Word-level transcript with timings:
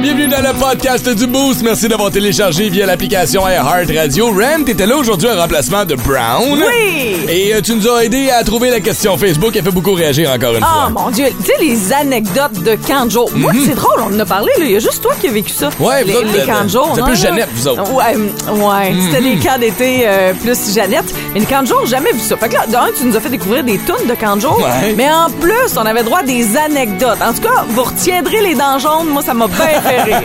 Bienvenue 0.00 0.28
dans 0.28 0.40
le 0.40 0.58
podcast 0.58 1.06
du 1.14 1.26
Boost. 1.26 1.62
Merci 1.62 1.86
d'avoir 1.86 2.10
téléchargé 2.10 2.70
via 2.70 2.86
l'application 2.86 3.46
iHeart 3.46 3.90
Radio. 3.94 4.28
Ram, 4.30 4.64
t'étais 4.64 4.86
là 4.86 4.96
aujourd'hui 4.96 5.28
en 5.28 5.36
remplacement 5.38 5.84
de 5.84 5.94
Brown. 5.94 6.58
Oui! 6.58 7.16
Et 7.28 7.54
euh, 7.54 7.60
tu 7.60 7.74
nous 7.74 7.86
as 7.86 8.04
aidé 8.04 8.30
à 8.30 8.42
trouver 8.42 8.70
la 8.70 8.80
question 8.80 9.18
Facebook. 9.18 9.52
Elle 9.54 9.62
fait 9.62 9.70
beaucoup 9.70 9.92
réagir 9.92 10.30
encore 10.30 10.56
une 10.56 10.64
Oh 10.64 10.90
fois. 10.90 11.04
mon 11.04 11.10
Dieu, 11.10 11.26
tu 11.40 11.46
sais, 11.46 11.52
les 11.60 11.92
anecdotes 11.92 12.62
de 12.62 12.76
jour. 13.10 13.30
Moi, 13.34 13.52
c'est 13.66 13.74
drôle, 13.74 14.00
on 14.10 14.16
en 14.16 14.20
a 14.20 14.24
parlé. 14.24 14.50
Il 14.60 14.70
y 14.70 14.76
a 14.76 14.78
juste 14.78 15.02
toi 15.02 15.12
qui 15.20 15.28
as 15.28 15.32
vécu 15.32 15.50
ça. 15.52 15.68
Mhm. 15.78 15.86
Ouais, 15.86 16.02
vous 16.02 16.08
les, 16.08 16.14
autres, 16.16 16.24
les 16.24 16.30
vous 16.32 16.38
êtes 16.38 16.46
non, 16.96 17.04
plus? 17.04 17.16
Jeannette, 17.16 17.48
vous 17.54 17.68
autres. 17.68 17.92
Ouais, 17.92 18.16
ouais. 18.16 18.94
C'était 19.04 19.20
les 19.20 19.36
camps 19.36 19.58
d'été 19.58 20.02
euh, 20.06 20.32
plus 20.32 20.74
Jeannette. 20.74 21.14
Mais 21.34 21.40
les 21.40 21.66
jour, 21.66 21.84
jamais 21.84 22.12
vu 22.12 22.20
ça. 22.20 22.38
Fait 22.38 22.48
que 22.48 22.54
là, 22.54 22.66
d'un, 22.66 22.88
tu 22.98 23.04
nous 23.04 23.16
as 23.16 23.20
fait 23.20 23.28
découvrir 23.28 23.64
des 23.64 23.76
tonnes 23.78 24.06
de 24.08 24.40
jour. 24.40 24.58
Ouais. 24.58 24.94
Mais 24.96 25.08
en 25.12 25.28
plus, 25.30 25.76
on 25.76 25.84
avait 25.84 26.02
droit 26.04 26.20
à 26.20 26.22
des 26.22 26.56
anecdotes. 26.56 27.18
En 27.22 27.34
tout 27.34 27.42
cas, 27.42 27.64
vous 27.68 27.82
retiendrez 27.82 28.40
les 28.40 28.54
dents 28.54 28.78
jaunes. 28.78 29.08
Moi, 29.08 29.22
ça 29.22 29.34
m'a 29.34 29.46
bien 29.46 29.56
fait 29.90 30.02
rire. 30.02 30.22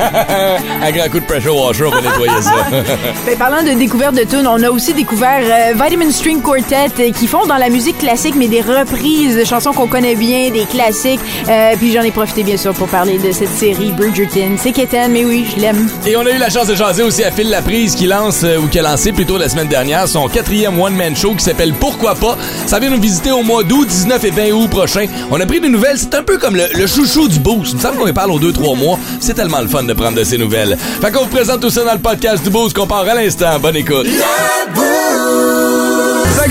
Un 0.84 0.92
grand 0.92 1.10
coup 1.10 1.20
de 1.20 1.26
pressure 1.26 1.56
washer, 1.56 1.86
on 1.86 1.92
va 1.92 2.02
nettoyer 2.02 2.42
ça. 2.42 2.52
Ben, 3.26 3.38
parlant 3.38 3.64
de 3.64 3.72
découverte 3.78 4.16
de 4.16 4.24
tunes, 4.24 4.48
on 4.48 4.62
a 4.62 4.70
aussi 4.70 4.94
découvert 4.94 5.42
euh, 5.44 5.74
Vitamin 5.74 6.12
String 6.12 6.42
Quartet 6.42 6.90
euh, 7.00 7.12
qui 7.12 7.28
font 7.28 7.46
dans 7.48 7.58
la 7.58 7.70
musique 7.70 7.98
classique, 7.98 8.36
mais 8.38 8.48
des 8.48 8.62
reprises 8.62 9.36
de 9.36 9.44
chansons 9.44 9.72
qu'on 9.74 9.88
connaît 9.88 10.16
bien, 10.16 10.52
des 10.52 10.66
classiques. 10.66 11.20
Euh, 11.50 11.74
puis 11.78 11.92
j'en 11.92 12.02
ai 12.02 12.12
profité 12.12 12.44
bien 12.44 12.58
sûr 12.58 12.74
pour 12.74 12.88
parler 12.88 13.18
de 13.18 13.32
cette 13.32 13.50
série 13.50 13.92
Bridgerton. 13.92 14.56
C'est 14.58 14.72
Keten, 14.72 15.12
mais 15.12 15.26
oui, 15.26 15.46
je 15.56 15.62
l'aime. 15.62 15.88
Et 16.06 16.16
on 16.18 16.26
a 16.26 16.32
eu 16.32 16.38
la 16.38 16.50
chance 16.50 16.68
de 16.68 16.76
jaser 16.76 17.04
aussi 17.04 17.24
à 17.24 17.32
Phil 17.32 17.50
Laprise 17.50 17.96
qui 17.96 18.06
lance, 18.06 18.42
euh, 18.44 18.58
ou 18.58 18.68
qui 18.68 18.80
a 18.80 18.84
lancé 18.84 19.12
plutôt 19.12 19.38
la 19.38 19.50
semaine 19.50 19.68
dernière, 19.68 20.08
son 20.08 20.28
quatrième 20.28 20.80
one-man 20.80 21.16
show 21.16 21.34
qui 21.34 21.44
s'appelle 21.44 21.74
Pourquoi 21.74 22.16
pas. 22.16 22.38
Ça 22.68 22.80
vient 22.80 22.90
nous 22.90 23.02
visiter 23.02 23.32
au 23.32 23.42
mois 23.44 23.64
d'août, 23.64 23.88
19 23.88 24.24
et 24.24 24.32
20 24.32 24.52
août 24.52 24.70
prochain. 24.70 25.06
On 25.32 25.40
a 25.40 25.46
pris 25.46 25.60
des 25.60 25.70
nouvelles. 25.70 25.98
C'est 25.98 26.14
un 26.16 26.24
peu 26.24 26.38
comme 26.38 26.56
le, 26.56 26.66
le 26.74 26.88
chouchou 26.88 27.28
du 27.28 27.40
boost. 27.40 27.72
Il 27.72 27.78
me 27.78 27.82
semble 27.82 27.98
qu'on 27.98 28.08
y 28.08 28.14
parle 28.14 28.32
aux 28.32 28.40
2-3 28.40 28.78
mois. 28.78 29.00
C'est 29.20 29.34
tellement 29.34 29.55
le 29.62 29.68
fun 29.68 29.84
de 29.84 29.94
prendre 29.94 30.18
de 30.18 30.24
ces 30.24 30.38
nouvelles. 30.38 30.78
Fait 31.02 31.12
qu'on 31.12 31.24
vous 31.24 31.30
présente 31.30 31.62
tout 31.62 31.70
ça 31.70 31.84
dans 31.84 31.94
le 31.94 32.00
podcast 32.00 32.44
du 32.44 32.50
boost 32.50 32.76
qu'on 32.76 32.88
part 32.88 33.08
à 33.08 33.16
l'instant. 33.16 33.60
Bonne 33.60 33.78
écoute. 33.78 34.08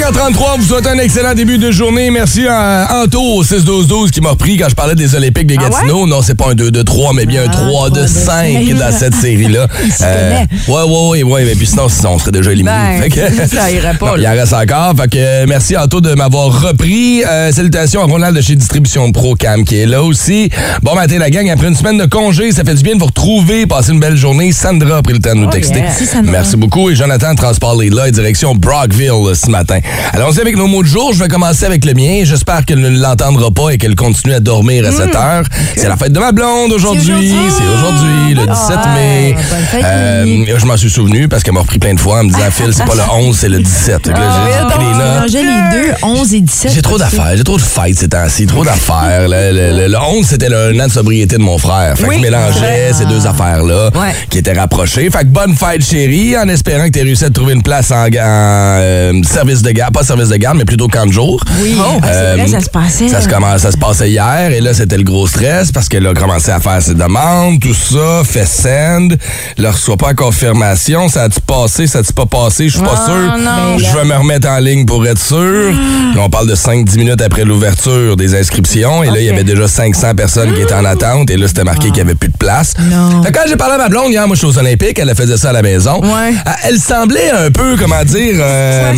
5h33, 0.04 0.42
on 0.54 0.58
vous 0.58 0.66
souhaite 0.66 0.86
un 0.86 0.98
excellent 0.98 1.32
début 1.32 1.56
de 1.56 1.70
journée. 1.70 2.10
Merci 2.10 2.46
à 2.46 3.02
Anto 3.02 3.22
au 3.22 3.42
6-12-12 3.42 4.10
qui 4.10 4.20
m'a 4.20 4.30
repris 4.30 4.58
quand 4.58 4.68
je 4.68 4.74
parlais 4.74 4.94
des 4.94 5.14
Olympiques 5.14 5.46
des 5.46 5.56
Ah 5.58 5.70
Gatineau. 5.70 6.06
Non, 6.06 6.20
c'est 6.20 6.34
pas 6.34 6.50
un 6.50 6.54
2 6.54 6.70
de 6.70 6.82
3, 6.82 7.14
mais 7.14 7.24
bien 7.24 7.44
un 7.44 7.48
3 7.48 7.88
de 7.88 8.06
5 8.06 8.68
dans 8.74 8.92
cette 8.92 9.14
série-là. 9.14 9.66
S'y 9.90 10.04
ouais, 10.04 10.46
ouais, 10.68 10.82
ouais, 11.08 11.22
ouais, 11.22 11.44
mais 11.46 11.54
puis 11.54 11.66
sinon, 11.66 11.88
sinon, 11.88 12.10
on 12.12 12.18
serait 12.18 12.32
déjà 12.32 12.52
éliminé. 12.52 13.00
Ben, 13.00 13.48
ça 13.48 13.70
irait 13.70 13.94
pas, 13.94 14.08
Non, 14.08 14.16
Il 14.18 14.28
en 14.28 14.32
reste 14.32 14.52
encore. 14.52 14.94
Fait 14.94 15.08
que 15.08 15.16
euh, 15.16 15.46
merci 15.48 15.74
Anto 15.74 16.02
de 16.02 16.12
m'avoir 16.14 16.48
repris. 16.68 17.24
Euh, 17.24 17.50
salutations 17.50 18.02
à 18.02 18.04
Ronald 18.04 18.36
de 18.36 18.42
chez 18.42 18.56
Distribution 18.56 19.10
Pro 19.10 19.34
Cam 19.36 19.64
qui 19.64 19.78
est 19.78 19.86
là 19.86 20.02
aussi. 20.02 20.50
Bon 20.82 20.94
matin 20.94 21.16
la 21.18 21.30
gang, 21.30 21.48
après 21.48 21.68
une 21.68 21.76
semaine 21.76 21.96
de 21.96 22.04
congé, 22.04 22.52
ça 22.52 22.62
fait 22.62 22.74
du 22.74 22.82
bien 22.82 22.94
de 22.96 23.00
vous 23.00 23.06
retrouver, 23.06 23.66
passer 23.66 23.92
une 23.92 24.00
belle 24.00 24.16
journée. 24.16 24.52
Sandra 24.52 24.98
a 24.98 25.02
pris 25.02 25.14
le 25.14 25.20
temps 25.20 25.34
de 25.34 25.40
nous 25.40 25.50
texter. 25.50 25.76
yeah. 25.76 25.84
Merci, 25.84 26.06
Sandra. 26.06 26.30
Merci 26.30 26.56
beaucoup. 26.58 26.90
Et 26.90 26.94
Jonathan 26.94 27.34
transporte 27.34 27.80
les 27.80 27.88
là, 27.88 28.10
direction 28.10 28.54
Brockville 28.54 29.10
euh, 29.10 29.34
ce 29.34 29.48
matin. 29.48 29.78
Allons-y 30.12 30.40
avec 30.40 30.56
nos 30.56 30.66
mots 30.66 30.82
de 30.82 30.88
jour. 30.88 31.12
Je 31.12 31.18
vais 31.22 31.28
commencer 31.28 31.64
avec 31.64 31.84
le 31.84 31.94
mien. 31.94 32.20
J'espère 32.24 32.64
qu'elle 32.64 32.80
ne 32.80 32.88
l'entendra 32.88 33.50
pas 33.50 33.70
et 33.70 33.78
qu'elle 33.78 33.94
continue 33.96 34.34
à 34.34 34.40
dormir 34.40 34.86
à 34.86 34.92
cette 34.92 35.14
heure. 35.14 35.44
C'est 35.76 35.88
la 35.88 35.96
fête 35.96 36.12
de 36.12 36.18
ma 36.20 36.32
blonde 36.32 36.72
aujourd'hui. 36.72 37.34
C'est 37.50 37.78
aujourd'hui, 37.78 38.34
le 38.34 38.46
17 38.46 38.76
mai. 38.94 39.34
bonne 39.34 39.64
fête, 39.70 39.84
Euh, 39.84 40.44
je 40.58 40.66
m'en 40.66 40.76
suis 40.76 40.90
souvenu 40.90 41.28
parce 41.28 41.42
qu'elle 41.42 41.54
m'a 41.54 41.60
repris 41.60 41.78
plein 41.78 41.94
de 41.94 42.00
fois 42.00 42.20
en 42.20 42.24
me 42.24 42.28
disant 42.28 42.50
Phil, 42.50 42.72
c'est 42.72 42.84
pas 42.84 42.94
le 42.94 43.02
11, 43.12 43.36
c'est 43.36 43.48
le 43.48 43.58
17. 43.60 44.06
Fait 44.06 44.12
que 44.12 44.18
là, 44.18 44.30
j'ai 44.46 44.74
pris 44.74 44.84
les 44.84 44.92
notes. 44.92 45.14
Mélanger 45.14 45.42
les 45.42 45.82
deux, 45.82 45.92
11 46.02 46.34
et 46.34 46.40
17. 46.40 46.72
J'ai 46.74 46.82
trop 46.82 46.98
d'affaires, 46.98 47.32
j'ai 47.36 47.44
trop 47.44 47.56
de 47.56 47.62
fêtes 47.62 47.98
ces 47.98 48.08
temps-ci, 48.08 48.46
trop 48.46 48.64
d'affaires. 48.64 49.28
Le, 49.28 49.52
le- 49.52 49.76
le- 49.82 49.88
le 49.88 49.98
11, 49.98 50.24
c'était 50.26 50.48
le 50.48 50.80
an 50.80 50.86
de 50.86 50.92
sobriété 50.92 51.36
de 51.36 51.42
mon 51.42 51.58
frère. 51.58 51.96
Fait 51.98 52.06
que 52.06 52.14
je 52.14 52.18
mélangeais 52.20 52.92
ces 52.92 53.04
deux 53.06 53.26
affaires-là 53.26 53.90
Ouais. 53.94 54.14
qui 54.30 54.38
étaient 54.38 54.52
rapprochées. 54.52 55.10
Fait 55.10 55.20
que 55.20 55.24
bonne 55.26 55.54
fête, 55.54 55.84
chérie, 55.84 56.36
en 56.38 56.48
espérant 56.48 56.84
que 56.86 56.90
tu 56.90 57.00
aies 57.00 57.02
réussi 57.02 57.24
à 57.24 57.30
trouver 57.30 57.54
une 57.54 57.62
place 57.62 57.90
en, 57.90 58.04
en, 58.06 58.08
euh, 58.14 59.12
service 59.24 59.62
de 59.62 59.70
garde, 59.70 59.83
pas 59.90 60.02
service 60.02 60.28
de 60.28 60.36
garde, 60.36 60.56
mais 60.58 60.64
plutôt 60.64 60.88
camp 60.88 61.06
de 61.06 61.12
jour. 61.12 61.42
Oui, 61.60 61.76
ah, 61.80 62.06
c'est 62.12 62.36
vrai, 62.36 62.46
ça 62.48 62.60
se 62.60 62.70
passait. 62.70 63.08
Ça 63.08 63.20
se, 63.20 63.28
commence- 63.28 63.60
ça 63.62 63.70
se 63.72 63.76
passait 63.76 64.10
hier 64.10 64.50
et 64.52 64.60
là, 64.60 64.74
c'était 64.74 64.96
le 64.96 65.04
gros 65.04 65.26
stress 65.26 65.72
parce 65.72 65.88
qu'elle 65.88 66.06
a 66.06 66.14
commencé 66.14 66.50
à 66.50 66.60
faire 66.60 66.80
ses 66.82 66.94
demandes, 66.94 67.60
tout 67.60 67.74
ça, 67.74 68.22
fait 68.24 68.46
send, 68.46 69.16
ne 69.58 69.66
reçoit 69.68 69.96
pas 69.96 70.14
confirmation. 70.14 71.08
Ça 71.08 71.22
a-tu 71.24 71.40
passé, 71.40 71.86
ça 71.86 72.00
a-tu 72.00 72.12
pas 72.12 72.26
passé? 72.26 72.68
Je 72.68 72.74
suis 72.76 72.84
pas 72.84 72.94
Ah, 72.96 73.06
sûr. 73.06 73.38
non. 73.38 73.78
Je 73.78 73.96
vais 73.96 74.04
me 74.04 74.14
remettre 74.16 74.48
en 74.48 74.58
ligne 74.58 74.84
pour 74.86 75.06
être 75.06 75.18
sûr. 75.20 75.72
Là, 76.14 76.20
on 76.20 76.30
parle 76.30 76.48
de 76.48 76.54
5-10 76.54 76.96
minutes 76.98 77.20
après 77.22 77.44
l'ouverture 77.44 78.16
des 78.16 78.34
inscriptions 78.38 79.02
et 79.02 79.06
là, 79.08 79.18
il 79.20 79.24
y 79.26 79.30
avait 79.30 79.44
déjà 79.44 79.66
500 79.68 80.14
personnes 80.14 80.52
qui 80.54 80.60
étaient 80.60 80.74
en 80.74 80.84
attente 80.84 81.30
et 81.30 81.36
là, 81.36 81.46
c'était 81.48 81.64
marqué 81.64 81.84
qu'il 81.86 81.94
n'y 81.94 82.00
avait 82.02 82.14
plus 82.14 82.28
de 82.28 82.36
place. 82.36 82.74
Non. 82.78 83.22
Fait 83.22 83.32
quand 83.32 83.42
j'ai 83.48 83.56
parlé 83.56 83.74
à 83.74 83.78
ma 83.78 83.88
blonde 83.88 84.10
hier, 84.10 84.26
moi, 84.26 84.34
je 84.36 84.46
suis 84.46 84.48
aux 84.48 84.58
Olympiques, 84.58 84.98
elle 84.98 85.14
faisait 85.14 85.36
ça 85.36 85.50
à 85.50 85.52
la 85.52 85.62
maison. 85.62 86.00
Ouais. 86.02 86.34
Elle- 86.64 86.78
semblait 86.84 87.30
un 87.30 87.50
peu, 87.50 87.76
comment 87.78 88.04
dire... 88.04 88.34
euh, 88.38 88.92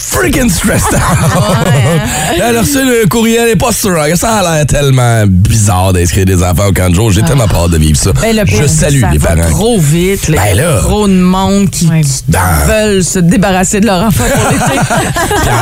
freaking 0.00 0.50
stressed 0.50 0.94
out. 0.94 1.66
Elle 2.34 2.56
a 2.56 2.60
reçu 2.60 2.78
le 2.84 3.06
courriel 3.08 3.48
et 3.48 3.56
pas 3.56 3.72
sûr. 3.72 3.96
Ça 4.16 4.38
a 4.38 4.56
l'air 4.56 4.66
tellement 4.66 5.24
bizarre 5.26 5.92
d'inscrire 5.92 6.24
des 6.24 6.42
enfants 6.42 6.66
au 6.68 6.72
camp 6.72 6.88
de 6.90 6.94
jour. 6.94 7.10
J'ai 7.10 7.22
tellement 7.22 7.48
peur 7.48 7.68
de 7.68 7.78
vivre 7.78 7.98
ça. 7.98 8.12
Ben, 8.12 8.34
le 8.36 8.42
Je 8.46 8.66
salue 8.66 9.00
ça 9.00 9.10
les 9.10 9.18
va 9.18 9.36
parents. 9.36 9.50
trop 9.50 9.78
vite. 9.78 10.28
là. 10.28 10.42
Ben 10.44 10.56
y 10.56 10.60
a 10.60 10.78
trop 10.78 11.06
de 11.08 11.12
monde 11.14 11.70
qui, 11.70 11.86
Ouais. 11.88 12.00
qui 12.02 12.22
veulent 12.68 13.04
se 13.04 13.18
débarrasser 13.18 13.80
de 13.80 13.86
leur 13.86 14.02
enfant 14.04 14.24
pour 14.24 14.50
l'été. 14.50 14.80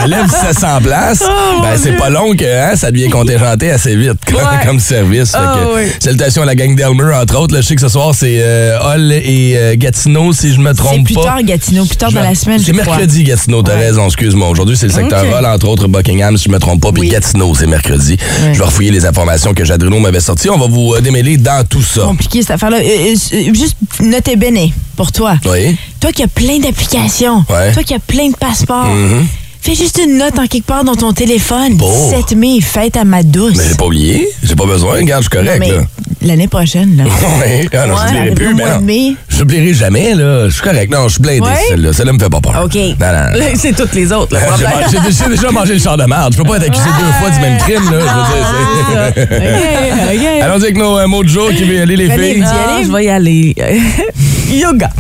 Elle 0.05 0.15
enlève 0.15 0.31
700 0.31 0.81
places. 0.83 1.23
Oh, 1.27 1.61
ben, 1.63 1.79
c'est 1.83 1.97
pas 1.97 2.11
long 2.11 2.35
que 2.35 2.45
hein, 2.45 2.77
ça 2.77 2.91
devient 2.91 3.09
contingenté 3.11 3.71
assez 3.71 3.97
vite 3.97 4.19
comme, 4.27 4.37
Ouais. 4.37 4.67
comme 4.67 4.81
service. 4.81 5.33
Ah, 5.35 5.57
oui. 5.75 5.83
Salutations 5.99 6.43
à 6.43 6.47
la 6.47 6.55
gang 6.55 6.75
d'Elmer, 6.75 7.15
entre 7.15 7.39
autres. 7.39 7.55
Là, 7.55 7.61
je 7.61 7.67
sais 7.67 7.75
que 7.75 7.81
ce 7.81 7.89
soir, 7.89 8.15
c'est 8.15 8.39
euh, 8.41 8.79
Hall 8.81 9.13
et 9.13 9.55
euh, 9.57 9.75
Gatineau, 9.77 10.33
si 10.33 10.53
je 10.53 10.61
me 10.61 10.71
C'est 10.71 10.77
trompe 10.77 11.05
plus 11.05 11.15
pas. 11.15 11.25
tard, 11.25 11.43
Gatineau, 11.43 11.85
plus 11.85 11.97
tard 11.97 12.13
dans 12.13 12.23
la 12.23 12.35
semaine, 12.35 12.59
C'est 12.59 12.67
je 12.67 12.73
crois. 12.73 12.85
mercredi, 12.97 13.25
Gatineau, 13.25 13.63
t'as 13.63 13.75
Ouais. 13.75 13.81
Raison, 13.91 14.07
excuse-moi. 14.07 14.49
Aujourd'hui, 14.49 14.77
c'est 14.77 14.87
le 14.87 14.93
secteur 14.93 15.25
Ok. 15.25 15.33
Hall, 15.35 15.47
entre 15.47 15.69
autres 15.69 15.89
Buckingham, 15.89 16.37
si 16.37 16.45
je 16.45 16.51
me 16.51 16.59
trompe 16.59 16.81
pas, 16.81 16.93
puis 16.93 17.03
Oui. 17.03 17.09
Gatineau, 17.09 17.55
c'est 17.55 17.67
mercredi. 17.67 18.17
Je 18.53 18.59
vais 18.59 18.65
refouiller 18.65 18.91
les 18.91 19.05
informations 19.05 19.53
que 19.55 19.65
Jadrino 19.65 19.99
m'avait 20.01 20.21
sorties. 20.21 20.49
On 20.51 20.59
va 20.59 20.67
vous 20.67 20.95
euh, 20.95 21.01
démêler 21.01 21.37
dans 21.37 21.65
tout 21.67 21.83
ça. 21.83 22.03
compliqué 22.03 22.41
cette 22.43 22.53
affaire-là. 22.53 22.79
Euh, 22.79 23.15
euh, 23.35 23.55
juste 23.55 23.77
notez 24.01 24.37
béné 24.37 24.73
pour 24.97 25.11
toi. 25.13 25.35
Oui. 25.47 25.77
Toi 26.01 26.13
qui 26.13 26.23
as 26.23 26.29
plein 26.29 26.59
d'applications, 26.59 27.45
Ouais. 27.51 27.73
toi 27.73 27.83
qui 27.83 27.95
as 27.95 27.99
plein 27.99 28.29
de 28.31 28.37
passeports, 28.37 28.87
Mhm. 28.87 29.27
Fais 29.63 29.75
juste 29.75 30.01
une 30.05 30.19
note 30.19 30.39
en 30.39 30.47
quelque 30.47 30.67
part 30.67 30.85
dans 30.85 30.97
ton 30.97 31.13
téléphone. 31.13 31.75
Bon. 31.77 32.11
17 32.11 32.37
mai, 32.37 32.61
fête 32.61 32.97
à 32.97 33.05
ma 33.05 33.23
douce. 33.23 33.55
Mais 33.57 33.65
j'ai 33.69 33.75
pas 33.77 33.87
oublié. 33.87 34.29
J'ai 34.43 34.55
pas 34.57 34.67
besoin. 34.67 34.95
Regarde, 34.97 35.23
je 35.25 35.29
suis 35.29 35.39
Non, 35.39 35.45
correct, 35.45 35.61
mais 35.61 35.73
là. 35.73 35.83
l'année 36.23 36.49
prochaine, 36.49 36.97
là. 36.97 37.05
Oui. 37.07 37.69
Ah 37.73 37.87
non, 37.87 37.95
Ouais, 37.95 38.01
j'oublierai 38.07 38.31
plus, 38.35 38.55
mais 38.55 38.65
non. 38.65 39.17
J'oublierai 39.29 39.75
jamais, 39.75 40.15
là. 40.15 40.49
Je 40.49 40.53
suis 40.55 40.63
correct. 40.63 40.93
Non, 40.93 41.05
je 41.09 41.13
suis 41.15 41.23
blindé, 41.23 41.41
Ouais? 41.41 41.49
celle-là. 41.69 41.93
Celle-là 41.93 42.13
me 42.13 42.19
fait 42.19 42.29
pas 42.31 42.41
peur. 42.41 42.63
OK. 42.65 42.75
Non, 42.75 42.83
non, 43.01 43.39
non. 43.39 43.47
c'est 43.57 43.75
toutes 43.77 43.95
les 43.95 44.13
autres, 44.13 44.35
le 44.35 44.41
J'ai 44.41 44.47
problème. 44.47 44.71
mangé- 44.71 44.99
J'ai 45.07 45.25
j'ai 45.25 45.31
déjà 45.31 45.51
mangé 45.51 45.73
le 45.75 45.81
char 45.81 45.97
de 45.97 46.05
merde. 46.05 46.33
Je 46.33 46.39
peux 46.43 46.49
pas 46.49 46.57
être 46.57 46.67
accusé 46.67 46.85
deux 46.99 47.13
fois 47.21 47.31
du 47.31 47.41
même 47.41 47.59
crime, 47.59 47.91
là. 47.91 48.01
Je 48.01 49.15
veux 49.15 49.27
dire, 49.27 49.27
c'est- 49.47 50.41
Allons-y 50.43 50.63
avec 50.65 50.77
nos 50.77 50.99
euh, 50.99 51.07
mots 51.07 51.23
de 51.23 51.29
jour 51.29 51.49
qui 51.51 51.65
veut 51.65 51.75
y 51.75 51.81
aller, 51.81 51.97
les 51.97 52.09
Venez, 52.09 52.35
filles. 52.35 52.45
Ah, 52.47 52.75
aller? 52.77 52.85
je 52.85 52.93
vais 52.93 53.05
y 53.05 53.09
aller. 53.09 53.55
Yoga. 54.51 54.91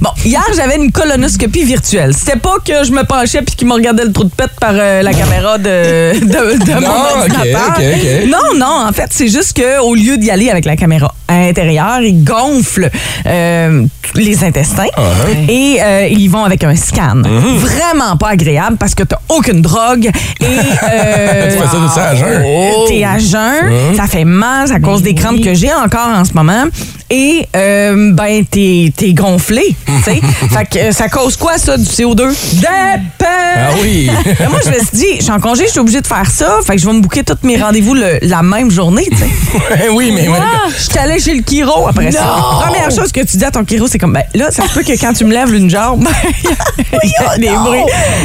Bon, 0.00 0.10
hier, 0.24 0.44
j'avais 0.54 0.76
une 0.76 0.92
colonoscopie 0.92 1.64
virtuelle. 1.64 2.14
C'était 2.14 2.38
pas 2.38 2.58
que 2.64 2.84
je 2.84 2.92
me 2.92 3.02
penchais 3.02 3.42
puis 3.42 3.56
qu'il 3.56 3.66
me 3.66 3.72
regardait 3.72 4.04
le 4.04 4.12
trou 4.12 4.24
de 4.24 4.30
pète 4.30 4.47
par 4.60 4.72
euh, 4.74 5.02
la 5.02 5.12
caméra 5.12 5.58
de, 5.58 6.18
de, 6.20 6.64
de 6.64 6.72
Non, 6.72 6.80
mon 6.80 6.88
ok, 6.88 7.30
ordinateur. 7.30 8.26
Non, 8.26 8.58
non, 8.58 8.86
en 8.88 8.92
fait, 8.92 9.08
c'est 9.10 9.28
juste 9.28 9.60
qu'au 9.60 9.94
lieu 9.94 10.16
d'y 10.16 10.30
aller 10.30 10.50
avec 10.50 10.64
la 10.64 10.76
caméra 10.76 11.14
à 11.28 11.40
l'intérieur, 11.40 12.00
ils 12.00 12.24
gonflent 12.24 12.90
euh, 13.26 13.84
les 14.14 14.44
intestins 14.44 14.86
Uh-huh. 14.98 15.50
et 15.50 15.78
euh, 15.82 16.08
ils 16.10 16.28
vont 16.28 16.44
avec 16.44 16.64
un 16.64 16.74
scan. 16.74 17.16
Mm-hmm. 17.16 17.56
Vraiment 17.56 18.16
pas 18.16 18.30
agréable 18.30 18.76
parce 18.78 18.94
que 18.94 19.02
t'as 19.02 19.18
aucune 19.28 19.60
drogue 19.62 20.06
et... 20.40 20.44
euh, 20.44 21.50
Tu 21.50 21.58
fais 21.58 21.66
ça 21.68 21.78
de 21.78 21.88
ça 21.88 22.08
à 22.08 22.14
jeun? 22.14 22.42
T'es 22.88 23.04
à 23.04 23.18
jeun, 23.18 23.94
ça 23.96 24.06
fait 24.06 24.24
mal 24.24 24.70
à 24.72 24.80
cause 24.80 25.02
des 25.02 25.14
crampes 25.14 25.40
que 25.42 25.54
j'ai 25.54 25.72
encore 25.72 26.08
en 26.08 26.24
ce 26.24 26.32
moment. 26.32 26.64
Et, 27.10 27.46
euh, 27.56 28.12
ben, 28.12 28.44
t'es 28.44 28.92
t'es 28.94 29.12
gonflé, 29.14 29.62
tu 29.86 30.02
sais. 30.02 30.20
fait 30.50 30.66
que 30.70 30.92
ça 30.92 31.08
cause 31.08 31.36
quoi, 31.36 31.56
ça, 31.56 31.76
du 31.78 31.84
CO2? 31.84 32.28
Des 32.60 32.66
Ah 33.20 33.70
oui. 33.82 34.10
Là, 34.48 34.50
moi, 34.50 34.60
je 34.64 34.70
me 34.70 34.78
suis 34.78 34.96
dit, 34.96 35.16
je 35.18 35.22
suis 35.24 35.30
en 35.32 35.40
congé, 35.40 35.64
je 35.66 35.70
suis 35.72 35.80
obligée 35.80 36.00
de 36.00 36.06
faire 36.06 36.30
ça. 36.30 36.58
Fait 36.66 36.74
que 36.76 36.80
je 36.80 36.86
vais 36.86 36.92
me 36.94 37.00
booker 37.00 37.22
tous 37.22 37.36
mes 37.42 37.60
rendez-vous 37.60 37.94
le- 37.94 38.18
la 38.22 38.42
même 38.42 38.70
journée, 38.70 39.06
tu 39.10 39.16
sais. 39.18 39.24
Ouais, 39.70 39.88
oui, 39.90 40.10
mais. 40.14 40.26
Ah, 40.34 40.68
je 40.74 40.82
suis 40.82 40.98
allée 40.98 41.18
chez 41.20 41.34
le 41.34 41.42
chiro 41.46 41.86
après 41.86 42.10
ça. 42.12 42.24
Première 42.62 42.90
chose 42.90 43.12
que 43.12 43.20
tu 43.20 43.36
dis 43.36 43.44
à 43.44 43.50
ton 43.50 43.64
chiro, 43.66 43.86
c'est 43.88 43.98
comme, 43.98 44.12
ben, 44.14 44.24
là, 44.34 44.50
ça 44.50 44.66
se 44.66 44.72
peut 44.72 44.82
que 44.82 44.98
quand 44.98 45.12
tu 45.12 45.24
me 45.24 45.32
lèves 45.32 45.52
une 45.54 45.68
jambe, 45.68 46.08
il 47.02 47.10
y 47.10 47.24
a 47.26 47.36
des 47.38 47.48
bruits. 47.50 47.82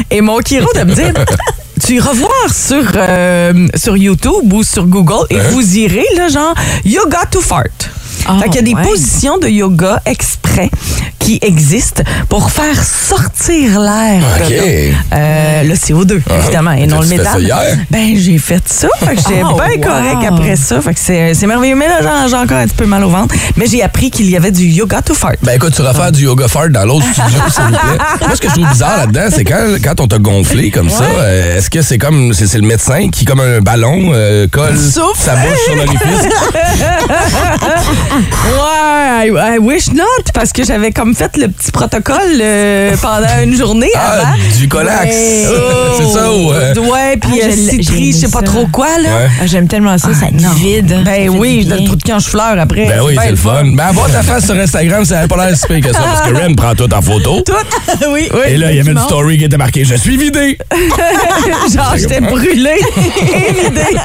Et 0.09 0.21
mon 0.21 0.39
chiro 0.41 0.67
de 0.75 0.83
me 0.83 0.93
dire, 0.95 1.13
tu 1.85 1.95
iras 1.95 2.13
voir 2.13 2.31
sur, 2.53 2.83
euh, 2.95 3.67
sur 3.75 3.97
YouTube 3.97 4.53
ou 4.53 4.63
sur 4.63 4.85
Google 4.85 5.25
et 5.29 5.39
vous 5.51 5.77
irez, 5.77 6.05
là, 6.15 6.29
genre, 6.29 6.53
you 6.85 7.01
got 7.09 7.27
to 7.31 7.41
fart. 7.41 7.67
Fait 8.41 8.49
qu'il 8.49 8.55
y 8.55 8.59
a 8.59 8.61
des 8.61 8.73
ouais. 8.73 8.83
positions 8.89 9.37
de 9.37 9.47
yoga 9.47 10.01
exprès 10.05 10.69
qui 11.19 11.39
existent 11.41 12.03
pour 12.29 12.51
faire 12.51 12.83
sortir 12.83 13.79
l'air. 13.79 14.21
OK. 14.41 14.49
de 14.49 14.55
là. 14.55 14.97
Euh, 15.13 15.63
le 15.63 15.73
CO2, 15.75 16.21
évidemment, 16.43 16.71
et 16.73 16.85
non 16.85 16.99
le 16.99 17.07
fait 17.07 17.23
ça 17.23 17.39
hier? 17.39 17.77
Ben, 17.89 18.13
j'ai 18.17 18.37
fait 18.37 18.61
ça. 18.67 18.87
Fait 18.99 19.15
que 19.15 19.21
j'étais 19.21 19.41
Oh, 19.43 19.55
bien 19.55 19.77
wow. 19.77 19.81
correct 19.81 20.27
après 20.29 20.55
ça. 20.57 20.81
Fait 20.81 20.93
que 20.93 20.99
c'est 20.99 21.33
c'est 21.33 21.47
merveilleux. 21.47 21.75
Mais 21.75 21.87
là, 21.87 21.99
j'ai- 22.27 22.35
encore 22.35 22.57
un 22.57 22.65
petit 22.65 22.75
peu 22.75 22.85
mal 22.85 23.03
au 23.05 23.09
ventre. 23.09 23.33
Mais 23.55 23.67
j'ai 23.67 23.81
appris 23.83 24.11
qu'il 24.11 24.29
y 24.29 24.35
avait 24.35 24.51
du 24.51 24.65
yoga 24.65 25.01
to 25.01 25.13
fart. 25.13 25.35
Ben 25.43 25.53
écoute, 25.55 25.73
tu 25.75 25.81
vas 25.81 25.93
faire 25.93 26.11
du 26.11 26.23
yoga 26.25 26.47
fart 26.47 26.69
dans 26.69 26.85
l'autre 26.85 27.05
studio, 27.05 27.39
s'il 27.49 27.63
vous 27.63 27.69
plaît. 27.71 27.97
Moi, 28.27 28.35
ce 28.35 28.41
que 28.41 28.49
je 28.49 28.53
trouve 28.53 28.69
bizarre 28.69 28.97
là-dedans, 28.97 29.27
c'est 29.33 29.43
quand, 29.45 29.65
quand 29.83 30.01
on 30.01 30.07
t'a 30.07 30.17
gonflé 30.19 30.71
comme 30.71 30.89
ça, 30.89 31.03
euh, 31.05 31.57
est-ce 31.57 31.69
que 31.69 31.81
c'est 31.81 31.97
comme 31.97 32.33
c'est 32.33 32.47
c'est 32.47 32.59
le 32.59 32.67
médecin 32.67 33.09
qui, 33.09 33.23
comme 33.25 33.39
un 33.39 33.59
ballon, 33.61 34.11
euh, 34.13 34.47
colle 34.51 34.77
Souffle. 34.77 35.19
sa 35.21 35.35
bouche 35.35 35.57
sur 35.65 35.75
l'orifice? 35.75 36.29
Ouais, 38.17 39.27
I, 39.27 39.55
I 39.55 39.57
wish 39.59 39.91
not, 39.93 40.03
parce 40.33 40.51
que 40.53 40.63
j'avais 40.63 40.91
comme 40.91 41.15
fait 41.15 41.35
le 41.37 41.47
petit 41.47 41.71
protocole 41.71 42.17
euh, 42.41 42.95
pendant 43.01 43.41
une 43.43 43.55
journée 43.55 43.89
Ah, 43.95 44.13
avant. 44.19 44.33
du 44.59 44.67
Colax. 44.67 45.09
c'est 45.97 46.05
ça 46.13 46.31
ou... 46.31 46.51
euh, 46.51 46.73
Ouais, 46.75 47.17
puis 47.17 47.39
Ah, 47.41 47.45
euh, 47.45 47.49
je 47.51 47.55
l'ai- 47.55 47.71
j'ai 47.77 47.83
citri, 47.83 48.11
je 48.11 48.17
sais 48.17 48.27
pas 48.31 48.39
ça. 48.39 48.45
trop 48.45 48.67
quoi, 48.67 48.87
là. 49.01 49.09
Ouais. 49.09 49.27
Ah, 49.41 49.45
J'aime 49.45 49.67
tellement 49.67 49.97
ça, 49.97 50.13
ça 50.13 50.27
non. 50.31 50.49
vide. 50.53 51.01
Ben 51.05 51.29
oui, 51.29 51.63
le 51.67 51.77
le 51.77 51.85
trou 51.85 51.95
de 51.95 52.03
canche 52.03 52.25
fleur 52.25 52.55
après. 52.59 52.85
Ben 52.85 53.01
oui, 53.03 53.15
c'est 53.21 53.31
le 53.31 53.35
fun. 53.35 53.63
Ben 53.73 53.85
avoir 53.87 54.07
ta 54.11 54.21
face 54.21 54.45
sur 54.45 54.55
Instagram, 54.55 55.03
ça 55.05 55.21
n'a 55.21 55.27
pas 55.27 55.45
l'air 55.47 55.57
si 55.57 55.65
pire 55.67 55.81
que 55.81 55.91
ça, 55.93 55.99
parce 56.01 56.21
que 56.29 56.35
Ren 56.35 56.53
prend 56.55 56.75
tout 56.75 56.93
en 56.93 57.01
photo. 57.01 57.41
Tout. 57.45 57.53
oui. 58.11 58.29
Et 58.47 58.57
là, 58.57 58.71
il 58.71 58.77
y 58.77 58.79
avait 58.79 58.91
une 58.91 58.99
story 58.99 59.37
qui 59.37 59.45
était 59.45 59.57
marquée 59.57 59.83
«Je 59.85 59.95
suis 59.95 60.17
vidé 60.17 60.57
Genre, 61.73 61.93
j'étais 61.97 62.21
brûlée 62.21 62.79
et 63.21 63.53
vidée 63.53 63.97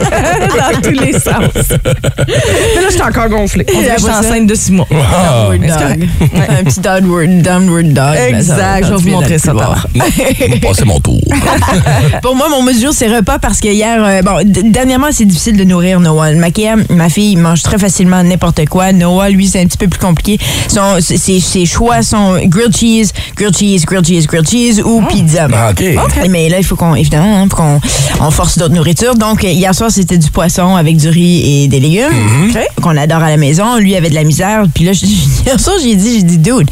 dans 0.58 0.80
tous 0.80 0.90
les 0.90 1.12
sens. 1.12 1.68
Mais 1.86 2.82
là, 2.82 2.88
j'étais 2.90 3.02
encore 3.02 3.28
gonflée. 3.28 3.66
On 3.74 3.80
dirait 3.82 3.97
Après 3.98 4.12
ça- 4.12 4.18
enceinte 4.28 4.46
de 4.46 4.54
six 4.54 4.72
mois. 4.72 4.86
Ah. 4.92 5.48
Downward 5.50 5.60
c'est 5.78 5.96
dog. 5.98 6.08
Un 6.60 6.64
petit 6.64 6.80
downward, 6.80 7.42
downward 7.42 7.92
dog. 7.92 8.16
Exact, 8.28 8.86
je 8.86 8.90
vais 8.94 8.96
vous 8.96 9.08
montrer 9.10 9.38
ça 9.38 9.52
l'heure. 9.52 9.86
Passez 10.62 10.84
mon 10.84 11.00
tour. 11.00 11.20
Pour 12.22 12.34
moi, 12.36 12.48
mon 12.48 12.62
mesure, 12.62 12.92
c'est 12.92 13.08
repas 13.14 13.38
parce 13.38 13.60
que 13.60 13.68
hier, 13.68 14.02
euh, 14.02 14.22
bon, 14.22 14.40
dernièrement, 14.44 15.08
c'est 15.10 15.24
difficile 15.24 15.56
de 15.56 15.64
nourrir 15.64 16.00
Noah. 16.00 16.32
Maquia, 16.32 16.76
ma 16.90 17.08
fille, 17.08 17.36
mange 17.36 17.62
très 17.62 17.78
facilement 17.78 18.22
n'importe 18.22 18.66
quoi. 18.66 18.92
Noah, 18.92 19.30
lui, 19.30 19.46
c'est 19.46 19.60
un 19.60 19.66
petit 19.66 19.78
peu 19.78 19.88
plus 19.88 20.00
compliqué. 20.00 20.38
Son, 20.68 21.00
ses, 21.00 21.18
ses 21.40 21.66
choix 21.66 22.02
sont 22.02 22.38
grilled 22.44 22.76
cheese, 22.76 23.12
grilled 23.36 23.56
cheese, 23.56 23.84
grilled 23.84 24.06
cheese, 24.06 24.26
grilled 24.26 24.48
cheese 24.48 24.80
ou 24.84 25.02
pizza. 25.02 25.48
Ah, 25.52 25.70
OK. 25.70 25.84
Mais 26.30 26.48
là, 26.48 26.58
il 26.58 26.64
faut 26.64 26.76
qu'on, 26.76 26.94
évidemment, 26.94 27.42
hein, 27.42 27.48
qu'on 27.48 27.80
on 28.20 28.30
force 28.30 28.58
d'autres 28.58 28.74
nourritures. 28.74 29.14
Donc, 29.14 29.42
hier 29.42 29.74
soir, 29.74 29.90
c'était 29.90 30.18
du 30.18 30.30
poisson 30.30 30.76
avec 30.76 30.96
du 30.96 31.08
riz 31.08 31.64
et 31.64 31.68
des 31.68 31.80
légumes. 31.80 32.04
OK, 32.50 32.58
Qu'on 32.82 32.96
adore 32.96 33.22
à 33.22 33.30
la 33.30 33.36
maison. 33.36 33.76
Lui 33.78 33.87
avait 33.96 34.10
de 34.10 34.14
la 34.14 34.24
misère. 34.24 34.62
Puis 34.74 34.84
là, 34.84 34.92
soir, 35.58 35.76
j'ai 35.82 35.94
dit, 35.94 36.14
j'ai 36.16 36.22
dit, 36.22 36.38
dude, 36.38 36.70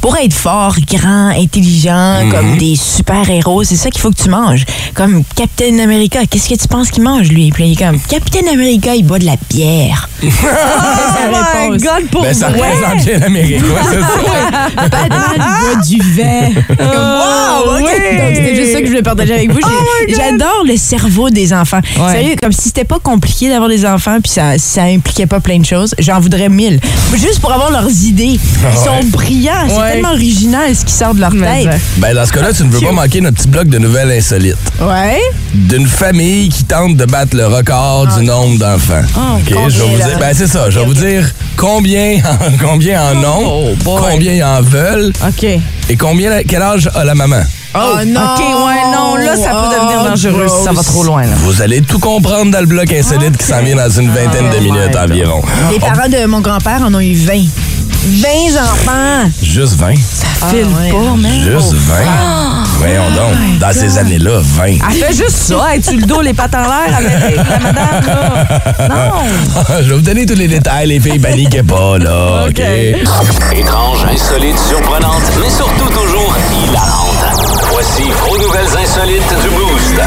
pour 0.00 0.16
être 0.16 0.32
fort, 0.34 0.74
grand, 0.90 1.28
intelligent, 1.28 1.92
Mm-hmm. 1.92 2.30
comme 2.30 2.58
des 2.58 2.76
super-héros, 2.76 3.64
c'est 3.64 3.76
ça 3.76 3.90
qu'il 3.90 4.00
faut 4.00 4.10
que 4.10 4.22
tu 4.22 4.28
manges. 4.28 4.64
Comme 4.94 5.22
Captain 5.36 5.78
America. 5.78 6.20
Qu'est-ce 6.28 6.48
que 6.48 6.54
tu 6.54 6.68
penses 6.68 6.90
qu'il 6.90 7.02
mange, 7.02 7.28
lui? 7.28 7.50
Puis 7.50 7.64
il 7.68 7.72
est 7.72 7.76
comme, 7.84 7.98
Captain 8.00 8.46
America, 8.52 8.94
il 8.94 9.04
boit 9.04 9.18
de 9.18 9.26
la 9.26 9.36
bière. 9.50 10.08
Oh 11.24 11.28
my 11.30 11.68
réponse. 11.68 11.82
God, 11.82 12.08
pour 12.10 12.22
Ben, 12.22 12.34
ça 12.34 12.48
représente 12.48 13.04
bien 13.04 13.18
l'Amérique, 13.18 13.62
ouais, 13.62 13.68
c'est 13.90 14.00
ça. 14.00 14.88
Batman 14.88 15.18
boit 15.36 15.82
du 15.86 15.98
vin. 15.98 16.60
wow, 16.78 17.74
OK. 17.74 17.78
oui. 17.78 17.82
Donc, 17.82 18.34
c'était 18.36 18.56
juste 18.56 18.72
ça 18.72 18.78
que 18.80 18.84
je 18.86 18.90
voulais 18.90 19.02
partager 19.02 19.34
avec 19.34 19.52
vous. 19.52 19.60
J'ai- 20.08 20.14
J'adore 20.14 20.62
le 20.66 20.76
cerveau 20.76 21.30
des 21.30 21.52
enfants. 21.52 21.80
Ouais. 21.98 22.12
Sérieux, 22.12 22.34
comme 22.40 22.52
si 22.52 22.62
c'était 22.62 22.84
pas 22.84 22.98
compliqué 22.98 23.48
d'avoir 23.48 23.68
des 23.68 23.86
enfants 23.86 24.18
puis 24.20 24.30
ça, 24.32 24.58
ça 24.58 24.82
impliquait 24.84 25.26
pas 25.26 25.40
plein 25.40 25.58
de 25.58 25.64
choses. 25.66 25.94
J'en 25.98 26.18
voudrais 26.20 26.41
mille. 26.48 26.80
Juste 27.14 27.40
pour 27.40 27.52
avoir 27.52 27.70
leurs 27.70 27.90
idées. 28.04 28.38
Ils 28.72 28.78
sont 28.78 29.06
brillants. 29.08 29.52
C'est 29.68 29.76
Ouais. 29.76 29.92
tellement 29.92 30.12
original 30.12 30.74
ce 30.74 30.84
qui 30.84 30.92
sort 30.92 31.14
de 31.14 31.20
leur 31.20 31.32
Mais, 31.32 31.64
tête. 31.64 31.80
Ben, 31.98 32.14
dans 32.14 32.24
ce 32.26 32.32
cas-là, 32.32 32.52
tu 32.52 32.64
ne 32.64 32.70
veux 32.70 32.80
pas 32.80 32.92
manquer 32.92 33.20
notre 33.20 33.36
petit 33.36 33.48
bloc 33.48 33.68
de 33.68 33.78
nouvelles 33.78 34.10
insolites. 34.12 34.56
Ouais. 34.80 35.20
D'une 35.54 35.86
famille 35.86 36.48
qui 36.48 36.64
tente 36.64 36.96
de 36.96 37.04
battre 37.04 37.36
le 37.36 37.46
record 37.46 38.06
du 38.18 38.24
nombre 38.24 38.58
d'enfants. 38.58 39.02
OK, 39.36 39.54
je 39.68 39.78
vais 39.78 39.88
vous 39.88 39.96
dire. 39.96 40.18
Ben, 40.18 40.32
c'est 40.34 40.46
ça. 40.48 40.70
Je 40.70 40.78
vais 40.78 40.84
vous 40.86 40.94
dire 40.94 41.30
combien, 41.56 42.18
combien 42.60 43.02
en 43.12 43.16
ont, 43.24 43.74
Oh, 43.84 43.96
combien 44.00 44.32
ils 44.32 44.42
en 44.44 44.60
veulent 44.62 45.12
OK. 45.26 45.44
et 45.44 45.96
combien, 45.98 46.42
quel 46.46 46.62
âge 46.62 46.88
a 46.94 47.04
la 47.04 47.14
maman? 47.14 47.42
Oh, 47.74 47.96
non. 48.06 48.20
OK, 48.20 48.40
ouais, 48.40 48.92
non, 48.92 49.16
là, 49.16 49.36
ça 49.36 49.50
peut 49.50 49.74
devenir 49.74 50.00
Oh, 50.02 50.08
dangereux 50.08 50.46
si 50.48 50.64
ça 50.64 50.72
va 50.72 50.82
trop 50.82 51.04
loin. 51.04 51.22
Là. 51.22 51.34
Vous 51.38 51.62
allez 51.62 51.80
tout 51.82 51.98
comprendre 51.98 52.50
dans 52.50 52.60
le 52.60 52.66
bloc 52.66 52.92
insolite 52.92 53.36
qui 53.36 53.46
s'en 53.46 53.62
vient 53.62 53.76
dans 53.76 53.88
une 53.90 54.10
vingtaine 54.10 54.50
de 54.50 54.58
minutes 54.58 54.96
environ. 54.96 55.42
Les 55.70 55.78
parents 55.80 56.08
de 56.08 56.26
mon 56.26 56.40
grand-père 56.40 56.82
en 56.82 56.92
ont 56.94 57.00
eu 57.00 57.14
20. 57.14 57.32
20 58.04 58.28
enfants. 58.60 59.30
Juste 59.42 59.74
20. 59.76 59.94
File 60.50 60.66
ouais. 60.66 60.90
pas, 60.90 61.16
man. 61.16 61.30
Juste 61.44 61.72
20. 61.72 61.94
Voyons 62.78 63.10
donc. 63.10 63.58
Dans 63.60 63.72
ces 63.72 63.96
années-là, 63.96 64.40
20. 64.42 64.64
Elle 64.66 64.78
fait 64.96 65.14
juste 65.14 65.30
ça. 65.36 65.76
Es-tu 65.76 65.96
le 65.98 66.02
dos, 66.06 66.20
les 66.20 66.34
pattes 66.34 66.54
en 66.56 66.62
l'air 66.62 66.96
avec 66.96 67.36
la 67.36 67.58
madame, 67.60 68.06
là? 68.06 68.88
Non. 68.88 69.74
Je 69.82 69.88
vais 69.88 69.94
vous 69.94 70.00
donner 70.00 70.26
tous 70.26 70.34
les 70.34 70.48
détails, 70.48 70.88
les 70.88 70.98
filles, 71.00 71.20
paniquez 71.20 71.62
pas, 71.62 71.96
là. 71.98 72.46
OK? 72.48 72.60
Étrange, 73.56 74.04
insolite, 74.12 74.58
surprenante, 74.68 75.22
mais 75.40 75.50
surtout 75.50 75.88
toujours 75.88 76.36
hilarante. 76.66 77.41
Voici 77.84 78.04
vos 78.12 78.38
nouvelles 78.38 78.78
insolites 78.80 79.42
du 79.42 79.48
Boost. 79.48 80.00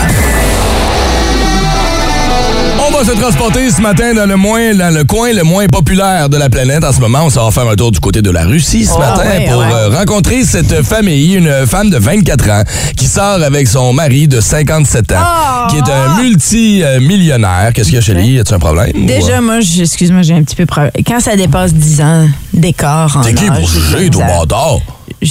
On 2.87 2.91
va 2.97 3.03
se 3.03 3.11
transporter 3.19 3.69
ce 3.69 3.81
matin 3.81 4.13
dans 4.13 4.25
le 4.25 4.37
moins, 4.37 4.73
dans 4.73 4.93
le 4.95 5.03
coin 5.03 5.33
le 5.33 5.43
moins 5.43 5.67
populaire 5.67 6.29
de 6.29 6.37
la 6.37 6.49
planète 6.49 6.85
en 6.85 6.93
ce 6.93 7.01
moment. 7.01 7.23
On 7.25 7.29
s'en 7.29 7.43
va 7.43 7.51
faire 7.51 7.67
un 7.69 7.75
tour 7.75 7.91
du 7.91 7.99
côté 7.99 8.21
de 8.21 8.29
la 8.31 8.45
Russie 8.45 8.85
ce 8.85 8.97
matin 8.97 9.25
ouais, 9.27 9.47
pour 9.49 9.57
ouais. 9.59 9.65
euh, 9.73 9.89
rencontrer 9.89 10.45
cette 10.45 10.83
famille, 10.83 11.33
une 11.35 11.51
femme 11.67 11.89
de 11.89 11.97
24 11.97 12.49
ans 12.49 12.63
qui 12.95 13.07
sort 13.07 13.43
avec 13.43 13.67
son 13.67 13.91
mari 13.91 14.29
de 14.29 14.39
57 14.39 15.11
ans, 15.11 15.67
qui 15.69 15.75
est 15.75 15.91
un 15.91 16.21
multimillionnaire. 16.21 17.71
Qu'est-ce 17.73 17.87
qu'il 17.89 17.95
y 17.95 17.99
a 17.99 18.01
chez 18.01 18.13
lui? 18.13 18.35
Y 18.35 18.39
a-tu 18.39 18.53
un 18.53 18.59
problème? 18.59 18.91
ou- 18.95 19.05
Déjà, 19.05 19.41
moi, 19.41 19.59
je- 19.59 19.81
excuse-moi, 19.81 20.21
j'ai 20.21 20.33
un 20.35 20.43
petit 20.43 20.55
peu 20.55 20.65
preuve. 20.65 20.91
Quand 21.05 21.19
ça 21.19 21.35
dépasse 21.35 21.73
10 21.73 21.99
ans 22.01 22.25
d'écart 22.53 23.17
en 23.17 23.21
T'es 23.21 23.33
qui 23.33 23.47
pour 23.47 23.67
juger, 23.67 24.09
lui. 25.21 25.23
je 25.23 25.27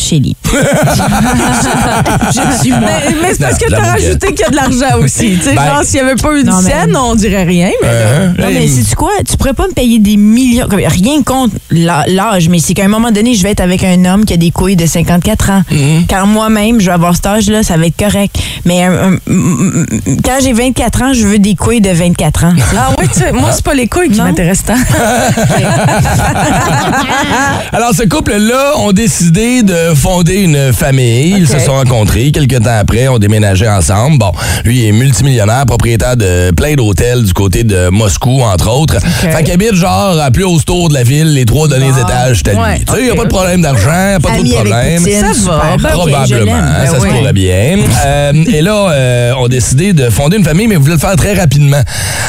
suis 2.61 2.71
moi. 2.71 2.81
Mais, 2.81 3.15
mais 3.23 3.29
c'est 3.33 3.41
parce 3.41 3.59
que 3.59 3.69
t'as 3.71 3.91
rajouté 3.93 4.29
qu'il 4.29 4.41
y 4.41 4.45
a 4.45 4.51
de 4.51 4.57
l'argent 4.57 4.99
aussi. 5.03 5.37
Tu 5.39 5.43
sais, 5.43 5.55
Ben- 5.55 5.67
genre, 5.67 5.83
s'il 5.85 6.03
n'y 6.03 6.11
avait 6.11 6.21
pas 6.21 6.33
eu 6.37 6.45
de 6.45 6.51
mais- 6.51 6.63
scène, 6.71 6.97
on 6.97 7.15
dirait 7.15 7.45
rien. 7.45 7.71
Mais 7.83 7.89
Euh, 7.89 8.29
Non, 8.39 8.47
mais 8.53 8.67
sais-tu 8.69 8.95
quoi? 8.97 9.11
Tu 9.29 9.37
pourrais 9.37 9.53
pas 9.55 9.67
me 9.69 9.73
payer 9.73 9.99
des 9.99 10.17
millions. 10.17 10.67
comme- 10.69 10.81
Rien 10.85 11.23
contre 11.23 11.55
l'âge, 11.71 12.49
mais 12.49 12.59
c'est 12.59 12.75
qu'à 12.75 12.85
un 12.85 12.89
moment 12.89 13.11
donné, 13.11 13.35
je 13.35 13.43
vais 13.43 13.51
être 13.51 13.61
avec 13.61 13.83
un 13.85 14.05
homme 14.05 14.25
qui 14.25 14.35
a 14.35 14.37
des 14.37 14.51
couilles 14.51 14.77
de 14.77 14.87
54 14.87 15.51
ans. 15.51 15.63
Mhm. 15.71 16.05
Quand 16.09 16.27
moi-même, 16.27 16.81
je 16.81 16.87
vais 16.87 16.93
avoir 16.93 17.15
cet 17.15 17.27
âge-là, 17.27 17.63
ça 17.63 17.77
va 17.77 17.87
être 17.87 17.97
correct. 17.97 18.37
Mais 18.65 18.87
euh, 18.87 19.17
euh, 19.29 19.87
quand 20.25 20.39
j'ai 20.43 20.53
24 20.53 21.03
ans, 21.03 21.13
je 21.15 21.27
veux 21.27 21.39
des 21.39 21.55
couilles 21.55 21.81
de 21.81 21.91
24 21.91 22.45
ans. 22.45 22.53
Ah 22.77 22.91
oui, 22.99 23.07
tu 23.13 23.21
sais, 23.21 23.33
moi, 23.33 23.51
c'est 23.53 23.65
pas 23.65 23.75
les 23.75 23.87
couilles 23.89 24.11
qui 24.11 24.21
m'intéressent 24.21 24.67
tant. 24.67 24.75
Alors, 27.73 27.93
ce 27.95 28.03
couple-là 28.05 28.75
ont 28.79 28.93
décidé 28.93 29.63
de 29.65 29.95
fonder 29.95 30.35
une 30.43 30.73
famille. 30.73 31.35
Ils 31.39 31.49
se 31.49 31.59
sont 31.59 31.73
rencontrés. 31.73 32.31
Quelques 32.33 32.63
temps 32.63 32.79
après, 32.79 33.09
ont 33.09 33.19
déménagé 33.19 33.69
ensemble. 33.69 34.19
Bon, 34.19 34.33
lui 34.65 34.87
est 34.87 34.93
multimillionnaire, 34.93 35.67
propriétaire 35.67 36.17
de 36.17 36.51
plein 36.51 36.75
d'hôtels 36.75 37.25
du 37.25 37.33
côté 37.33 37.65
de 37.65 37.89
Moscou, 37.89 38.43
entre 38.43 38.71
autres. 38.71 38.99
Fait 39.01 39.43
qu'il 39.43 39.53
habite 39.53 39.75
genre 39.75 40.19
à 40.21 40.31
plus 40.31 40.45
haut 40.45 40.59
tour 40.61 40.89
de 40.89 40.95
la 40.95 41.03
ville, 41.03 41.35
les 41.35 41.45
trois 41.45 41.69
derniers 41.69 41.99
étages, 41.99 42.43
c'est. 42.45 42.55
Ouais, 42.55 42.81
Tu 42.87 42.93
sais, 42.93 43.01
il 43.01 43.05
n'y 43.07 43.11
a 43.11 43.15
pas 43.15 43.25
de 43.25 43.29
problème 43.29 43.63
d'argent, 43.63 44.19
pas 44.23 44.31
trop 44.35 44.43
de 44.43 44.51
problème. 44.51 45.03
Poutine, 45.03 45.35
Ça 45.35 45.51
va, 45.51 45.77
ben, 45.83 45.89
Probablement, 45.91 46.53
ça 46.87 46.93
Ben 46.93 47.01
se 47.01 47.07
pourrait 47.07 47.33
bien. 47.33 47.79
Euh, 48.07 48.33
et 48.53 48.63
là, 48.63 48.91
euh, 48.91 49.33
on 49.39 49.47
a 49.47 49.49
décidé 49.49 49.93
de 49.93 50.11
fonder 50.11 50.37
une 50.37 50.45
famille, 50.45 50.67
mais 50.67 50.77
voulaient 50.77 50.95
le 50.95 50.99
faire 50.99 51.17
très 51.17 51.35
rapidement. 51.35 51.83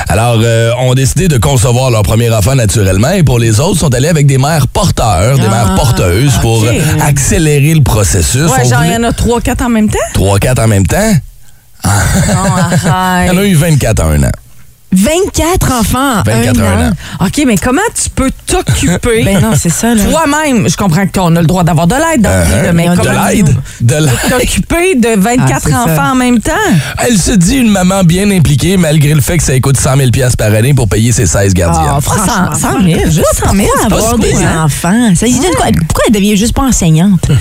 Alors, 0.08 0.38
euh, 0.42 0.72
on 0.82 0.92
a 0.92 0.96
décidé 0.96 1.28
de 1.28 1.38
concevoir 1.38 1.92
leur 1.92 2.04
premier 2.04 2.30
enfant 2.32 2.56
naturellement, 2.56 3.12
et 3.12 3.24
pour 3.24 3.40
les 3.40 3.60
autres, 3.60 3.76
ils 3.76 3.80
sont 3.80 3.94
allés 3.94 4.08
avec 4.08 4.28
des 4.28 4.38
mères 4.38 4.68
porteurs, 4.68 5.38
des 5.38 5.48
mères 5.48 5.76
porteuses, 5.76 6.38
pour 6.42 6.64
euh, 6.64 6.72
accélérer 7.26 7.74
le 7.74 7.82
processus. 7.82 8.42
Ouais, 8.52 8.58
On 8.64 8.70
genre, 8.70 8.84
il 8.84 8.92
voulait- 8.92 8.94
y 8.94 8.98
en 8.98 9.04
a 9.04 9.14
trois, 9.14 9.42
quatre 9.42 9.64
en 9.64 9.70
même 9.70 9.90
temps? 9.90 9.98
3-4 10.14 10.60
en 10.64 10.68
même 10.68 10.86
temps? 10.86 11.14
Non, 11.84 11.92
Il 12.24 12.88
y 12.88 12.90
en 12.90 12.94
arrête. 12.94 13.38
a 13.38 13.46
eu 13.46 13.56
24 13.56 14.00
en 14.04 14.10
un 14.12 14.24
an. 14.24 14.32
24 14.96 15.72
enfants 15.80 16.20
en 16.20 16.24
24 16.24 16.60
un 16.60 16.64
un 16.64 16.88
an. 16.90 16.92
an. 17.20 17.26
OK, 17.26 17.44
mais 17.46 17.58
comment 17.58 17.82
tu 18.02 18.10
peux 18.10 18.32
t'occuper 18.48 19.24
Ben 19.26 19.40
non, 19.42 19.52
c'est 19.58 19.70
ça, 19.70 19.90
toi-même? 19.96 20.70
Je 20.70 20.76
comprends 20.78 21.06
qu'on 21.08 21.36
a 21.36 21.42
le 21.42 21.48
droit 21.48 21.64
d'avoir 21.64 21.88
de 21.88 21.96
l'aide 21.96 22.22
dans 22.22 22.30
le 22.30 22.36
Uh-huh. 22.36 22.66
vie, 22.68 22.74
mais 22.74 22.90
De 22.90 23.36
l'aide? 23.36 23.56
De 23.82 23.96
l'aide. 23.96 24.30
t'occuper 24.30 24.96
de 24.96 25.20
24 25.20 25.52
Ah, 25.68 25.70
ça. 25.70 25.84
enfants 25.84 26.12
en 26.12 26.16
même 26.16 26.40
temps? 26.40 26.52
Elle 27.00 27.18
se 27.18 27.32
dit 27.32 27.58
une 27.58 27.70
maman 27.70 28.04
bien 28.04 28.30
impliquée, 28.32 28.78
malgré 28.78 29.14
le 29.14 29.22
fait 29.22 29.38
que 29.38 29.44
ça 29.44 29.60
coûte 29.60 29.78
100 29.78 29.98
000 29.98 30.10
par 30.38 30.54
année 30.54 30.74
pour 30.74 30.88
payer 30.88 31.12
ses 31.12 31.26
16 31.26 31.54
gardiens. 31.54 31.96
Ah, 31.98 32.02
franchement, 32.02 32.54
100 32.54 32.60
100 32.60 32.82
000, 32.84 33.00
juste 33.06 33.26
100 33.44 33.54
000, 33.56 33.68
c'est 33.82 33.90
pas 33.90 33.96
avoir 33.98 34.18
des 34.20 34.34
hein? 34.36 34.64
enfants? 34.66 35.14
Ça 35.16 35.26
quoi? 35.58 35.66
Pourquoi 35.88 36.04
elle 36.08 36.14
devient 36.14 36.38
juste 36.38 36.54
pas 36.54 36.64
enseignante? 36.64 37.22
Tu 37.30 37.34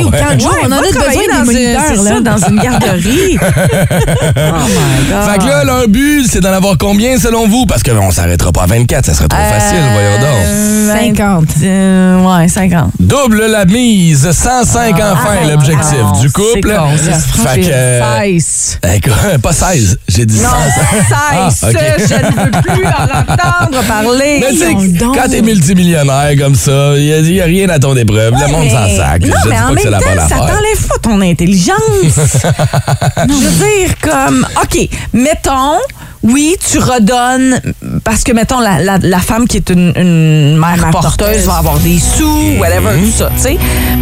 sais, 0.00 0.04
au 0.04 0.10
camp 0.10 0.34
de 0.34 0.40
jour, 0.40 0.50
Ouais, 0.52 0.58
on 0.64 0.72
en 0.72 0.76
a 0.78 0.80
besoin 0.80 1.02
des 1.02 1.28
dans 1.28 1.38
une- 1.40 1.44
moniteurs. 1.44 1.82
c'est 1.88 1.96
là. 1.96 2.14
ça, 2.14 2.20
dans 2.20 2.48
une 2.48 2.60
garderie. 2.60 3.38
oh 3.40 4.66
my 4.66 5.10
God. 5.10 5.30
Fait 5.30 5.38
que 5.38 5.44
là, 5.48 5.64
leur 5.64 5.88
but, 5.88 6.26
c'est 6.30 6.40
d'en 6.40 6.52
avoir 6.52 6.73
Alors, 6.74 6.90
combien 6.90 7.16
selon 7.18 7.46
vous? 7.46 7.66
Parce 7.66 7.82
qu'on 7.84 8.10
s'arrêtera 8.10 8.50
pas 8.50 8.62
à 8.62 8.66
24, 8.66 9.06
ça 9.06 9.14
serait 9.14 9.28
trop 9.28 9.38
facile, 9.38 9.78
voyons 9.92 10.18
donc. 10.20 11.14
50. 11.16 11.44
Euh, 11.62 12.38
ouais, 12.40 12.48
50. 12.48 12.90
Double 12.98 13.46
la 13.46 13.64
mise, 13.64 14.28
105 14.30 14.94
enfants, 14.96 15.48
l'objectif 15.48 15.98
Ah, 16.04 16.20
du 16.20 16.26
c'est 16.26 16.32
couple. 16.32 16.74
con, 16.74 16.96
ça. 16.96 17.48
Fait 17.48 17.60
que, 17.60 17.66
euh, 17.70 18.22
16. 18.40 18.80
écoute, 18.94 19.12
pas 19.42 19.52
16, 19.52 19.98
j'ai 20.08 20.26
dit 20.26 20.40
Non, 20.40 20.48
16. 20.90 21.00
16, 21.00 21.12
Ah, 21.12 21.48
ok. 21.62 21.76
je 21.98 22.14
ne 22.14 22.44
veux 22.44 22.50
plus 22.62 22.86
en 22.86 23.20
entendre 23.20 23.86
parler. 23.86 24.40
Mais 24.40 24.52
tu 24.52 24.98
quand 24.98 25.28
t'es 25.30 25.42
multimillionnaire 25.42 26.32
comme 26.38 26.56
ça, 26.56 26.94
il 26.96 27.22
n'y 27.22 27.40
a, 27.40 27.44
rien 27.44 27.68
à 27.68 27.78
ton 27.78 27.96
épreuve. 27.96 28.34
le 28.34 28.48
monde 28.50 28.68
s'en 28.68 28.96
sac. 28.96 29.22
Non, 29.22 29.34
je 29.44 29.48
mais 29.48 29.54
dis 29.56 29.62
en 29.62 29.68
pas 29.68 29.74
que 29.74 29.80
c'est 29.80 29.90
même 29.90 29.92
la 29.92 29.98
bonne 30.00 30.16
temps, 30.16 30.28
ça 30.28 30.36
t'enlève 30.36 30.86
pas 30.88 30.98
ton 31.00 31.20
intelligence. 31.20 31.78
Je 33.28 33.32
veux 33.32 33.86
dire, 33.86 33.94
comme, 34.02 34.46
OK, 34.62 34.88
mettons, 35.12 35.78
oui, 36.24 36.56
tu 36.66 36.78
redonnes, 36.78 37.60
parce 38.04 38.22
que, 38.22 38.32
mettons, 38.32 38.60
la, 38.60 38.78
la- 38.80 38.98
la 39.00 39.18
femme 39.18 39.48
qui 39.48 39.56
est 39.56 39.70
une, 39.70 39.92
une 39.96 40.56
mère, 40.58 40.76
Mère 40.76 40.90
porteuse, 40.90 41.16
porteuse. 41.16 41.46
va 41.46 41.54
avoir 41.56 41.78
des 41.78 41.98
sous, 41.98 42.52
whatever, 42.58 43.00
tout 43.02 43.10
ça, 43.16 43.30
tu 43.36 43.42
sais. 43.42 43.58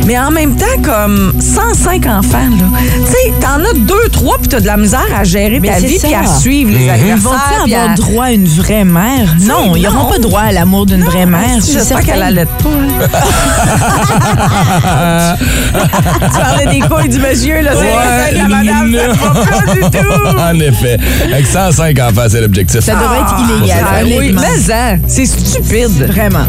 Mais 0.07 0.19
en 0.19 0.31
même 0.31 0.57
temps, 0.57 0.67
comme 0.83 1.33
105 1.41 2.07
enfants, 2.07 2.49
là, 2.51 2.67
tu 3.07 3.13
sais, 3.13 3.33
t'en 3.41 3.61
as 3.65 3.75
deux, 3.75 4.09
trois, 4.11 4.39
puis 4.39 4.49
t'as 4.49 4.61
de 4.61 4.67
la 4.67 4.77
misère 4.77 5.07
à 5.17 5.25
gérer 5.25 5.61
Mais 5.61 5.69
ta 5.69 5.79
vie, 5.79 5.99
puis 6.03 6.15
à 6.15 6.27
suivre 6.27 6.71
les 6.73 6.85
Mhm. 6.87 6.91
anniversaires. 6.91 7.31
Vont-ils 7.61 7.75
avoir 7.75 7.91
à- 7.91 7.95
droit 7.95 8.25
à 8.27 8.33
une 8.33 8.49
vraie 8.49 8.85
mère? 8.85 9.35
Non, 9.41 9.77
ils 9.77 9.83
n'auront 9.83 10.07
pas 10.11 10.19
droit 10.19 10.41
à 10.43 10.53
l'amour 10.53 10.87
d'une 10.87 11.05
vraie 11.05 11.27
mère. 11.27 11.59
J'espère 11.65 12.01
qu'elle 12.03 12.23
allait 12.23 12.47
pas. 12.47 13.03
tu 16.33 16.39
parlais 16.41 16.67
des 16.67 16.81
couilles 16.81 17.09
du 17.09 17.19
monsieur, 17.21 17.61
là. 17.63 17.73
C'est 17.79 18.35
la 18.37 18.49
madame, 18.49 18.95
ça 18.95 19.31
pas 19.31 19.75
du 19.75 19.81
tout. 19.81 20.39
en 20.39 20.61
effet. 20.61 20.99
Avec 21.25 21.47
105 21.47 21.99
enfants, 22.01 22.27
c'est 22.29 22.41
l'objectif. 22.41 22.81
Ça 22.81 22.95
devrait 22.95 23.19
être 23.19 23.35
Ah, 23.37 23.43
illégal. 23.59 23.85
Ah 23.95 24.01
oui, 24.05 24.33
mais 24.35 24.73
hein, 24.75 24.99
c'est 25.07 25.27
stupide. 25.27 26.07
Vraiment. 26.09 26.47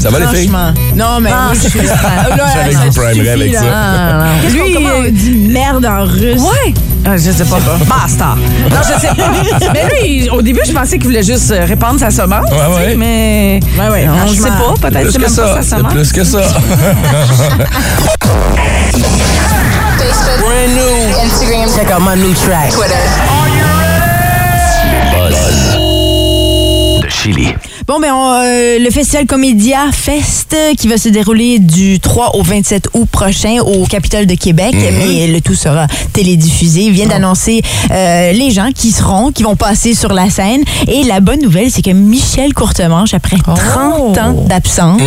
Ça 0.00 0.10
va, 0.10 0.18
les 0.20 0.26
filles? 0.26 0.48
Franchement. 0.48 0.72
Non, 0.96 1.20
mais 1.20 1.30
Ah, 1.32 1.50
oui, 1.52 1.58
c'est 1.60 1.68
je 1.72 1.78
suis 1.78 1.86
J'avais 2.54 2.74
que 2.74 2.92
suffit, 2.92 3.28
avec 3.28 3.52
là. 3.52 3.58
ça. 3.60 3.66
Ah, 3.72 4.24
non. 4.24 4.24
Qu'est-ce 4.42 4.56
qu'on- 4.56 4.64
Lui, 4.64 4.76
on 4.86 5.02
euh, 5.04 5.10
dit 5.10 5.30
merde 5.50 5.86
en 5.86 6.04
russe? 6.04 6.40
Ouais. 6.42 6.74
Ah, 7.06 7.16
je 7.16 7.30
sais 7.30 7.44
pas. 7.44 7.58
Basta. 7.88 8.34
Non, 8.70 8.76
je 8.82 9.00
sais 9.00 9.14
pas. 9.14 9.30
mais 9.72 9.84
lui, 10.02 10.28
au 10.30 10.42
début, 10.42 10.60
je 10.66 10.72
pensais 10.72 10.96
qu'il 10.98 11.06
voulait 11.06 11.22
juste 11.22 11.50
euh, 11.50 11.64
répandre 11.64 11.98
sa 12.00 12.10
semence. 12.10 12.50
Ouais, 12.50 12.74
ouais. 12.76 12.94
Mais 12.96 13.60
Ouais, 13.78 13.88
ouais, 13.90 14.06
on 14.08 14.30
ne 14.30 14.34
sait 14.34 14.42
pas. 14.48 14.74
Peut-être 14.80 15.02
Plus 15.02 15.12
c'est 15.12 15.18
que 15.18 15.24
même 15.24 15.34
pas 15.36 15.54
ça. 15.54 15.62
sa 15.62 15.76
semence. 15.76 15.92
plus 15.92 16.12
que 16.12 16.24
ça. 16.24 16.40
Instagram. 21.22 21.68
Check 21.74 21.90
out 21.90 22.00
my 22.02 22.14
new 22.16 22.34
track. 22.34 22.70
Twitter. 22.70 23.43
De 27.24 27.32
Chili. 27.32 27.56
Bon, 27.86 28.00
ben, 28.00 28.14
on, 28.14 28.32
euh, 28.32 28.78
le 28.78 28.90
festival 28.90 29.26
Comédia 29.26 29.92
Fest 29.92 30.54
euh, 30.54 30.72
qui 30.72 30.88
va 30.88 30.96
se 30.96 31.10
dérouler 31.10 31.58
du 31.58 32.00
3 32.00 32.34
au 32.36 32.42
27 32.42 32.88
août 32.94 33.06
prochain 33.12 33.58
au 33.60 33.84
Capitole 33.84 34.24
de 34.24 34.34
Québec, 34.34 34.74
mais 34.74 35.26
le 35.26 35.40
tout 35.42 35.54
sera 35.54 35.86
télédiffusé. 36.14 36.84
Il 36.84 36.92
vient 36.92 37.08
d'annoncer 37.08 37.60
euh, 37.90 38.32
les 38.32 38.50
gens 38.52 38.70
qui 38.74 38.90
seront, 38.90 39.32
qui 39.32 39.42
vont 39.42 39.54
passer 39.54 39.92
sur 39.92 40.14
la 40.14 40.30
scène. 40.30 40.62
Et 40.88 41.02
la 41.04 41.20
bonne 41.20 41.42
nouvelle, 41.42 41.70
c'est 41.70 41.82
que 41.82 41.90
Michel 41.90 42.54
Courtemanche, 42.54 43.12
après 43.12 43.36
30 43.36 44.16
ans 44.16 44.32
d'absence, 44.48 45.02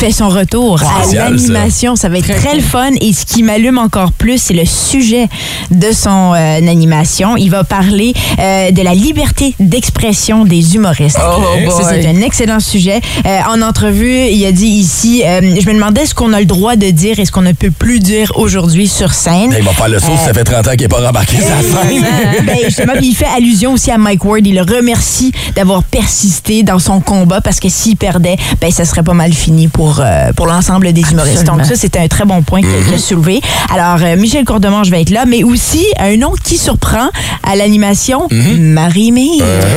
fait 0.00 0.12
son 0.12 0.30
retour 0.30 0.80
à 0.82 1.04
ça. 1.04 1.28
l'animation. 1.28 1.94
Ça. 1.94 2.08
va 2.08 2.18
être 2.18 2.34
très, 2.34 2.54
le 2.54 2.62
fun. 2.62 2.90
Et 3.02 3.12
ce 3.12 3.26
qui 3.26 3.42
m'allume 3.42 3.76
encore 3.76 4.12
plus, 4.12 4.40
c'est 4.40 4.54
le 4.54 4.64
sujet 4.64 5.28
de 5.70 5.92
son 5.92 6.32
euh, 6.32 6.56
animation. 6.56 7.36
Il 7.36 7.50
va 7.50 7.64
parler 7.64 8.14
euh, 8.38 8.70
de 8.70 8.80
la 8.80 8.94
liberté 8.94 9.54
d'expression 9.60 10.46
des 10.46 10.74
humoristes. 10.74 11.18
Oh, 11.22 11.42
Ça, 11.82 12.00
c'est 12.00 12.08
un 12.08 12.20
excellent 12.20 12.60
sujet. 12.60 13.00
Euh, 13.26 13.38
en 13.48 13.62
entrevue, 13.62 14.26
il 14.26 14.44
a 14.46 14.52
dit 14.52 14.66
ici, 14.66 15.22
euh, 15.24 15.40
je 15.60 15.66
me 15.68 15.74
demandais 15.74 16.06
ce 16.06 16.14
qu'on 16.14 16.32
a 16.32 16.40
le 16.40 16.46
droit 16.46 16.76
de 16.76 16.90
dire 16.90 17.18
et 17.18 17.24
ce 17.24 17.32
qu'on 17.32 17.42
ne 17.42 17.52
peut 17.52 17.70
plus 17.70 17.98
dire 18.00 18.32
aujourd'hui 18.36 18.88
sur 18.88 19.12
scène. 19.12 19.54
Il 19.56 19.64
va 19.64 19.72
faire 19.72 19.88
le 19.88 19.98
saut, 19.98 20.12
ça 20.24 20.32
fait 20.32 20.44
30 20.44 20.68
ans 20.68 20.70
qu'il 20.72 20.82
n'est 20.82 20.88
pas 20.88 21.04
rembarqué 21.04 21.36
sa 21.36 21.60
scène. 21.60 22.04
Ben, 22.44 22.56
justement, 22.64 22.92
il 23.00 23.14
fait 23.14 23.26
allusion 23.36 23.72
aussi 23.72 23.90
à 23.90 23.98
Mike 23.98 24.24
Ward. 24.24 24.46
Il 24.46 24.54
le 24.54 24.62
remercie 24.62 25.32
d'avoir 25.54 25.82
persisté 25.82 26.62
dans 26.62 26.78
son 26.78 27.00
combat 27.00 27.40
parce 27.40 27.60
que 27.60 27.68
s'il 27.68 27.96
perdait, 27.96 28.36
ben, 28.60 28.70
ça 28.70 28.84
serait 28.84 29.02
pas 29.02 29.14
mal 29.14 29.32
fini 29.32 29.68
pour, 29.68 30.00
euh, 30.00 30.32
pour 30.34 30.46
l'ensemble 30.46 30.92
des 30.92 31.02
humoristes. 31.10 31.44
Donc, 31.44 31.64
ça, 31.64 31.76
c'était 31.76 31.98
un 31.98 32.08
très 32.08 32.24
bon 32.24 32.42
point 32.42 32.60
qu'il 32.60 32.70
qu'il 32.84 32.94
a 32.94 32.98
soulevé. 32.98 33.40
Alors, 33.74 33.98
euh, 34.02 34.16
Michel 34.16 34.44
Courdemanche 34.44 34.88
va 34.88 35.00
être 35.00 35.10
là, 35.10 35.24
mais 35.26 35.42
aussi 35.42 35.84
un 35.98 36.16
nom 36.16 36.32
qui 36.42 36.56
surprend 36.56 37.08
à 37.42 37.56
l'animation, 37.56 38.26
Marie-Mé. 38.30 39.28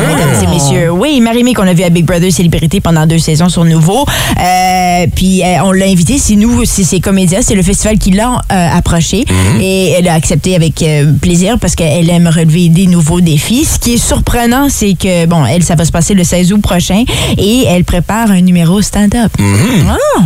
Mesdames 0.07 0.43
et 0.43 0.47
messieurs. 0.47 0.89
Oui, 0.91 1.19
Marie-Mé 1.21 1.53
qu'on 1.53 1.67
a 1.67 1.73
vu 1.73 1.83
à 1.83 1.89
Big 1.93 2.05
Brother 2.05 2.31
Célébrité 2.31 2.81
pendant 2.81 3.05
deux 3.05 3.19
saisons 3.19 3.49
sur 3.49 3.63
Nouveau. 3.63 4.05
Euh, 4.39 5.07
puis, 5.15 5.41
euh, 5.41 5.63
on 5.63 5.71
l'a 5.71 5.85
invité. 5.85 6.17
C'est 6.17 6.35
nous, 6.35 6.65
c'est 6.65 6.83
ses 6.83 6.99
comédiens. 6.99 7.39
C'est 7.41 7.55
le 7.55 7.63
festival 7.63 7.97
qui 7.97 8.11
l'a 8.11 8.41
euh, 8.51 8.77
approché. 8.77 9.25
Et 9.61 9.91
elle 9.91 10.07
a 10.07 10.13
accepté 10.13 10.55
avec 10.55 10.83
plaisir 11.21 11.57
parce 11.59 11.75
qu'elle 11.75 12.09
aime 12.09 12.27
relever 12.27 12.69
des 12.69 12.87
nouveaux 12.87 13.21
défis. 13.21 13.65
Ce 13.65 13.79
qui 13.79 13.93
est 13.93 13.97
surprenant, 13.97 14.67
c'est 14.69 14.95
que, 14.95 15.25
bon, 15.25 15.45
elle, 15.45 15.63
ça 15.63 15.75
va 15.75 15.85
se 15.85 15.91
passer 15.91 16.13
le 16.13 16.23
16 16.23 16.53
août 16.53 16.61
prochain 16.61 17.03
et 17.37 17.65
elle 17.67 17.83
prépare 17.83 18.31
un 18.31 18.41
numéro 18.41 18.81
stand-up. 18.81 19.31
Ah! 19.39 20.23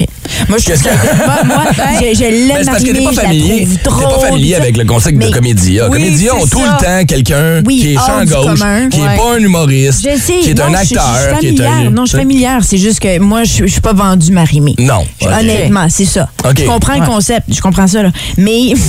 OK. 0.00 0.06
Moi, 0.48 0.58
je 0.58 0.74
ça- 0.74 0.90
moi, 1.26 1.34
moi, 1.44 1.64
je, 2.00 2.18
je 2.18 2.24
l'aime 2.24 2.56
c'est 2.60 2.64
parce 2.70 2.82
que 2.82 2.90
t'es 2.92 3.04
pas 3.04 3.12
familier. 3.12 3.68
T'es 3.82 3.90
pas 3.90 4.18
familier 4.18 4.54
avec 4.56 4.76
le 4.76 4.84
concept 4.84 5.18
de 5.22 5.30
comédia. 5.32 5.84
Oui, 5.88 5.92
comédia 5.92 6.34
ont 6.34 6.46
tout 6.46 6.58
ça. 6.64 6.78
le 6.80 6.84
temps 6.84 7.06
quelqu'un 7.06 7.62
Oui, 7.64 7.78
qui 7.80 7.92
est 7.92 7.94
champ 7.94 8.24
gauche, 8.24 8.58
commun. 8.58 8.88
qui 8.88 9.00
Ouais. 9.00 9.14
est 9.14 9.16
pas 9.16 9.34
un 9.34 9.38
humoriste, 9.38 10.00
Je 10.02 10.18
sais. 10.18 10.38
qui 10.42 10.50
est 10.50 10.54
non, 10.58 10.64
un 10.64 10.72
je- 10.78 10.80
je 10.82 10.84
suis 10.86 10.96
acteur, 10.98 11.38
qui 11.38 11.46
est 11.46 11.56
familière. 11.56 11.72
un. 11.72 11.90
Non, 11.90 12.04
je 12.04 12.08
suis 12.10 12.18
familière. 12.18 12.58
C'est 12.62 12.78
juste 12.78 12.98
que 13.00 13.18
moi, 13.20 13.44
je, 13.44 13.64
je 13.64 13.66
suis 13.72 13.80
pas 13.80 13.92
vendue 13.92 14.32
Marie-Mé. 14.32 14.74
Non. 14.78 15.04
Honnêtement, 15.22 15.86
c'est 15.88 16.04
ça. 16.06 16.28
Je 16.58 16.64
comprends 16.64 16.98
le 16.98 17.06
concept, 17.06 17.46
je 17.54 17.60
comprends 17.60 17.86
ça, 17.86 18.02
là. 18.02 18.10
Mais. 18.36 18.72